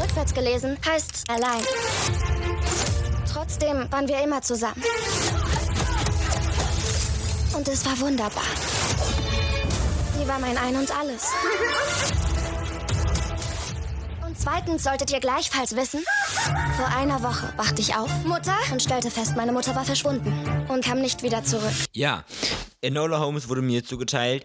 Rückwärts 0.00 0.34
gelesen 0.34 0.78
heißt 0.86 1.24
allein. 1.28 1.62
Trotzdem 3.32 3.90
waren 3.90 4.06
wir 4.08 4.22
immer 4.22 4.42
zusammen. 4.42 4.82
Und 7.56 7.66
es 7.66 7.84
war 7.86 7.98
wunderbar. 8.00 8.42
Sie 10.18 10.28
war 10.28 10.38
mein 10.38 10.56
Ein 10.58 10.76
und 10.76 10.90
Alles. 10.98 11.28
Und 14.26 14.38
zweitens 14.38 14.84
solltet 14.84 15.10
ihr 15.12 15.20
gleichfalls 15.20 15.74
wissen, 15.74 16.04
vor 16.76 16.88
einer 16.88 17.22
Woche 17.22 17.52
wachte 17.56 17.80
ich 17.80 17.94
auf, 17.94 18.10
Mutter, 18.24 18.56
und 18.70 18.82
stellte 18.82 19.10
fest, 19.10 19.34
meine 19.36 19.52
Mutter 19.52 19.74
war 19.74 19.84
verschwunden 19.84 20.32
und 20.68 20.84
kam 20.84 21.00
nicht 21.00 21.22
wieder 21.22 21.42
zurück. 21.42 21.72
Ja, 21.92 22.24
Enola 22.82 23.18
Holmes 23.18 23.48
wurde 23.48 23.62
mir 23.62 23.84
zugeteilt. 23.84 24.44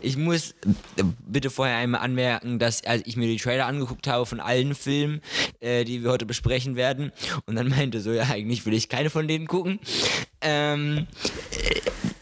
Ich 0.00 0.16
muss 0.16 0.52
äh, 0.96 1.04
bitte 1.26 1.50
vorher 1.50 1.76
einmal 1.76 2.00
anmerken, 2.00 2.58
dass 2.58 2.84
als 2.84 3.02
ich 3.06 3.16
mir 3.16 3.26
die 3.26 3.36
Trailer 3.36 3.66
angeguckt 3.66 4.06
habe 4.06 4.26
von 4.26 4.40
allen 4.40 4.74
Filmen, 4.74 5.20
äh, 5.60 5.84
die 5.84 6.02
wir 6.02 6.10
heute 6.10 6.26
besprechen 6.26 6.76
werden, 6.76 7.12
und 7.46 7.56
dann 7.56 7.68
meinte 7.68 8.00
so, 8.00 8.12
ja, 8.12 8.24
eigentlich 8.24 8.66
will 8.66 8.74
ich 8.74 8.88
keine 8.88 9.10
von 9.10 9.28
denen 9.28 9.46
gucken. 9.46 9.80
Ähm, 10.40 11.06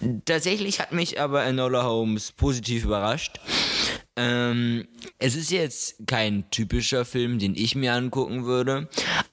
äh, 0.00 0.08
tatsächlich 0.24 0.80
hat 0.80 0.92
mich 0.92 1.20
aber 1.20 1.44
Enola 1.44 1.84
Holmes 1.84 2.32
positiv 2.32 2.84
überrascht. 2.84 3.40
Ähm, 4.20 4.88
es 5.20 5.36
ist 5.36 5.52
jetzt 5.52 5.94
kein 6.08 6.50
typischer 6.50 7.04
Film, 7.04 7.38
den 7.38 7.54
ich 7.54 7.76
mir 7.76 7.94
angucken 7.94 8.46
würde, 8.46 8.88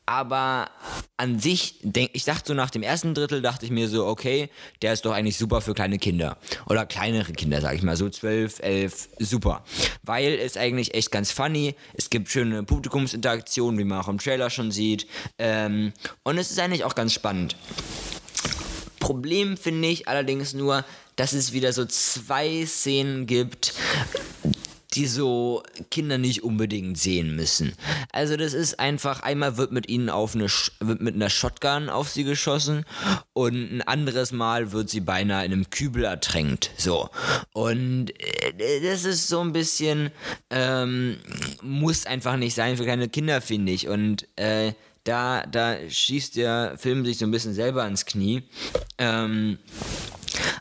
aber 0.06 0.69
an 1.17 1.39
sich, 1.39 1.80
denk, 1.82 2.12
ich 2.13 2.24
dachte 2.24 2.50
so 2.50 2.54
nach 2.54 2.69
dem 2.69 2.84
ersten 2.84 3.15
Drittel, 3.15 3.41
dachte 3.41 3.65
ich 3.65 3.71
mir 3.71 3.89
so, 3.89 4.06
okay, 4.06 4.48
der 4.84 4.93
ist 4.93 5.04
doch 5.04 5.13
eigentlich 5.13 5.38
super 5.38 5.62
für 5.62 5.74
kleine 5.74 5.98
Kinder. 5.98 6.38
Oder 6.69 6.86
kleinere 6.86 7.34
Kinder, 7.34 7.62
sag 7.62 7.74
ich 7.74 7.82
mal, 7.82 7.98
so 7.98 8.08
12, 8.08 8.60
11, 8.60 9.10
super. 9.17 9.63
Weil 10.04 10.34
es 10.34 10.56
eigentlich 10.56 10.93
echt 10.93 11.10
ganz 11.10 11.32
funny, 11.32 11.74
es 11.95 12.12
gibt 12.12 12.30
schöne 12.30 12.62
Publikumsinteraktionen, 12.62 13.80
wie 13.80 13.86
man 13.86 14.02
auch 14.02 14.08
im 14.08 14.19
Trailer 14.19 14.52
schon 14.52 14.69
sieht, 14.69 15.08
ähm, 15.39 15.93
und 16.21 16.38
es 16.38 16.52
ist 16.52 16.60
eigentlich 16.60 16.84
auch 16.84 16.93
ganz 16.93 17.12
spannend. 17.12 17.56
Problem 19.00 19.58
finde 19.58 19.88
ich 19.88 20.08
allerdings 20.08 20.54
nur, 20.54 20.86
dass 21.15 21.34
es 21.34 21.54
wieder 21.54 21.74
so 21.74 21.86
zwei 21.86 22.65
Szenen 22.67 23.26
gibt, 23.26 23.74
die 24.95 25.08
so 25.08 25.63
Kinder 25.91 26.17
nicht 26.17 26.43
unbedingt 26.43 26.97
sehen 26.97 27.36
müssen. 27.36 27.73
Also 28.12 28.38
das 28.38 28.53
ist 28.53 28.79
einfach, 28.79 29.21
einmal 29.21 29.58
wird 29.58 29.71
mit 29.71 29.89
ihnen 29.89 30.10
auf 30.10 30.36
eine, 30.36 30.47
wird 30.79 31.01
mit 31.01 31.15
einer 31.15 31.29
Shotgun 31.29 31.89
auf 31.89 32.10
sie 32.10 32.23
geschossen 32.23 32.86
und 33.34 33.55
ein 33.55 33.81
anderes 33.81 34.31
Mal 34.31 34.71
wird 34.71 34.89
sie 34.89 35.01
beinahe 35.01 35.45
in 35.45 35.51
einem 35.51 35.69
Kübel 35.69 36.03
ertränkt. 36.03 36.71
So. 36.77 37.10
Und 37.53 38.12
äh, 38.19 38.81
das 38.81 39.05
ist 39.05 39.27
so 39.27 39.41
ein 39.41 39.53
bisschen, 39.53 40.12
ähm, 40.49 41.17
muss 41.62 42.05
einfach 42.05 42.38
nicht 42.38 42.55
sein 42.55 42.77
für 42.77 42.84
kleine 42.84 43.10
Kinder, 43.10 43.41
finde 43.41 43.71
ich. 43.71 43.88
Und 43.88 44.27
äh, 44.38 44.73
da, 45.03 45.45
da 45.45 45.77
schießt 45.88 46.36
der 46.36 46.77
Film 46.77 47.05
sich 47.05 47.17
so 47.17 47.25
ein 47.25 47.31
bisschen 47.31 47.53
selber 47.53 47.84
ans 47.84 48.05
Knie. 48.05 48.43
Ähm, 48.97 49.60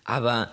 aber 0.05 0.51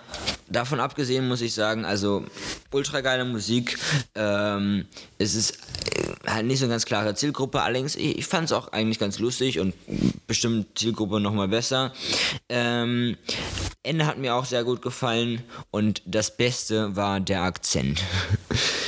davon 0.48 0.80
abgesehen 0.80 1.26
muss 1.28 1.40
ich 1.40 1.54
sagen, 1.54 1.84
also 1.84 2.24
ultra 2.70 3.00
geile 3.00 3.24
Musik. 3.24 3.78
Ähm, 4.14 4.86
es 5.18 5.34
ist 5.34 5.58
äh, 5.94 6.30
halt 6.30 6.46
nicht 6.46 6.58
so 6.58 6.64
eine 6.64 6.74
ganz 6.74 6.84
klare 6.84 7.14
Zielgruppe. 7.14 7.62
Allerdings, 7.62 7.96
ich, 7.96 8.26
fand 8.26 8.46
es 8.46 8.52
auch 8.52 8.68
eigentlich 8.72 8.98
ganz 8.98 9.18
lustig 9.18 9.58
und 9.58 9.74
bestimmt 10.26 10.78
Zielgruppe 10.78 11.20
nochmal 11.20 11.48
besser. 11.48 11.92
Ähm, 12.48 13.16
Ende 13.82 14.06
hat 14.06 14.18
mir 14.18 14.34
auch 14.34 14.44
sehr 14.44 14.64
gut 14.64 14.82
gefallen 14.82 15.42
und 15.70 16.02
das 16.06 16.36
Beste 16.36 16.96
war 16.96 17.20
der 17.20 17.42
Akzent. 17.42 18.02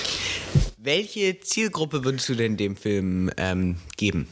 Welche 0.76 1.40
Zielgruppe 1.40 2.04
würdest 2.04 2.28
du 2.28 2.34
denn 2.34 2.56
dem 2.56 2.76
Film 2.76 3.30
ähm, 3.38 3.76
geben? 3.96 4.28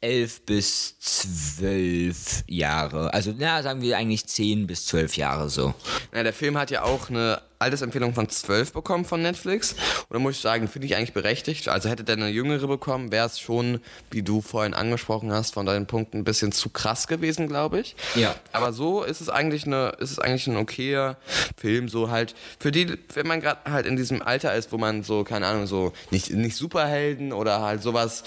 Elf 0.00 0.42
bis 0.42 0.98
zwölf 0.98 2.44
Jahre. 2.46 3.12
Also, 3.12 3.34
na, 3.36 3.62
sagen 3.62 3.82
wir 3.82 3.96
eigentlich 3.96 4.26
zehn 4.26 4.66
bis 4.66 4.86
zwölf 4.86 5.16
Jahre 5.16 5.48
so. 5.48 5.74
Ja, 6.14 6.22
der 6.22 6.32
Film 6.32 6.58
hat 6.58 6.70
ja 6.70 6.82
auch 6.82 7.10
eine 7.10 7.42
Altersempfehlung 7.60 8.14
von 8.14 8.26
12 8.26 8.72
bekommen 8.72 9.04
von 9.04 9.20
Netflix. 9.20 9.72
Und 9.72 10.14
da 10.14 10.18
muss 10.18 10.36
ich 10.36 10.40
sagen, 10.40 10.66
finde 10.66 10.86
ich 10.86 10.96
eigentlich 10.96 11.12
berechtigt. 11.12 11.68
Also 11.68 11.90
hätte 11.90 12.04
der 12.04 12.16
eine 12.16 12.28
jüngere 12.28 12.66
bekommen, 12.66 13.12
wäre 13.12 13.26
es 13.26 13.38
schon, 13.38 13.80
wie 14.10 14.22
du 14.22 14.40
vorhin 14.40 14.72
angesprochen 14.72 15.30
hast, 15.30 15.52
von 15.52 15.66
deinen 15.66 15.86
Punkten 15.86 16.18
ein 16.18 16.24
bisschen 16.24 16.52
zu 16.52 16.70
krass 16.70 17.06
gewesen, 17.06 17.48
glaube 17.48 17.80
ich. 17.80 17.96
Ja. 18.14 18.34
Aber 18.52 18.72
so 18.72 19.02
ist 19.02 19.20
es 19.20 19.28
eigentlich 19.28 19.66
eine, 19.66 19.90
ist 19.98 20.10
es 20.10 20.18
eigentlich 20.18 20.46
ein 20.46 20.56
okayer 20.56 21.18
Film, 21.58 21.90
so 21.90 22.10
halt 22.10 22.34
für 22.58 22.72
die, 22.72 22.96
wenn 23.12 23.26
man 23.26 23.42
gerade 23.42 23.70
halt 23.70 23.84
in 23.84 23.96
diesem 23.96 24.22
Alter 24.22 24.54
ist, 24.54 24.72
wo 24.72 24.78
man 24.78 25.02
so, 25.02 25.22
keine 25.22 25.46
Ahnung, 25.46 25.66
so 25.66 25.92
nicht, 26.10 26.30
nicht 26.30 26.56
Superhelden 26.56 27.34
oder 27.34 27.60
halt 27.60 27.82
sowas, 27.82 28.24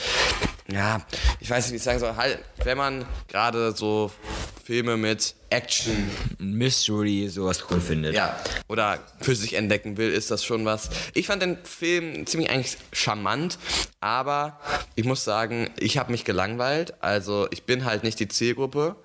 ja, 0.71 1.01
ich 1.39 1.49
weiß 1.49 1.65
nicht, 1.65 1.73
wie 1.73 1.77
ich 1.77 1.83
sagen 1.83 1.99
soll, 1.99 2.15
halt, 2.15 2.39
wenn 2.63 2.77
man 2.77 3.05
gerade 3.27 3.73
so 3.73 4.11
Filme 4.63 4.95
mit 4.95 5.35
Action 5.49 6.09
Mystery, 6.39 7.27
sowas 7.27 7.65
cool 7.69 7.81
findet. 7.81 8.15
ja, 8.15 8.39
oder 8.69 8.99
für 9.19 9.35
sich 9.35 9.55
entdecken 9.55 9.97
will, 9.97 10.09
ist 10.09 10.31
das 10.31 10.45
schon 10.45 10.63
was. 10.65 10.89
Ich 11.13 11.27
fand 11.27 11.41
den 11.41 11.57
Film 11.63 12.25
ziemlich 12.25 12.49
eigentlich 12.49 12.77
charmant, 12.93 13.59
aber 13.99 14.59
ich 14.95 15.03
muss 15.03 15.25
sagen, 15.25 15.69
ich 15.77 15.97
habe 15.97 16.11
mich 16.11 16.23
gelangweilt. 16.23 16.93
Also 17.01 17.47
ich 17.51 17.63
bin 17.63 17.83
halt 17.83 18.03
nicht 18.03 18.19
die 18.19 18.29
Zielgruppe. 18.29 18.95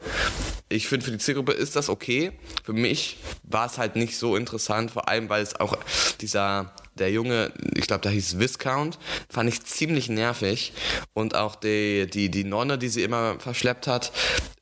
Ich 0.69 0.87
finde, 0.87 1.05
für 1.05 1.13
die 1.13 1.19
Zielgruppe 1.19 1.53
ist 1.53 1.75
das 1.77 1.89
okay. 1.89 2.33
Für 2.63 2.73
mich 2.73 3.17
war 3.43 3.67
es 3.67 3.79
halt 3.79 3.97
nicht 3.97 4.17
so 4.17 4.37
interessant, 4.37 4.93
vor 4.93 5.09
allem 5.09 5.29
weil 5.29 5.43
es 5.43 5.59
auch 5.59 5.77
dieser 6.21 6.73
der 6.99 7.11
Junge, 7.11 7.53
ich 7.75 7.87
glaube, 7.87 8.03
da 8.03 8.11
hieß 8.11 8.39
Viscount, 8.39 8.99
fand 9.29 9.49
ich 9.49 9.63
ziemlich 9.63 10.09
nervig. 10.09 10.73
Und 11.15 11.35
auch 11.35 11.55
die, 11.55 12.07
die, 12.07 12.31
die 12.31 12.45
Nonne, 12.45 12.79
die 12.79 12.89
sie 12.89 13.03
immer 13.03 13.39
verschleppt 13.41 13.87
hat, 13.87 14.13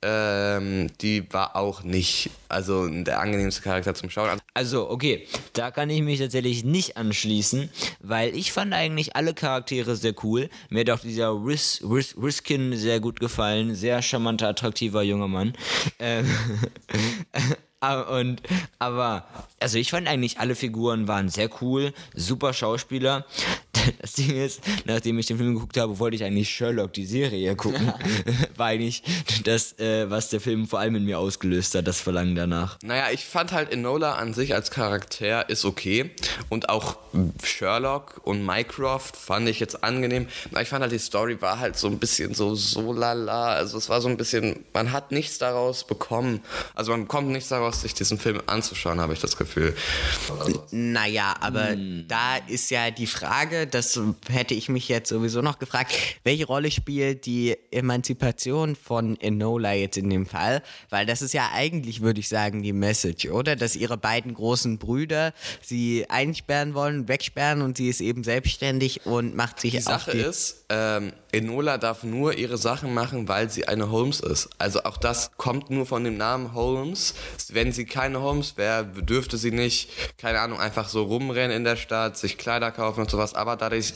ähm, 0.03 0.89
die 1.01 1.33
war 1.33 1.57
auch 1.57 1.83
nicht, 1.83 2.31
also 2.49 2.87
der 2.89 3.21
angenehmste 3.21 3.63
Charakter 3.63 3.95
zum 3.95 4.11
Schauen. 4.11 4.41
Also, 4.55 4.89
okay, 4.91 5.27
da 5.53 5.71
kann 5.71 5.91
ich 5.91 6.03
mich 6.03 6.21
tatsächlich 6.21 6.65
nicht 6.65 6.97
anschließen, 6.97 7.71
weil 8.01 8.35
ich 8.37 8.53
fand 8.53 8.73
eigentlich 8.73 9.17
alle 9.17 9.35
Charaktere 9.35 9.97
sehr 9.97 10.15
cool. 10.23 10.49
Mir 10.71 10.81
hat 10.81 10.91
auch 10.91 11.01
dieser 11.01 11.31
Riz, 11.33 11.81
Riz, 11.83 12.15
Riskin 12.21 12.77
sehr 12.77 13.01
gut 13.01 13.21
gefallen. 13.21 13.75
Sehr 13.75 14.01
charmanter, 14.03 14.49
attraktiver 14.49 15.03
junger 15.03 15.29
Mann. 15.29 15.55
Ähm, 15.99 16.29
aber- 17.81 18.09
und, 18.19 18.43
aber, 18.79 19.27
also 19.61 19.79
ich 19.79 19.91
fand 19.91 20.09
eigentlich 20.09 20.39
alle 20.39 20.55
Figuren 20.55 21.09
waren 21.09 21.29
sehr 21.29 21.49
cool, 21.61 21.93
super 22.15 22.53
Schauspieler. 22.53 23.25
Das 24.01 24.15
Ding 24.15 24.37
ist, 24.37 24.61
nachdem 24.85 25.19
ich 25.19 25.27
den 25.27 25.39
Film 25.39 25.55
geguckt 25.55 25.77
habe, 25.77 25.99
wollte 25.99 26.17
ich 26.17 26.25
eigentlich 26.25 26.51
Sherlock, 26.51 26.93
die 26.93 27.07
Serie, 27.07 27.55
gucken. 27.55 27.93
War 28.57 28.67
eigentlich 28.67 29.03
das, 29.45 29.79
äh, 29.79 30.11
was 30.11 30.29
der 30.31 30.41
Film 30.41 30.67
vor 30.67 30.81
allem 30.81 30.97
in 30.97 31.05
mir 31.05 31.19
ausgelöst 31.19 31.75
hat, 31.75 31.87
das 31.87 32.01
Verlangen 32.01 32.35
danach. 32.35 32.79
Naja, 32.83 33.11
ich 33.13 33.25
fand 33.25 33.53
halt 33.53 33.73
Enola 33.73 34.15
an 34.15 34.35
sich 34.35 34.55
als 34.55 34.71
Charakter 34.71 35.49
ist 35.49 35.65
okay. 35.65 36.11
Und 36.49 36.69
auch 36.69 36.97
Sherlock 37.43 38.21
und 38.25 38.45
Mycroft 38.45 39.17
fand 39.17 39.49
ich 39.49 39.61
jetzt 39.61 39.83
angenehm. 39.85 40.27
Aber 40.51 40.63
ich 40.63 40.69
fand 40.69 40.83
halt, 40.83 40.93
die 40.93 40.99
Story 40.99 41.41
war 41.41 41.59
halt 41.59 41.77
so 41.77 41.87
ein 41.87 41.99
bisschen 41.99 42.35
so, 42.35 42.55
so 42.55 42.93
lala. 42.93 43.55
Also 43.55 43.79
es 43.79 43.89
war 43.89 44.01
so 44.01 44.09
ein 44.09 44.17
bisschen, 44.17 44.65
man 44.73 44.93
hat 44.93 45.13
nichts 45.13 45.39
daraus 45.39 45.87
bekommen. 45.87 46.41
Also 46.75 46.93
man 46.93 47.03
bekommt 47.03 47.29
nichts 47.29 47.49
daraus, 47.49 47.83
sich 47.83 47.95
diesen 47.95 48.19
Film 48.19 48.43
anzuschauen, 48.47 49.01
habe 49.01 49.13
ich 49.13 49.21
das 49.21 49.37
Gefühl. 49.37 49.56
Naja, 50.71 51.35
aber 51.41 51.77
da 52.09 52.37
ist 52.49 52.71
ja 52.71 52.91
die 52.91 53.07
Frage, 53.07 53.67
das 53.67 53.99
hätte 54.31 54.55
ich 54.55 54.69
mich 54.69 54.89
jetzt 54.89 55.09
sowieso 55.09 55.43
noch 55.43 55.59
gefragt, 55.59 55.93
welche 56.25 56.47
Rolle 56.47 56.71
spielt 56.71 57.27
die 57.27 57.57
Emanzipation 57.71 58.77
von 58.77 59.19
Enola 59.21 59.73
jetzt 59.73 59.97
in 59.97 60.11
dem 60.11 60.27
Fall? 60.27 60.63
Weil 60.91 61.07
das 61.07 61.23
ist 61.23 61.35
ja 61.35 61.51
eigentlich, 61.53 62.03
würde 62.03 62.21
ich 62.21 62.29
sagen, 62.29 62.63
die 62.63 62.73
Message, 62.73 63.27
oder? 63.29 63.57
Dass 63.57 63.77
ihre 63.77 63.97
beiden 63.97 64.35
großen 64.35 64.79
Brüder 64.79 65.33
sie 65.63 66.07
einsperren 66.09 66.75
wollen, 66.75 67.09
wegsperren 67.09 67.63
und 67.63 67.77
sie 67.77 67.89
ist 67.89 68.01
eben 68.01 68.25
selbstständig 68.25 69.07
und 69.07 69.35
macht 69.35 69.61
sich 69.61 69.73
Die 69.73 69.79
auf 69.79 69.85
Sache 69.85 70.13
die 70.13 70.19
ist, 70.19 70.65
ähm, 70.69 71.13
Enola 71.37 71.79
darf 71.79 72.03
nur 72.03 72.35
ihre 72.35 72.57
Sachen 72.59 72.95
machen, 72.95 73.29
weil 73.29 73.51
sie 73.51 73.69
eine 73.69 73.91
Holmes 73.91 74.21
ist. 74.21 74.49
Also 74.59 74.85
auch 74.85 74.97
das 74.97 75.31
kommt 75.37 75.71
nur 75.71 75.87
von 75.87 76.03
dem 76.05 76.17
Namen 76.17 76.55
Holmes. 76.55 77.15
Wenn 77.51 77.73
sie 77.73 77.85
keine 77.85 78.21
Holmes 78.21 78.57
wäre, 78.57 78.85
dürfte 78.85 79.37
sie 79.37 79.51
nicht, 79.51 79.91
keine 80.19 80.41
Ahnung, 80.41 80.59
einfach 80.59 80.89
so 80.89 81.03
rumrennen 81.03 81.57
in 81.57 81.65
der 81.65 81.77
Stadt, 81.77 82.17
sich 82.17 82.39
Kleider 82.39 82.71
kaufen 82.71 83.01
und 83.01 83.11
sowas. 83.11 83.35
Aber 83.35 83.57
dadurch, 83.57 83.93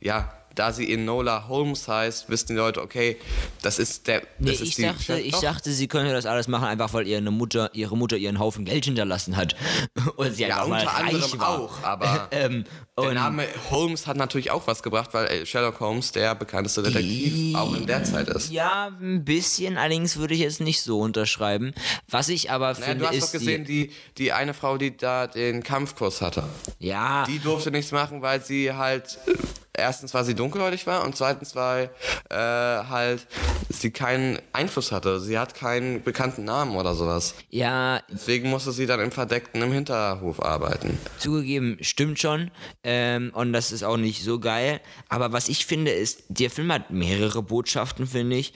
ja, 0.00 0.32
da 0.54 0.72
sie 0.72 0.92
Enola 0.92 1.48
Holmes 1.48 1.88
heißt, 1.88 2.28
wissen 2.28 2.48
die 2.48 2.54
Leute, 2.54 2.82
okay, 2.82 3.16
das 3.62 3.78
ist 3.78 4.06
der. 4.06 4.20
Das 4.20 4.28
Nee, 4.38 4.50
ist 4.52 4.60
ich 4.62 4.74
die, 4.76 4.82
dachte, 4.82 5.18
ich 5.20 5.32
Doch. 5.32 5.40
dachte, 5.42 5.70
sie 5.72 5.88
könnte 5.88 6.12
das 6.12 6.26
alles 6.26 6.48
machen, 6.48 6.64
einfach 6.66 6.92
weil 6.92 7.06
ihre 7.06 7.22
Mutter, 7.30 7.70
ihre 7.74 7.96
Mutter 7.96 8.16
ihren 8.16 8.38
Haufen 8.38 8.64
Geld 8.64 8.84
hinterlassen 8.84 9.36
hat. 9.36 9.54
Und 10.16 10.34
sie 10.34 10.42
Ja, 10.44 10.56
einfach 10.62 10.68
mal 10.68 10.80
unter 10.82 10.92
reich 10.92 11.14
anderem 11.14 11.40
war. 11.40 11.48
auch, 11.60 11.82
aber 11.82 12.28
ähm, 12.32 12.64
der 13.00 13.12
Name 13.14 13.46
Holmes 13.70 14.06
hat 14.06 14.16
natürlich 14.16 14.50
auch 14.50 14.66
was 14.66 14.82
gebracht, 14.82 15.10
weil 15.12 15.26
äh, 15.26 15.46
Sherlock 15.46 15.80
Holmes 15.80 16.12
der 16.12 16.34
bekannteste 16.34 16.82
Detektiv 16.82 17.54
auch 17.56 17.74
in 17.74 17.86
der 17.86 18.04
Zeit 18.04 18.28
ist. 18.28 18.50
ja, 18.50 18.90
ein 19.00 19.24
bisschen, 19.24 19.76
allerdings 19.76 20.16
würde 20.16 20.34
ich 20.34 20.40
jetzt 20.40 20.60
nicht 20.60 20.80
so 20.82 21.00
unterschreiben. 21.00 21.72
Was 22.08 22.28
ich 22.28 22.50
aber 22.50 22.72
Naja, 22.74 22.84
finde, 22.86 22.98
du 23.04 23.08
hast 23.08 23.16
ist 23.16 23.24
doch 23.26 23.32
gesehen, 23.32 23.64
die, 23.64 23.90
die 24.18 24.32
eine 24.32 24.54
Frau, 24.54 24.78
die 24.78 24.96
da 24.96 25.26
den 25.26 25.62
Kampfkurs 25.62 26.20
hatte. 26.20 26.44
die, 26.80 26.86
ja, 26.86 27.24
Die 27.26 27.38
durfte 27.38 27.70
nichts 27.70 27.90
machen, 27.92 28.22
weil 28.22 28.42
sie 28.44 28.72
halt 28.72 29.18
äh, 29.26 29.32
erstens, 29.76 30.14
weil 30.14 30.24
sie 30.24 30.34
dunkelhäutig 30.34 30.86
war 30.86 31.04
und 31.04 31.16
zweitens, 31.16 31.54
weil 31.54 31.90
äh, 32.30 32.34
halt 32.36 33.26
sie 33.68 33.90
keinen 33.90 34.38
Einfluss 34.52 34.92
hatte. 34.92 35.20
Sie 35.20 35.38
hat 35.38 35.54
keinen 35.54 36.02
bekannten 36.02 36.44
Namen 36.44 36.76
oder 36.76 36.94
sowas. 36.94 37.34
ja, 37.50 38.00
Deswegen 38.10 38.50
musste 38.50 38.72
sie 38.72 38.86
dann 38.86 39.00
im 39.00 39.10
Verdeckten 39.12 39.62
im 39.62 39.72
Hinterhof 39.72 40.42
arbeiten. 40.42 40.98
zugegeben, 41.18 41.78
stimmt 41.80 42.18
schon. 42.18 42.50
Ähm, 42.82 43.30
und 43.34 43.52
das 43.52 43.72
ist 43.72 43.82
auch 43.82 43.96
nicht 43.96 44.22
so 44.24 44.38
geil. 44.38 44.80
Aber 45.08 45.32
was 45.32 45.48
ich 45.48 45.66
finde, 45.66 45.90
ist, 45.90 46.24
der 46.28 46.50
Film 46.50 46.72
hat 46.72 46.90
mehrere 46.90 47.42
Botschaften, 47.42 48.06
finde 48.06 48.36
ich. 48.36 48.52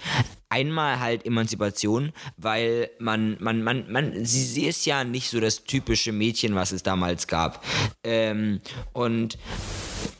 Einmal 0.50 1.00
halt 1.00 1.26
Emanzipation, 1.26 2.12
weil 2.36 2.90
man, 2.98 3.36
man, 3.40 3.62
man, 3.62 3.90
man, 3.90 4.24
sie, 4.24 4.44
sie 4.44 4.66
ist 4.66 4.86
ja 4.86 5.04
nicht 5.04 5.28
so 5.28 5.40
das 5.40 5.64
typische 5.64 6.12
Mädchen, 6.12 6.54
was 6.54 6.72
es 6.72 6.82
damals 6.82 7.26
gab. 7.26 7.64
Ähm, 8.02 8.60
und 8.92 9.38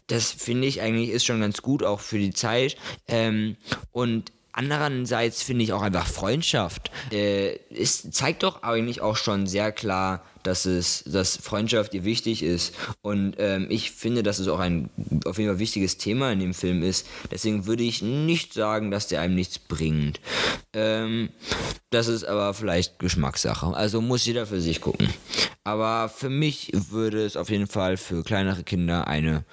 das 0.07 0.31
finde 0.33 0.67
ich 0.67 0.81
eigentlich 0.81 1.11
ist 1.11 1.25
schon 1.25 1.41
ganz 1.41 1.63
gut, 1.63 1.83
auch 1.83 2.01
für 2.01 2.19
die 2.19 2.33
Zeit. 2.33 2.77
Ähm, 3.07 3.57
und 3.93 4.33
andererseits 4.53 5.43
finde 5.43 5.65
ich 5.65 5.73
auch 5.73 5.83
einfach 5.83 6.07
Freundschaft. 6.07 6.91
Äh, 7.13 7.59
es 7.71 8.11
zeigt 8.11 8.43
doch 8.43 8.63
eigentlich 8.63 9.01
auch 9.01 9.17
schon 9.17 9.47
sehr 9.47 9.71
klar, 9.71 10.25
dass 10.49 10.65
es, 10.65 11.05
dass 11.05 11.37
Freundschaft 11.37 11.93
ihr 11.93 12.05
wichtig 12.05 12.43
ist. 12.43 12.75
Und 13.03 13.35
ähm, 13.39 13.67
ich 13.69 13.91
finde, 13.91 14.23
dass 14.23 14.39
es 14.39 14.49
auch 14.49 14.61
ein 14.61 14.89
auf 15.27 15.37
jeden 15.37 15.51
Fall 15.51 15.59
wichtiges 15.59 15.99
Thema 15.99 16.33
in 16.33 16.41
dem 16.41 16.55
Film 16.55 16.83
ist. 16.83 17.07
Deswegen 17.31 17.67
würde 17.67 17.83
ich 17.83 18.01
nicht 18.01 18.55
sagen, 18.55 18.91
dass 18.91 19.09
der 19.09 19.21
einem 19.21 19.35
nichts 19.35 19.59
bringt. 19.59 20.21
Ähm, 20.73 21.29
das 21.91 22.09
ist 22.09 22.25
aber 22.25 22.55
vielleicht 22.55 22.99
Geschmackssache. 22.99 23.67
Also 23.75 24.01
muss 24.01 24.25
jeder 24.25 24.47
für 24.47 24.61
sich 24.61 24.81
gucken. 24.81 25.09
Aber 25.65 26.09
für 26.09 26.31
mich 26.31 26.73
würde 26.73 27.27
es 27.27 27.37
auf 27.37 27.51
jeden 27.51 27.67
Fall 27.67 27.99
für 27.99 28.25
kleinere 28.25 28.65
Kinder 28.65 29.07
eine 29.07 29.45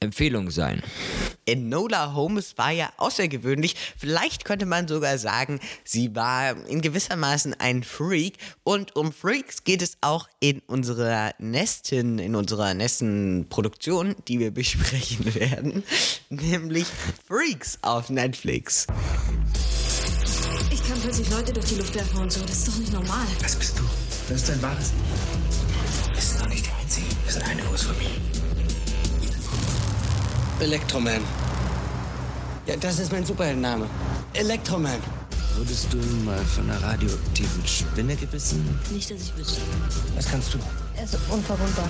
Empfehlung 0.00 0.50
sein. 0.50 0.82
Enola 1.46 2.14
Holmes 2.14 2.56
war 2.56 2.70
ja 2.70 2.90
außergewöhnlich. 2.96 3.76
Vielleicht 3.96 4.44
könnte 4.44 4.66
man 4.66 4.86
sogar 4.86 5.18
sagen, 5.18 5.60
sie 5.84 6.14
war 6.14 6.56
in 6.66 6.80
gewissermaßen 6.80 7.54
ein 7.58 7.82
Freak. 7.82 8.38
Und 8.62 8.96
um 8.96 9.12
Freaks 9.12 9.64
geht 9.64 9.82
es 9.82 9.98
auch 10.00 10.28
in 10.40 10.60
unserer 10.66 11.32
nächsten, 11.38 12.18
in 12.18 12.34
unserer 12.34 12.74
nächsten 12.74 13.46
Produktion, 13.48 14.14
die 14.28 14.38
wir 14.38 14.50
besprechen 14.50 15.34
werden, 15.34 15.82
nämlich 16.30 16.86
Freaks 17.26 17.78
auf 17.82 18.10
Netflix. 18.10 18.86
Ich 20.70 20.82
kann 20.88 20.98
plötzlich 21.00 21.30
Leute 21.30 21.52
durch 21.52 21.66
die 21.66 21.74
Luft 21.76 21.94
werfen 21.94 22.18
und 22.18 22.32
so. 22.32 22.40
Das 22.40 22.58
ist 22.58 22.68
doch 22.68 22.76
nicht 22.76 22.92
normal. 22.92 23.26
Das 23.40 23.56
bist 23.56 23.78
du. 23.78 23.82
Das 24.28 24.38
ist 24.38 24.48
dein 24.48 24.62
wahres 24.62 24.92
Ich. 24.92 26.14
Wir 26.14 26.22
sind 26.22 26.40
doch 26.40 26.48
nicht 26.48 26.66
die 26.66 26.70
Einzigen. 26.80 27.06
Wir 27.24 27.32
sind 27.32 27.44
eine 27.44 27.62
Großfamilie. 27.62 28.10
Electroman. 30.60 31.22
Ja, 32.66 32.76
das 32.76 32.98
ist 32.98 33.10
mein 33.10 33.24
Superheldenname. 33.24 33.88
Electroman. 34.34 35.00
Wurdest 35.56 35.92
du 35.92 35.98
mal 36.24 36.38
von 36.38 36.70
einer 36.70 36.82
radioaktiven 36.82 37.66
Spinne 37.66 38.16
gebissen? 38.16 38.78
Nicht, 38.90 39.10
dass 39.10 39.22
ich 39.22 39.36
wüsste. 39.36 39.60
Was 40.14 40.30
kannst 40.30 40.54
du? 40.54 40.58
Er 40.96 41.04
ist 41.04 41.18
unverwundbar. 41.28 41.88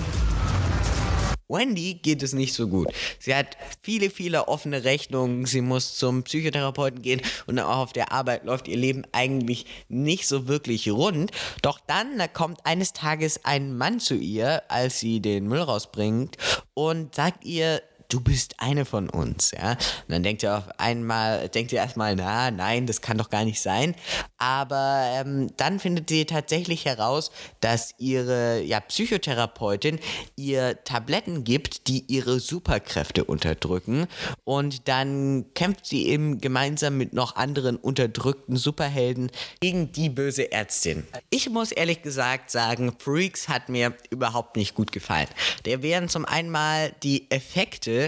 Wendy 1.47 1.93
geht 1.93 2.23
es 2.23 2.33
nicht 2.33 2.53
so 2.53 2.67
gut. 2.67 2.87
Sie 3.19 3.33
hat 3.33 3.57
viele, 3.81 4.09
viele 4.09 4.47
offene 4.47 4.83
Rechnungen. 4.83 5.45
Sie 5.45 5.61
muss 5.61 5.95
zum 5.95 6.23
Psychotherapeuten 6.23 7.01
gehen 7.01 7.21
und 7.47 7.59
auch 7.59 7.77
auf 7.77 7.93
der 7.93 8.11
Arbeit 8.11 8.43
läuft 8.43 8.67
ihr 8.67 8.77
Leben 8.77 9.03
eigentlich 9.11 9.65
nicht 9.87 10.27
so 10.27 10.47
wirklich 10.47 10.89
rund. 10.89 11.31
Doch 11.61 11.79
dann 11.85 12.17
da 12.17 12.27
kommt 12.27 12.65
eines 12.65 12.91
Tages 12.91 13.45
ein 13.45 13.77
Mann 13.77 13.99
zu 13.99 14.15
ihr, 14.15 14.63
als 14.69 14.99
sie 14.99 15.21
den 15.21 15.47
Müll 15.47 15.61
rausbringt 15.61 16.37
und 16.73 17.15
sagt 17.15 17.45
ihr, 17.45 17.81
du 18.13 18.21
bist 18.21 18.55
eine 18.59 18.85
von 18.85 19.09
uns, 19.09 19.51
ja. 19.51 19.71
Und 19.71 19.79
dann 20.09 20.23
denkt 20.23 20.43
ihr 20.43 20.55
auf 20.55 20.79
einmal, 20.79 21.49
denkt 21.49 21.71
ihr 21.71 21.79
erstmal, 21.79 22.15
na, 22.15 22.51
nein, 22.51 22.85
das 22.85 23.01
kann 23.01 23.17
doch 23.17 23.31
gar 23.31 23.43
nicht 23.43 23.59
sein. 23.59 23.95
Aber 24.37 25.09
ähm, 25.13 25.49
dann 25.57 25.79
findet 25.79 26.09
sie 26.09 26.25
tatsächlich 26.25 26.85
heraus, 26.85 27.31
dass 27.59 27.95
ihre 27.97 28.61
ja, 28.61 28.79
Psychotherapeutin 28.81 29.99
ihr 30.35 30.83
Tabletten 30.83 31.43
gibt, 31.43 31.87
die 31.87 32.03
ihre 32.07 32.39
Superkräfte 32.39 33.23
unterdrücken. 33.23 34.07
Und 34.43 34.87
dann 34.87 35.45
kämpft 35.55 35.87
sie 35.87 36.07
eben 36.07 36.39
gemeinsam 36.39 36.97
mit 36.97 37.13
noch 37.13 37.35
anderen 37.35 37.77
unterdrückten 37.77 38.57
Superhelden 38.57 39.31
gegen 39.59 39.91
die 39.91 40.09
böse 40.09 40.51
Ärztin. 40.51 41.07
Ich 41.31 41.49
muss 41.49 41.71
ehrlich 41.71 42.03
gesagt 42.03 42.51
sagen, 42.51 42.93
Freaks 42.99 43.49
hat 43.49 43.69
mir 43.69 43.93
überhaupt 44.11 44.55
nicht 44.55 44.75
gut 44.75 44.91
gefallen. 44.91 45.27
Der 45.65 45.81
wären 45.81 46.09
zum 46.09 46.25
einen 46.25 46.51
mal 46.51 46.93
die 47.01 47.31
Effekte, 47.31 48.02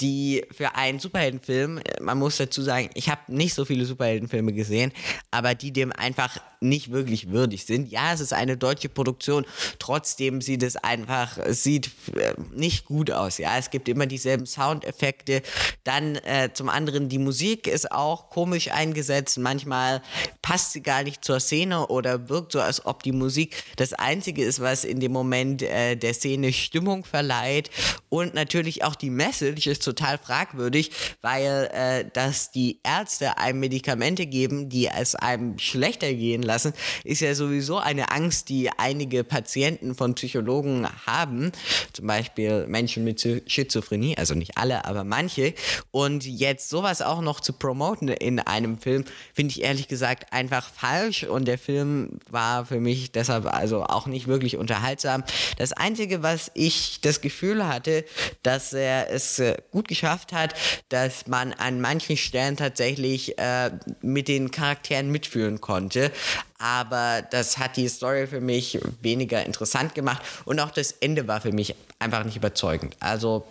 die 0.00 0.44
für 0.50 0.74
einen 0.74 0.98
Superheldenfilm, 0.98 1.80
man 2.00 2.18
muss 2.18 2.36
dazu 2.36 2.62
sagen, 2.62 2.90
ich 2.94 3.08
habe 3.08 3.20
nicht 3.28 3.54
so 3.54 3.64
viele 3.64 3.84
Superheldenfilme 3.84 4.52
gesehen, 4.52 4.92
aber 5.30 5.54
die 5.54 5.72
dem 5.72 5.92
einfach 5.92 6.38
nicht 6.64 6.90
wirklich 6.90 7.30
würdig 7.30 7.64
sind. 7.64 7.90
Ja, 7.90 8.12
es 8.12 8.20
ist 8.20 8.32
eine 8.32 8.56
deutsche 8.56 8.88
Produktion, 8.88 9.46
trotzdem 9.78 10.40
sieht 10.40 10.62
es 10.62 10.76
einfach, 10.76 11.38
sieht 11.48 11.90
äh, 12.16 12.34
nicht 12.52 12.86
gut 12.86 13.10
aus. 13.10 13.38
Ja, 13.38 13.58
es 13.58 13.70
gibt 13.70 13.88
immer 13.88 14.06
dieselben 14.06 14.46
Soundeffekte. 14.46 15.42
Dann 15.84 16.16
äh, 16.16 16.50
zum 16.52 16.68
anderen, 16.68 17.08
die 17.08 17.18
Musik 17.18 17.66
ist 17.66 17.92
auch 17.92 18.30
komisch 18.30 18.70
eingesetzt. 18.70 19.38
Manchmal 19.38 20.02
passt 20.42 20.72
sie 20.72 20.82
gar 20.82 21.02
nicht 21.02 21.24
zur 21.24 21.40
Szene 21.40 21.86
oder 21.88 22.28
wirkt 22.28 22.52
so, 22.52 22.60
als 22.60 22.84
ob 22.86 23.02
die 23.02 23.12
Musik 23.12 23.62
das 23.76 23.92
Einzige 23.92 24.44
ist, 24.44 24.60
was 24.60 24.84
in 24.84 25.00
dem 25.00 25.12
Moment 25.12 25.62
äh, 25.62 25.96
der 25.96 26.14
Szene 26.14 26.52
Stimmung 26.52 27.04
verleiht. 27.04 27.70
Und 28.08 28.34
natürlich 28.34 28.84
auch 28.84 28.94
die 28.94 29.10
Message 29.10 29.66
ist 29.66 29.84
total 29.84 30.18
fragwürdig, 30.18 30.90
weil 31.20 31.70
äh, 31.72 32.04
dass 32.12 32.50
die 32.50 32.80
Ärzte 32.82 33.38
einem 33.38 33.60
Medikamente 33.60 34.26
geben, 34.26 34.68
die 34.68 34.86
es 34.86 35.14
einem 35.14 35.58
schlechter 35.58 36.12
gehen 36.12 36.42
lassen, 36.42 36.53
lassen, 36.54 36.72
ist 37.02 37.20
ja 37.20 37.34
sowieso 37.34 37.78
eine 37.78 38.10
Angst, 38.10 38.48
die 38.48 38.70
einige 38.76 39.24
Patienten 39.24 39.94
von 39.94 40.14
Psychologen 40.14 40.86
haben, 41.06 41.50
zum 41.92 42.06
Beispiel 42.06 42.66
Menschen 42.66 43.04
mit 43.04 43.20
Schizophrenie, 43.46 44.16
also 44.16 44.34
nicht 44.34 44.56
alle, 44.56 44.84
aber 44.84 45.04
manche. 45.04 45.54
Und 45.90 46.24
jetzt 46.24 46.68
sowas 46.68 47.02
auch 47.02 47.20
noch 47.20 47.40
zu 47.40 47.52
promoten 47.52 48.08
in 48.08 48.38
einem 48.38 48.78
Film, 48.78 49.04
finde 49.32 49.52
ich 49.52 49.62
ehrlich 49.62 49.88
gesagt 49.88 50.32
einfach 50.32 50.68
falsch. 50.70 51.24
Und 51.24 51.46
der 51.46 51.58
Film 51.58 52.20
war 52.30 52.66
für 52.66 52.80
mich 52.80 53.12
deshalb 53.12 53.46
also 53.46 53.84
auch 53.84 54.06
nicht 54.06 54.26
wirklich 54.26 54.56
unterhaltsam. 54.56 55.24
Das 55.58 55.72
Einzige, 55.72 56.22
was 56.22 56.50
ich 56.54 57.00
das 57.00 57.20
Gefühl 57.20 57.66
hatte, 57.66 58.04
dass 58.42 58.72
er 58.72 59.10
es 59.10 59.38
äh, 59.38 59.56
gut 59.72 59.88
geschafft 59.88 60.32
hat, 60.32 60.54
dass 60.88 61.26
man 61.26 61.52
an 61.52 61.80
manchen 61.80 62.16
Stellen 62.16 62.56
tatsächlich 62.56 63.38
äh, 63.38 63.70
mit 64.00 64.28
den 64.28 64.50
Charakteren 64.50 65.10
mitfühlen 65.10 65.60
konnte. 65.60 66.12
Aber 66.58 67.22
das 67.30 67.58
hat 67.58 67.76
die 67.76 67.88
Story 67.88 68.26
für 68.26 68.40
mich 68.40 68.78
weniger 69.02 69.44
interessant 69.44 69.94
gemacht 69.94 70.22
und 70.44 70.60
auch 70.60 70.70
das 70.70 70.92
Ende 70.92 71.28
war 71.28 71.40
für 71.40 71.52
mich 71.52 71.74
einfach 71.98 72.24
nicht 72.24 72.36
überzeugend. 72.36 72.96
Also 73.00 73.44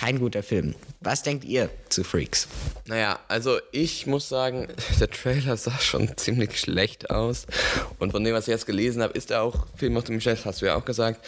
kein 0.00 0.18
guter 0.18 0.42
Film. 0.42 0.74
Was 1.02 1.22
denkt 1.22 1.44
ihr 1.44 1.68
zu 1.90 2.04
Freaks? 2.04 2.48
Naja, 2.86 3.18
also 3.28 3.58
ich 3.70 4.06
muss 4.06 4.28
sagen, 4.28 4.66
der 5.00 5.10
Trailer 5.10 5.56
sah 5.56 5.78
schon 5.78 6.16
ziemlich 6.16 6.58
schlecht 6.58 7.10
aus. 7.10 7.46
Und 7.98 8.12
von 8.12 8.24
dem, 8.24 8.34
was 8.34 8.48
ich 8.48 8.52
jetzt 8.52 8.66
gelesen 8.66 9.02
habe, 9.02 9.12
ist 9.12 9.30
er 9.30 9.42
auch 9.42 9.66
Film 9.76 9.96
auf 9.98 10.04
dem 10.04 10.16
Geschäft, 10.16 10.46
hast 10.46 10.62
du 10.62 10.66
ja 10.66 10.76
auch 10.76 10.84
gesagt. 10.86 11.20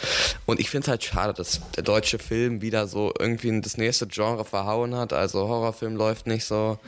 Und 0.47 0.59
ich 0.59 0.71
finde 0.71 0.85
es 0.85 0.87
halt 0.89 1.03
schade, 1.03 1.33
dass 1.33 1.61
der 1.75 1.83
deutsche 1.83 2.17
Film 2.17 2.61
wieder 2.61 2.87
so 2.87 3.13
irgendwie 3.19 3.61
das 3.61 3.77
nächste 3.77 4.07
Genre 4.07 4.43
verhauen 4.43 4.95
hat. 4.95 5.13
Also 5.13 5.47
Horrorfilm 5.47 5.95
läuft 5.95 6.25
nicht 6.25 6.45
so, 6.45 6.79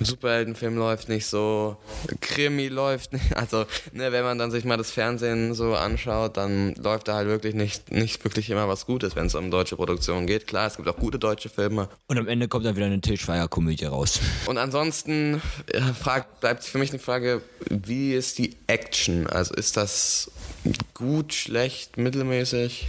Superheldenfilm 0.00 0.76
läuft 0.76 1.10
nicht 1.10 1.26
so, 1.26 1.76
Krimi 2.20 2.68
läuft 2.68 3.12
nicht. 3.12 3.26
Also, 3.36 3.66
ne, 3.92 4.12
wenn 4.12 4.24
man 4.24 4.38
dann 4.38 4.50
sich 4.50 4.64
mal 4.64 4.76
das 4.76 4.90
Fernsehen 4.90 5.52
so 5.54 5.74
anschaut, 5.74 6.36
dann 6.36 6.74
läuft 6.76 7.06
da 7.06 7.14
halt 7.16 7.28
wirklich 7.28 7.54
nicht, 7.54 7.92
nicht 7.92 8.24
wirklich 8.24 8.48
immer 8.50 8.66
was 8.66 8.86
Gutes, 8.86 9.14
wenn 9.14 9.26
es 9.26 9.34
um 9.34 9.50
deutsche 9.50 9.76
Produktion 9.76 10.26
geht. 10.26 10.46
Klar, 10.46 10.66
es 10.66 10.76
gibt 10.76 10.88
auch 10.88 10.96
gute 10.96 11.18
deutsche 11.26 11.48
Filme. 11.48 11.88
Und 12.06 12.18
am 12.18 12.28
Ende 12.28 12.48
kommt 12.48 12.64
dann 12.64 12.76
wieder 12.76 12.86
eine 12.86 13.00
Til 13.00 13.18
Schweiger-Komödie 13.18 13.86
raus. 13.86 14.20
Und 14.46 14.58
ansonsten 14.58 15.42
äh, 15.72 15.80
frag, 15.80 16.40
bleibt 16.40 16.64
für 16.64 16.78
mich 16.78 16.90
eine 16.90 16.98
Frage, 16.98 17.42
wie 17.68 18.14
ist 18.14 18.38
die 18.38 18.56
Action? 18.68 19.26
Also 19.26 19.54
ist 19.54 19.76
das 19.76 20.30
gut, 20.94 21.34
schlecht, 21.34 21.96
mittelmäßig? 21.96 22.86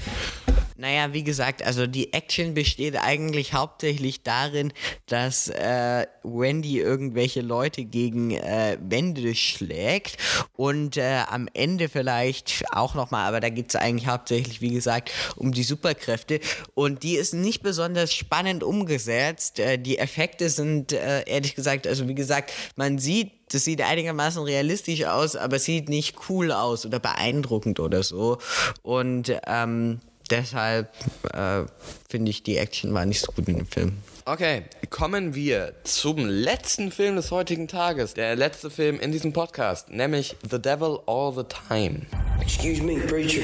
Naja, 0.79 1.11
wie 1.11 1.23
gesagt, 1.23 1.63
also 1.65 1.87
die 1.87 2.13
Action 2.13 2.53
besteht 2.53 2.95
eigentlich 2.97 3.53
hauptsächlich 3.53 4.21
darin, 4.21 4.71
dass 5.07 5.47
äh, 5.47 6.05
Wendy 6.23 6.79
irgendwelche 6.79 7.41
Leute 7.41 7.83
gegen 7.83 8.31
äh, 8.31 8.77
Wände 8.79 9.33
schlägt 9.33 10.17
und 10.55 10.97
äh, 10.97 11.23
am 11.29 11.49
Ende 11.55 11.89
vielleicht 11.89 12.63
auch 12.71 12.93
nochmal, 12.93 13.27
aber 13.27 13.39
da 13.39 13.49
geht 13.49 13.69
es 13.69 13.75
eigentlich 13.75 14.07
hauptsächlich, 14.07 14.61
wie 14.61 14.69
gesagt, 14.69 15.11
um 15.35 15.51
die 15.51 15.63
Superkräfte 15.63 16.39
und 16.75 17.01
die 17.01 17.15
ist 17.15 17.33
nicht 17.33 17.63
besonders 17.63 18.13
spannend 18.13 18.63
umgesetzt. 18.63 19.57
Äh, 19.57 19.79
die 19.79 19.97
Effekte 19.97 20.47
sind 20.49 20.93
äh, 20.93 21.23
ehrlich 21.25 21.55
gesagt, 21.55 21.87
also 21.87 22.07
wie 22.07 22.15
gesagt, 22.15 22.51
man 22.75 22.99
sieht 22.99 23.31
das 23.49 23.63
sieht 23.63 23.81
einigermaßen 23.81 24.43
realistisch 24.43 25.05
aus, 25.05 25.37
aber 25.37 25.57
sieht 25.57 25.87
nicht 25.87 26.17
cool 26.27 26.51
aus 26.51 26.85
oder 26.85 26.99
beeindruckend 26.99 27.79
oder 27.79 28.03
so. 28.03 28.39
Und 28.83 29.31
ähm, 29.47 30.01
deshalb 30.27 30.89
äh, 31.33 31.63
finde 32.09 32.31
ich, 32.31 32.43
die 32.43 32.57
Action 32.57 32.93
war 32.93 33.05
nicht 33.05 33.21
so 33.21 33.31
gut 33.31 33.47
in 33.47 33.57
dem 33.57 33.67
Film. 33.67 33.97
Okay, 34.25 34.63
kommen 34.89 35.35
wir 35.35 35.73
zum 35.83 36.25
letzten 36.27 36.91
Film 36.91 37.15
des 37.15 37.31
heutigen 37.31 37.67
Tages. 37.67 38.13
Der 38.13 38.35
letzte 38.35 38.69
Film 38.69 38.99
in 38.99 39.11
diesem 39.11 39.31
Podcast, 39.31 39.89
nämlich 39.89 40.35
The 40.49 40.61
Devil 40.61 40.99
All 41.05 41.33
the 41.33 41.43
Time. 41.43 42.05
Excuse 42.41 42.81
me, 42.81 42.99
preacher. 43.07 43.43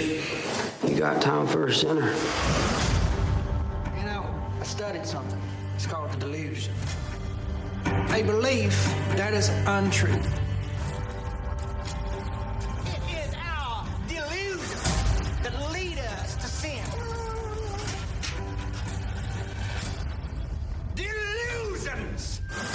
You 0.85 0.97
got 0.97 1.21
time 1.21 1.47
for 1.47 1.67
a 1.67 1.71
sinner? 1.71 2.11
You 3.97 4.03
know, 4.03 4.25
I 4.61 4.65
studied 4.65 5.05
something. 5.05 5.39
It's 5.75 5.87
called 5.87 6.11
the 6.11 6.19
delusion. 6.19 6.73
A 8.09 8.21
belief 8.23 8.75
that 9.15 9.33
is 9.33 9.49
untrue. 9.65 10.19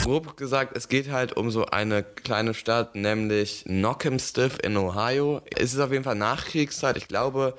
Grob 0.08 0.38
gesagt, 0.38 0.74
es 0.74 0.88
geht 0.88 1.10
halt 1.10 1.34
um 1.34 1.50
so 1.50 1.66
eine 1.66 2.02
kleine 2.02 2.54
Stadt, 2.54 2.94
nämlich 2.94 3.64
Knockemstiff 3.64 4.56
in 4.62 4.74
Ohio. 4.78 5.42
Es 5.54 5.74
ist 5.74 5.80
auf 5.80 5.92
jeden 5.92 6.02
Fall 6.02 6.14
Nachkriegszeit, 6.14 6.96
ich 6.96 7.08
glaube 7.08 7.58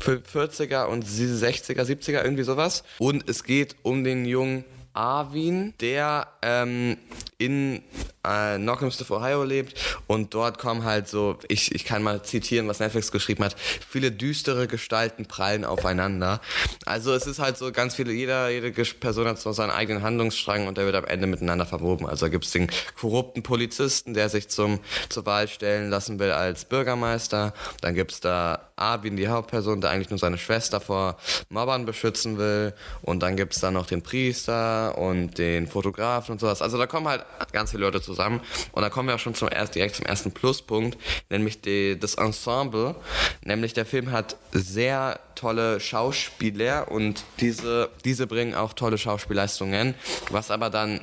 40er 0.00 0.86
und 0.86 1.04
60er, 1.04 1.82
70er, 1.82 2.24
irgendwie 2.24 2.42
sowas. 2.42 2.82
Und 2.98 3.28
es 3.30 3.44
geht 3.44 3.76
um 3.84 4.02
den 4.02 4.24
jungen 4.24 4.64
Arvin, 4.92 5.72
der 5.80 6.26
ähm, 6.42 6.96
in 7.44 7.82
äh, 8.24 8.56
Knockemstiff, 8.56 9.10
Ohio 9.10 9.44
lebt 9.44 9.78
und 10.06 10.34
dort 10.34 10.58
kommen 10.58 10.84
halt 10.84 11.08
so, 11.08 11.38
ich, 11.48 11.74
ich 11.74 11.84
kann 11.84 12.02
mal 12.02 12.22
zitieren, 12.22 12.68
was 12.68 12.80
Netflix 12.80 13.12
geschrieben 13.12 13.44
hat, 13.44 13.56
viele 13.88 14.10
düstere 14.10 14.66
Gestalten 14.66 15.26
prallen 15.26 15.64
aufeinander. 15.64 16.40
Also 16.86 17.12
es 17.12 17.26
ist 17.26 17.38
halt 17.38 17.58
so 17.58 17.70
ganz 17.72 17.94
viele, 17.94 18.12
jeder, 18.12 18.48
jede 18.50 18.72
Person 18.72 19.26
hat 19.26 19.38
so 19.38 19.52
seinen 19.52 19.70
eigenen 19.70 20.02
Handlungsstrang 20.02 20.66
und 20.66 20.78
der 20.78 20.86
wird 20.86 20.96
am 20.96 21.04
Ende 21.04 21.26
miteinander 21.26 21.66
verwoben. 21.66 22.06
Also 22.06 22.30
gibt 22.30 22.44
es 22.44 22.52
den 22.52 22.68
korrupten 22.98 23.42
Polizisten, 23.42 24.14
der 24.14 24.28
sich 24.28 24.48
zum, 24.48 24.80
zur 25.08 25.26
Wahl 25.26 25.48
stellen 25.48 25.90
lassen 25.90 26.18
will 26.18 26.30
als 26.30 26.64
Bürgermeister. 26.64 27.52
Dann 27.80 27.94
gibt 27.94 28.12
es 28.12 28.20
da 28.20 28.70
Arvin, 28.76 29.16
die 29.16 29.28
Hauptperson, 29.28 29.80
der 29.80 29.90
eigentlich 29.90 30.10
nur 30.10 30.18
seine 30.18 30.38
Schwester 30.38 30.80
vor 30.80 31.16
Mobbern 31.48 31.86
beschützen 31.86 32.38
will. 32.38 32.74
Und 33.02 33.22
dann 33.22 33.36
gibt 33.36 33.54
es 33.54 33.60
da 33.60 33.70
noch 33.70 33.86
den 33.86 34.02
Priester 34.02 34.98
und 34.98 35.38
den 35.38 35.66
Fotografen 35.66 36.32
und 36.32 36.40
sowas. 36.40 36.62
Also 36.62 36.78
da 36.78 36.86
kommen 36.86 37.08
halt 37.08 37.24
ganz 37.52 37.70
viele 37.70 37.84
Leute 37.84 38.00
zusammen. 38.00 38.40
Und 38.72 38.82
da 38.82 38.90
kommen 38.90 39.08
wir 39.08 39.14
auch 39.14 39.20
schon 39.20 39.34
zum 39.34 39.48
erst, 39.50 39.74
direkt 39.74 39.96
zum 39.96 40.06
ersten 40.06 40.32
Pluspunkt, 40.32 40.98
nämlich 41.30 41.60
die, 41.60 41.98
das 41.98 42.14
Ensemble. 42.14 42.94
Nämlich 43.42 43.72
der 43.72 43.86
Film 43.86 44.10
hat 44.10 44.36
sehr 44.52 45.20
tolle 45.34 45.80
Schauspieler 45.80 46.90
und 46.90 47.24
diese, 47.40 47.90
diese 48.04 48.26
bringen 48.26 48.54
auch 48.54 48.72
tolle 48.72 48.98
Schauspielleistungen. 48.98 49.94
Was 50.30 50.50
aber 50.50 50.70
dann 50.70 51.00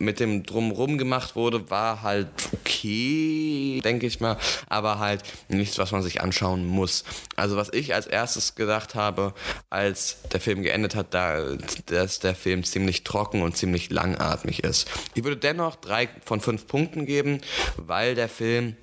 mit 0.00 0.18
dem 0.18 0.42
Drumrum 0.44 0.98
gemacht 0.98 1.36
wurde, 1.36 1.70
war 1.70 2.02
halt 2.02 2.28
okay, 2.52 3.80
denke 3.84 4.06
ich 4.06 4.18
mal, 4.18 4.38
aber 4.68 4.98
halt 4.98 5.22
nichts, 5.48 5.78
was 5.78 5.92
man 5.92 6.02
sich 6.02 6.20
anschauen 6.20 6.66
muss. 6.66 7.04
Also 7.36 7.56
was 7.56 7.72
ich 7.72 7.94
als 7.94 8.06
erstes 8.06 8.54
gedacht 8.54 8.94
habe, 8.94 9.34
als 9.68 10.16
der 10.32 10.40
Film 10.40 10.62
geendet 10.62 10.94
hat, 10.94 11.12
da, 11.14 11.54
dass 11.86 12.18
der 12.18 12.34
Film 12.34 12.64
ziemlich 12.64 13.04
trocken 13.04 13.42
und 13.42 13.56
ziemlich 13.56 13.90
langatmig 13.90 14.64
ist. 14.64 14.90
Ich 15.14 15.22
würde 15.22 15.36
dennoch 15.36 15.76
drei 15.76 16.08
von 16.24 16.40
fünf 16.40 16.66
Punkten 16.66 17.04
geben, 17.04 17.40
weil 17.76 18.14
der 18.14 18.28
Film 18.28 18.76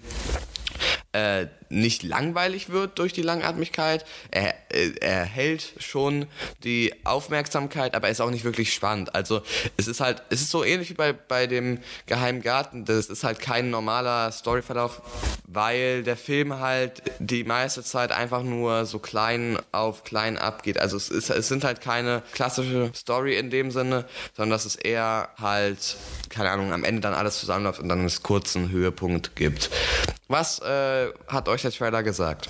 äh, 1.13 1.47
nicht 1.69 2.03
langweilig 2.03 2.69
wird 2.69 2.99
durch 2.99 3.13
die 3.13 3.21
Langatmigkeit. 3.21 4.05
Er, 4.31 4.55
äh, 4.69 4.91
er 5.01 5.23
hält 5.23 5.73
schon 5.79 6.27
die 6.63 6.93
Aufmerksamkeit, 7.03 7.95
aber 7.95 8.09
ist 8.09 8.21
auch 8.21 8.31
nicht 8.31 8.43
wirklich 8.43 8.73
spannend. 8.73 9.15
Also 9.15 9.41
es 9.77 9.87
ist 9.87 9.99
halt, 9.99 10.23
es 10.29 10.41
ist 10.41 10.51
so 10.51 10.63
ähnlich 10.63 10.89
wie 10.89 10.95
bei, 10.95 11.13
bei 11.13 11.47
dem 11.47 11.79
Geheimen 12.05 12.41
Garten. 12.41 12.85
Das 12.85 13.07
ist 13.07 13.23
halt 13.23 13.39
kein 13.39 13.69
normaler 13.69 14.31
Storyverlauf, 14.31 15.01
weil 15.45 16.03
der 16.03 16.17
Film 16.17 16.59
halt 16.59 17.01
die 17.19 17.43
meiste 17.43 17.83
Zeit 17.83 18.11
einfach 18.11 18.43
nur 18.43 18.85
so 18.85 18.99
klein 18.99 19.57
auf 19.71 20.03
klein 20.03 20.37
abgeht. 20.37 20.79
Also 20.79 20.97
es, 20.97 21.09
ist, 21.09 21.29
es 21.29 21.47
sind 21.47 21.63
halt 21.63 21.81
keine 21.81 22.23
klassische 22.33 22.91
Story 22.95 23.37
in 23.37 23.49
dem 23.49 23.71
Sinne, 23.71 24.05
sondern 24.35 24.51
dass 24.51 24.65
es 24.65 24.75
eher 24.75 25.29
halt, 25.39 25.97
keine 26.29 26.51
Ahnung, 26.51 26.73
am 26.73 26.83
Ende 26.83 27.01
dann 27.01 27.13
alles 27.13 27.39
zusammenläuft 27.39 27.79
und 27.79 27.89
dann 27.89 27.99
einen 27.99 28.23
kurzen 28.23 28.69
Höhepunkt 28.69 29.35
gibt. 29.35 29.69
Was 30.27 30.59
äh, 30.59 31.07
hat 31.27 31.47
euch 31.47 31.56
der 31.61 31.71
Trailer 31.71 32.03
gesagt? 32.03 32.49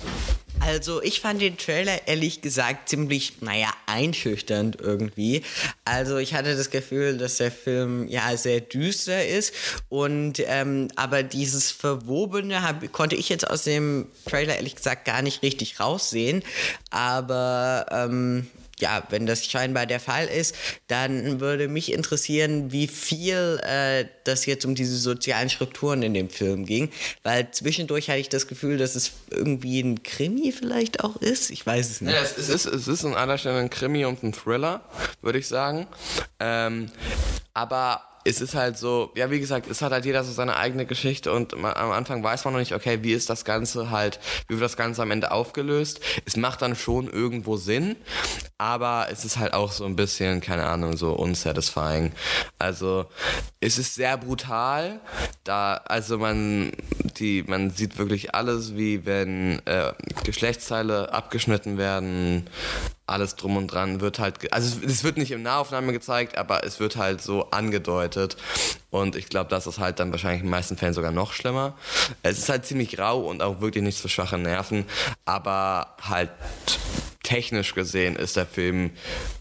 Also 0.60 1.02
ich 1.02 1.20
fand 1.20 1.40
den 1.40 1.56
Trailer 1.56 2.06
ehrlich 2.06 2.40
gesagt 2.42 2.88
ziemlich, 2.88 3.40
naja, 3.40 3.70
einschüchternd 3.86 4.78
irgendwie. 4.80 5.42
Also 5.84 6.18
ich 6.18 6.34
hatte 6.34 6.56
das 6.56 6.70
Gefühl, 6.70 7.16
dass 7.16 7.36
der 7.36 7.52
Film 7.52 8.08
ja 8.08 8.36
sehr 8.36 8.60
düster 8.60 9.26
ist 9.26 9.54
und 9.88 10.42
ähm, 10.46 10.88
aber 10.96 11.22
dieses 11.22 11.70
Verwobene 11.70 12.62
hab, 12.62 12.92
konnte 12.92 13.16
ich 13.16 13.28
jetzt 13.28 13.48
aus 13.48 13.64
dem 13.64 14.08
Trailer 14.28 14.56
ehrlich 14.56 14.76
gesagt 14.76 15.04
gar 15.04 15.22
nicht 15.22 15.42
richtig 15.42 15.80
raussehen. 15.80 16.42
Aber 16.90 17.86
ähm, 17.90 18.48
ja, 18.80 19.02
wenn 19.10 19.26
das 19.26 19.46
scheinbar 19.46 19.86
der 19.86 20.00
Fall 20.00 20.26
ist, 20.26 20.54
dann 20.86 21.40
würde 21.40 21.68
mich 21.68 21.92
interessieren, 21.92 22.72
wie 22.72 22.88
viel 22.88 23.60
äh, 23.64 24.06
das 24.24 24.46
jetzt 24.46 24.64
um 24.64 24.74
diese 24.74 24.96
sozialen 24.96 25.50
Strukturen 25.50 26.02
in 26.02 26.14
dem 26.14 26.30
Film 26.30 26.64
ging, 26.66 26.90
weil 27.22 27.50
zwischendurch 27.50 28.08
hatte 28.08 28.20
ich 28.20 28.28
das 28.28 28.46
Gefühl, 28.46 28.78
dass 28.78 28.94
es 28.94 29.12
irgendwie 29.30 29.80
ein 29.80 30.02
Krimi 30.02 30.52
vielleicht 30.52 31.04
auch 31.04 31.16
ist. 31.16 31.50
Ich 31.50 31.64
weiß 31.64 31.90
es 31.90 32.00
nicht. 32.00 32.14
Ja, 32.14 32.22
es, 32.22 32.48
ist, 32.48 32.66
es 32.66 32.88
ist 32.88 33.04
an 33.04 33.14
einer 33.14 33.38
Stelle 33.38 33.58
ein 33.58 33.70
Krimi 33.70 34.04
und 34.04 34.22
ein 34.22 34.32
Thriller, 34.32 34.82
würde 35.22 35.38
ich 35.38 35.46
sagen. 35.46 35.86
Ähm, 36.40 36.90
aber 37.54 38.02
es 38.24 38.40
ist 38.40 38.54
halt 38.54 38.76
so, 38.78 39.10
ja, 39.14 39.30
wie 39.30 39.40
gesagt, 39.40 39.68
es 39.70 39.82
hat 39.82 39.92
halt 39.92 40.04
jeder 40.04 40.24
so 40.24 40.32
seine 40.32 40.56
eigene 40.56 40.86
Geschichte 40.86 41.32
und 41.32 41.58
man, 41.58 41.74
am 41.74 41.90
Anfang 41.90 42.22
weiß 42.22 42.44
man 42.44 42.54
noch 42.54 42.60
nicht, 42.60 42.74
okay, 42.74 42.98
wie 43.02 43.12
ist 43.12 43.30
das 43.30 43.44
Ganze 43.44 43.90
halt, 43.90 44.20
wie 44.48 44.54
wird 44.54 44.64
das 44.64 44.76
Ganze 44.76 45.02
am 45.02 45.10
Ende 45.10 45.30
aufgelöst. 45.30 46.00
Es 46.24 46.36
macht 46.36 46.62
dann 46.62 46.76
schon 46.76 47.08
irgendwo 47.08 47.56
Sinn, 47.56 47.96
aber 48.58 49.08
es 49.10 49.24
ist 49.24 49.38
halt 49.38 49.54
auch 49.54 49.72
so 49.72 49.84
ein 49.84 49.96
bisschen, 49.96 50.40
keine 50.40 50.66
Ahnung, 50.66 50.96
so 50.96 51.12
unsatisfying. 51.12 52.12
Also, 52.58 53.06
es 53.60 53.78
ist 53.78 53.94
sehr 53.94 54.16
brutal, 54.16 55.00
da, 55.44 55.74
also 55.74 56.18
man, 56.18 56.72
die, 57.18 57.44
man 57.46 57.70
sieht 57.70 57.98
wirklich 57.98 58.34
alles, 58.34 58.76
wie 58.76 59.06
wenn 59.06 59.60
äh, 59.66 59.92
Geschlechtsteile 60.24 61.12
abgeschnitten 61.12 61.78
werden, 61.78 62.48
alles 63.08 63.36
drum 63.36 63.56
und 63.56 63.68
dran 63.68 64.00
wird 64.00 64.18
halt, 64.18 64.52
also 64.52 64.78
es 64.84 65.04
wird 65.04 65.16
nicht 65.16 65.30
in 65.30 65.42
Nahaufnahme 65.42 65.92
gezeigt, 65.92 66.36
aber 66.36 66.64
es 66.64 66.80
wird 66.80 66.96
halt 66.96 67.22
so 67.22 67.50
angedeutet 67.50 68.36
und 68.90 69.16
ich 69.16 69.28
glaube, 69.28 69.50
das 69.50 69.66
ist 69.66 69.78
halt 69.78 70.00
dann 70.00 70.12
wahrscheinlich 70.12 70.40
in 70.40 70.46
den 70.46 70.50
meisten 70.50 70.76
Fällen 70.76 70.94
sogar 70.94 71.12
noch 71.12 71.32
schlimmer. 71.32 71.74
Es 72.22 72.38
ist 72.38 72.48
halt 72.48 72.66
ziemlich 72.66 72.98
rau 72.98 73.20
und 73.20 73.42
auch 73.42 73.60
wirklich 73.60 73.84
nicht 73.84 73.98
für 73.98 74.08
schwache 74.08 74.38
Nerven, 74.38 74.84
aber 75.24 75.96
halt 76.00 76.30
technisch 77.22 77.74
gesehen 77.74 78.16
ist 78.16 78.36
der 78.36 78.46
Film 78.46 78.90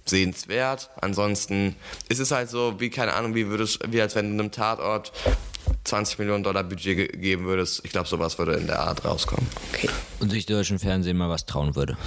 sehenswert. 0.05 0.89
Ansonsten 0.99 1.75
ist 2.09 2.19
es 2.19 2.31
halt 2.31 2.49
so, 2.49 2.79
wie 2.79 2.89
keine 2.89 3.13
Ahnung, 3.13 3.33
wie 3.33 3.47
würdest, 3.47 3.79
wie 3.89 4.01
als 4.01 4.15
wenn 4.15 4.37
du 4.37 4.43
einem 4.43 4.51
Tatort 4.51 5.13
20 5.85 6.19
Millionen 6.19 6.43
Dollar 6.43 6.63
Budget 6.63 7.21
geben 7.21 7.45
würdest. 7.45 7.81
Ich 7.85 7.91
glaube, 7.91 8.07
sowas 8.07 8.37
würde 8.37 8.53
in 8.53 8.67
der 8.67 8.79
Art 8.79 9.05
rauskommen. 9.05 9.47
Okay. 9.73 9.89
Und 10.19 10.31
sich 10.31 10.45
deutschen 10.45 10.79
Fernsehen 10.79 11.17
mal 11.17 11.29
was 11.29 11.45
trauen 11.45 11.75
würde. 11.75 11.97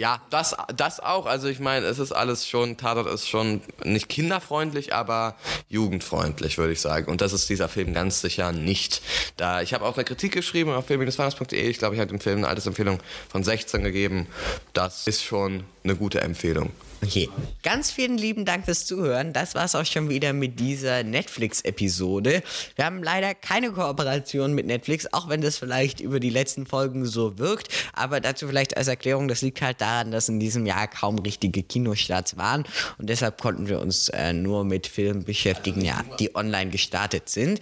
Ja, 0.00 0.22
das, 0.30 0.56
das 0.74 0.98
auch. 0.98 1.26
Also 1.26 1.48
ich 1.48 1.60
meine, 1.60 1.84
es 1.84 1.98
ist 1.98 2.12
alles 2.12 2.48
schon, 2.48 2.78
Tatort 2.78 3.06
ist 3.06 3.28
schon 3.28 3.60
nicht 3.84 4.08
kinderfreundlich, 4.08 4.94
aber 4.94 5.36
jugendfreundlich, 5.68 6.56
würde 6.56 6.72
ich 6.72 6.80
sagen. 6.80 7.10
Und 7.10 7.20
das 7.20 7.34
ist 7.34 7.50
dieser 7.50 7.68
Film 7.68 7.92
ganz 7.92 8.22
sicher 8.22 8.50
nicht. 8.52 9.02
Da, 9.36 9.60
ich 9.60 9.74
habe 9.74 9.84
auch 9.84 9.96
eine 9.96 10.04
Kritik 10.04 10.32
geschrieben 10.32 10.72
auf 10.72 10.86
film-finance.de. 10.86 11.68
Ich 11.68 11.76
glaube, 11.76 11.96
ich 11.96 12.00
habe 12.00 12.08
dem 12.08 12.18
Film 12.18 12.38
eine 12.38 12.48
Altersempfehlung 12.48 12.98
von 13.28 13.44
16 13.44 13.84
gegeben. 13.84 14.26
Das 14.72 15.06
ist 15.06 15.22
schon 15.22 15.64
eine 15.84 15.96
gute 15.96 16.20
Empfehlung. 16.20 16.70
Okay. 17.02 17.30
Ganz 17.62 17.90
vielen 17.90 18.18
lieben 18.18 18.44
Dank 18.44 18.66
fürs 18.66 18.84
Zuhören. 18.84 19.32
Das 19.32 19.54
war 19.54 19.64
es 19.64 19.74
auch 19.74 19.86
schon 19.86 20.10
wieder 20.10 20.34
mit 20.34 20.60
dieser 20.60 21.02
Netflix-Episode. 21.02 22.42
Wir 22.76 22.84
haben 22.84 23.02
leider 23.02 23.34
keine 23.34 23.72
Kooperation 23.72 24.54
mit 24.54 24.66
Netflix, 24.66 25.10
auch 25.12 25.28
wenn 25.30 25.40
das 25.40 25.56
vielleicht 25.56 26.00
über 26.00 26.20
die 26.20 26.28
letzten 26.28 26.66
Folgen 26.66 27.06
so 27.06 27.38
wirkt. 27.38 27.68
Aber 27.94 28.20
dazu 28.20 28.48
vielleicht 28.48 28.76
als 28.76 28.88
Erklärung, 28.88 29.28
das 29.28 29.40
liegt 29.40 29.62
halt 29.62 29.80
daran, 29.80 30.10
dass 30.10 30.28
in 30.28 30.40
diesem 30.40 30.66
Jahr 30.66 30.88
kaum 30.88 31.18
richtige 31.18 31.62
Kinostarts 31.62 32.36
waren. 32.36 32.64
Und 32.98 33.08
deshalb 33.08 33.40
konnten 33.40 33.66
wir 33.68 33.80
uns 33.80 34.10
äh, 34.10 34.34
nur 34.34 34.64
mit 34.64 34.86
Filmen 34.86 35.24
beschäftigen, 35.24 35.82
ja, 35.82 36.04
die 36.18 36.34
online 36.36 36.70
gestartet 36.70 37.30
sind. 37.30 37.60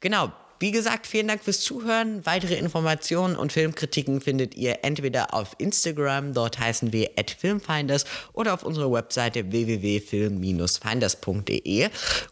Genau. 0.00 0.32
Wie 0.62 0.70
gesagt, 0.70 1.06
vielen 1.08 1.26
Dank 1.26 1.42
fürs 1.42 1.60
Zuhören. 1.60 2.24
Weitere 2.24 2.54
Informationen 2.54 3.34
und 3.34 3.52
Filmkritiken 3.52 4.20
findet 4.20 4.54
ihr 4.54 4.84
entweder 4.84 5.34
auf 5.34 5.56
Instagram, 5.58 6.34
dort 6.34 6.60
heißen 6.60 6.92
wir 6.92 7.10
@filmfinders 7.36 8.04
oder 8.32 8.54
auf 8.54 8.62
unserer 8.62 8.92
Webseite 8.92 9.50
www.film-finders.de 9.50 11.88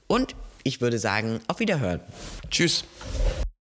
und 0.06 0.36
ich 0.62 0.80
würde 0.80 1.00
sagen, 1.00 1.40
auf 1.48 1.58
Wiederhören. 1.58 1.98
Tschüss. 2.48 2.84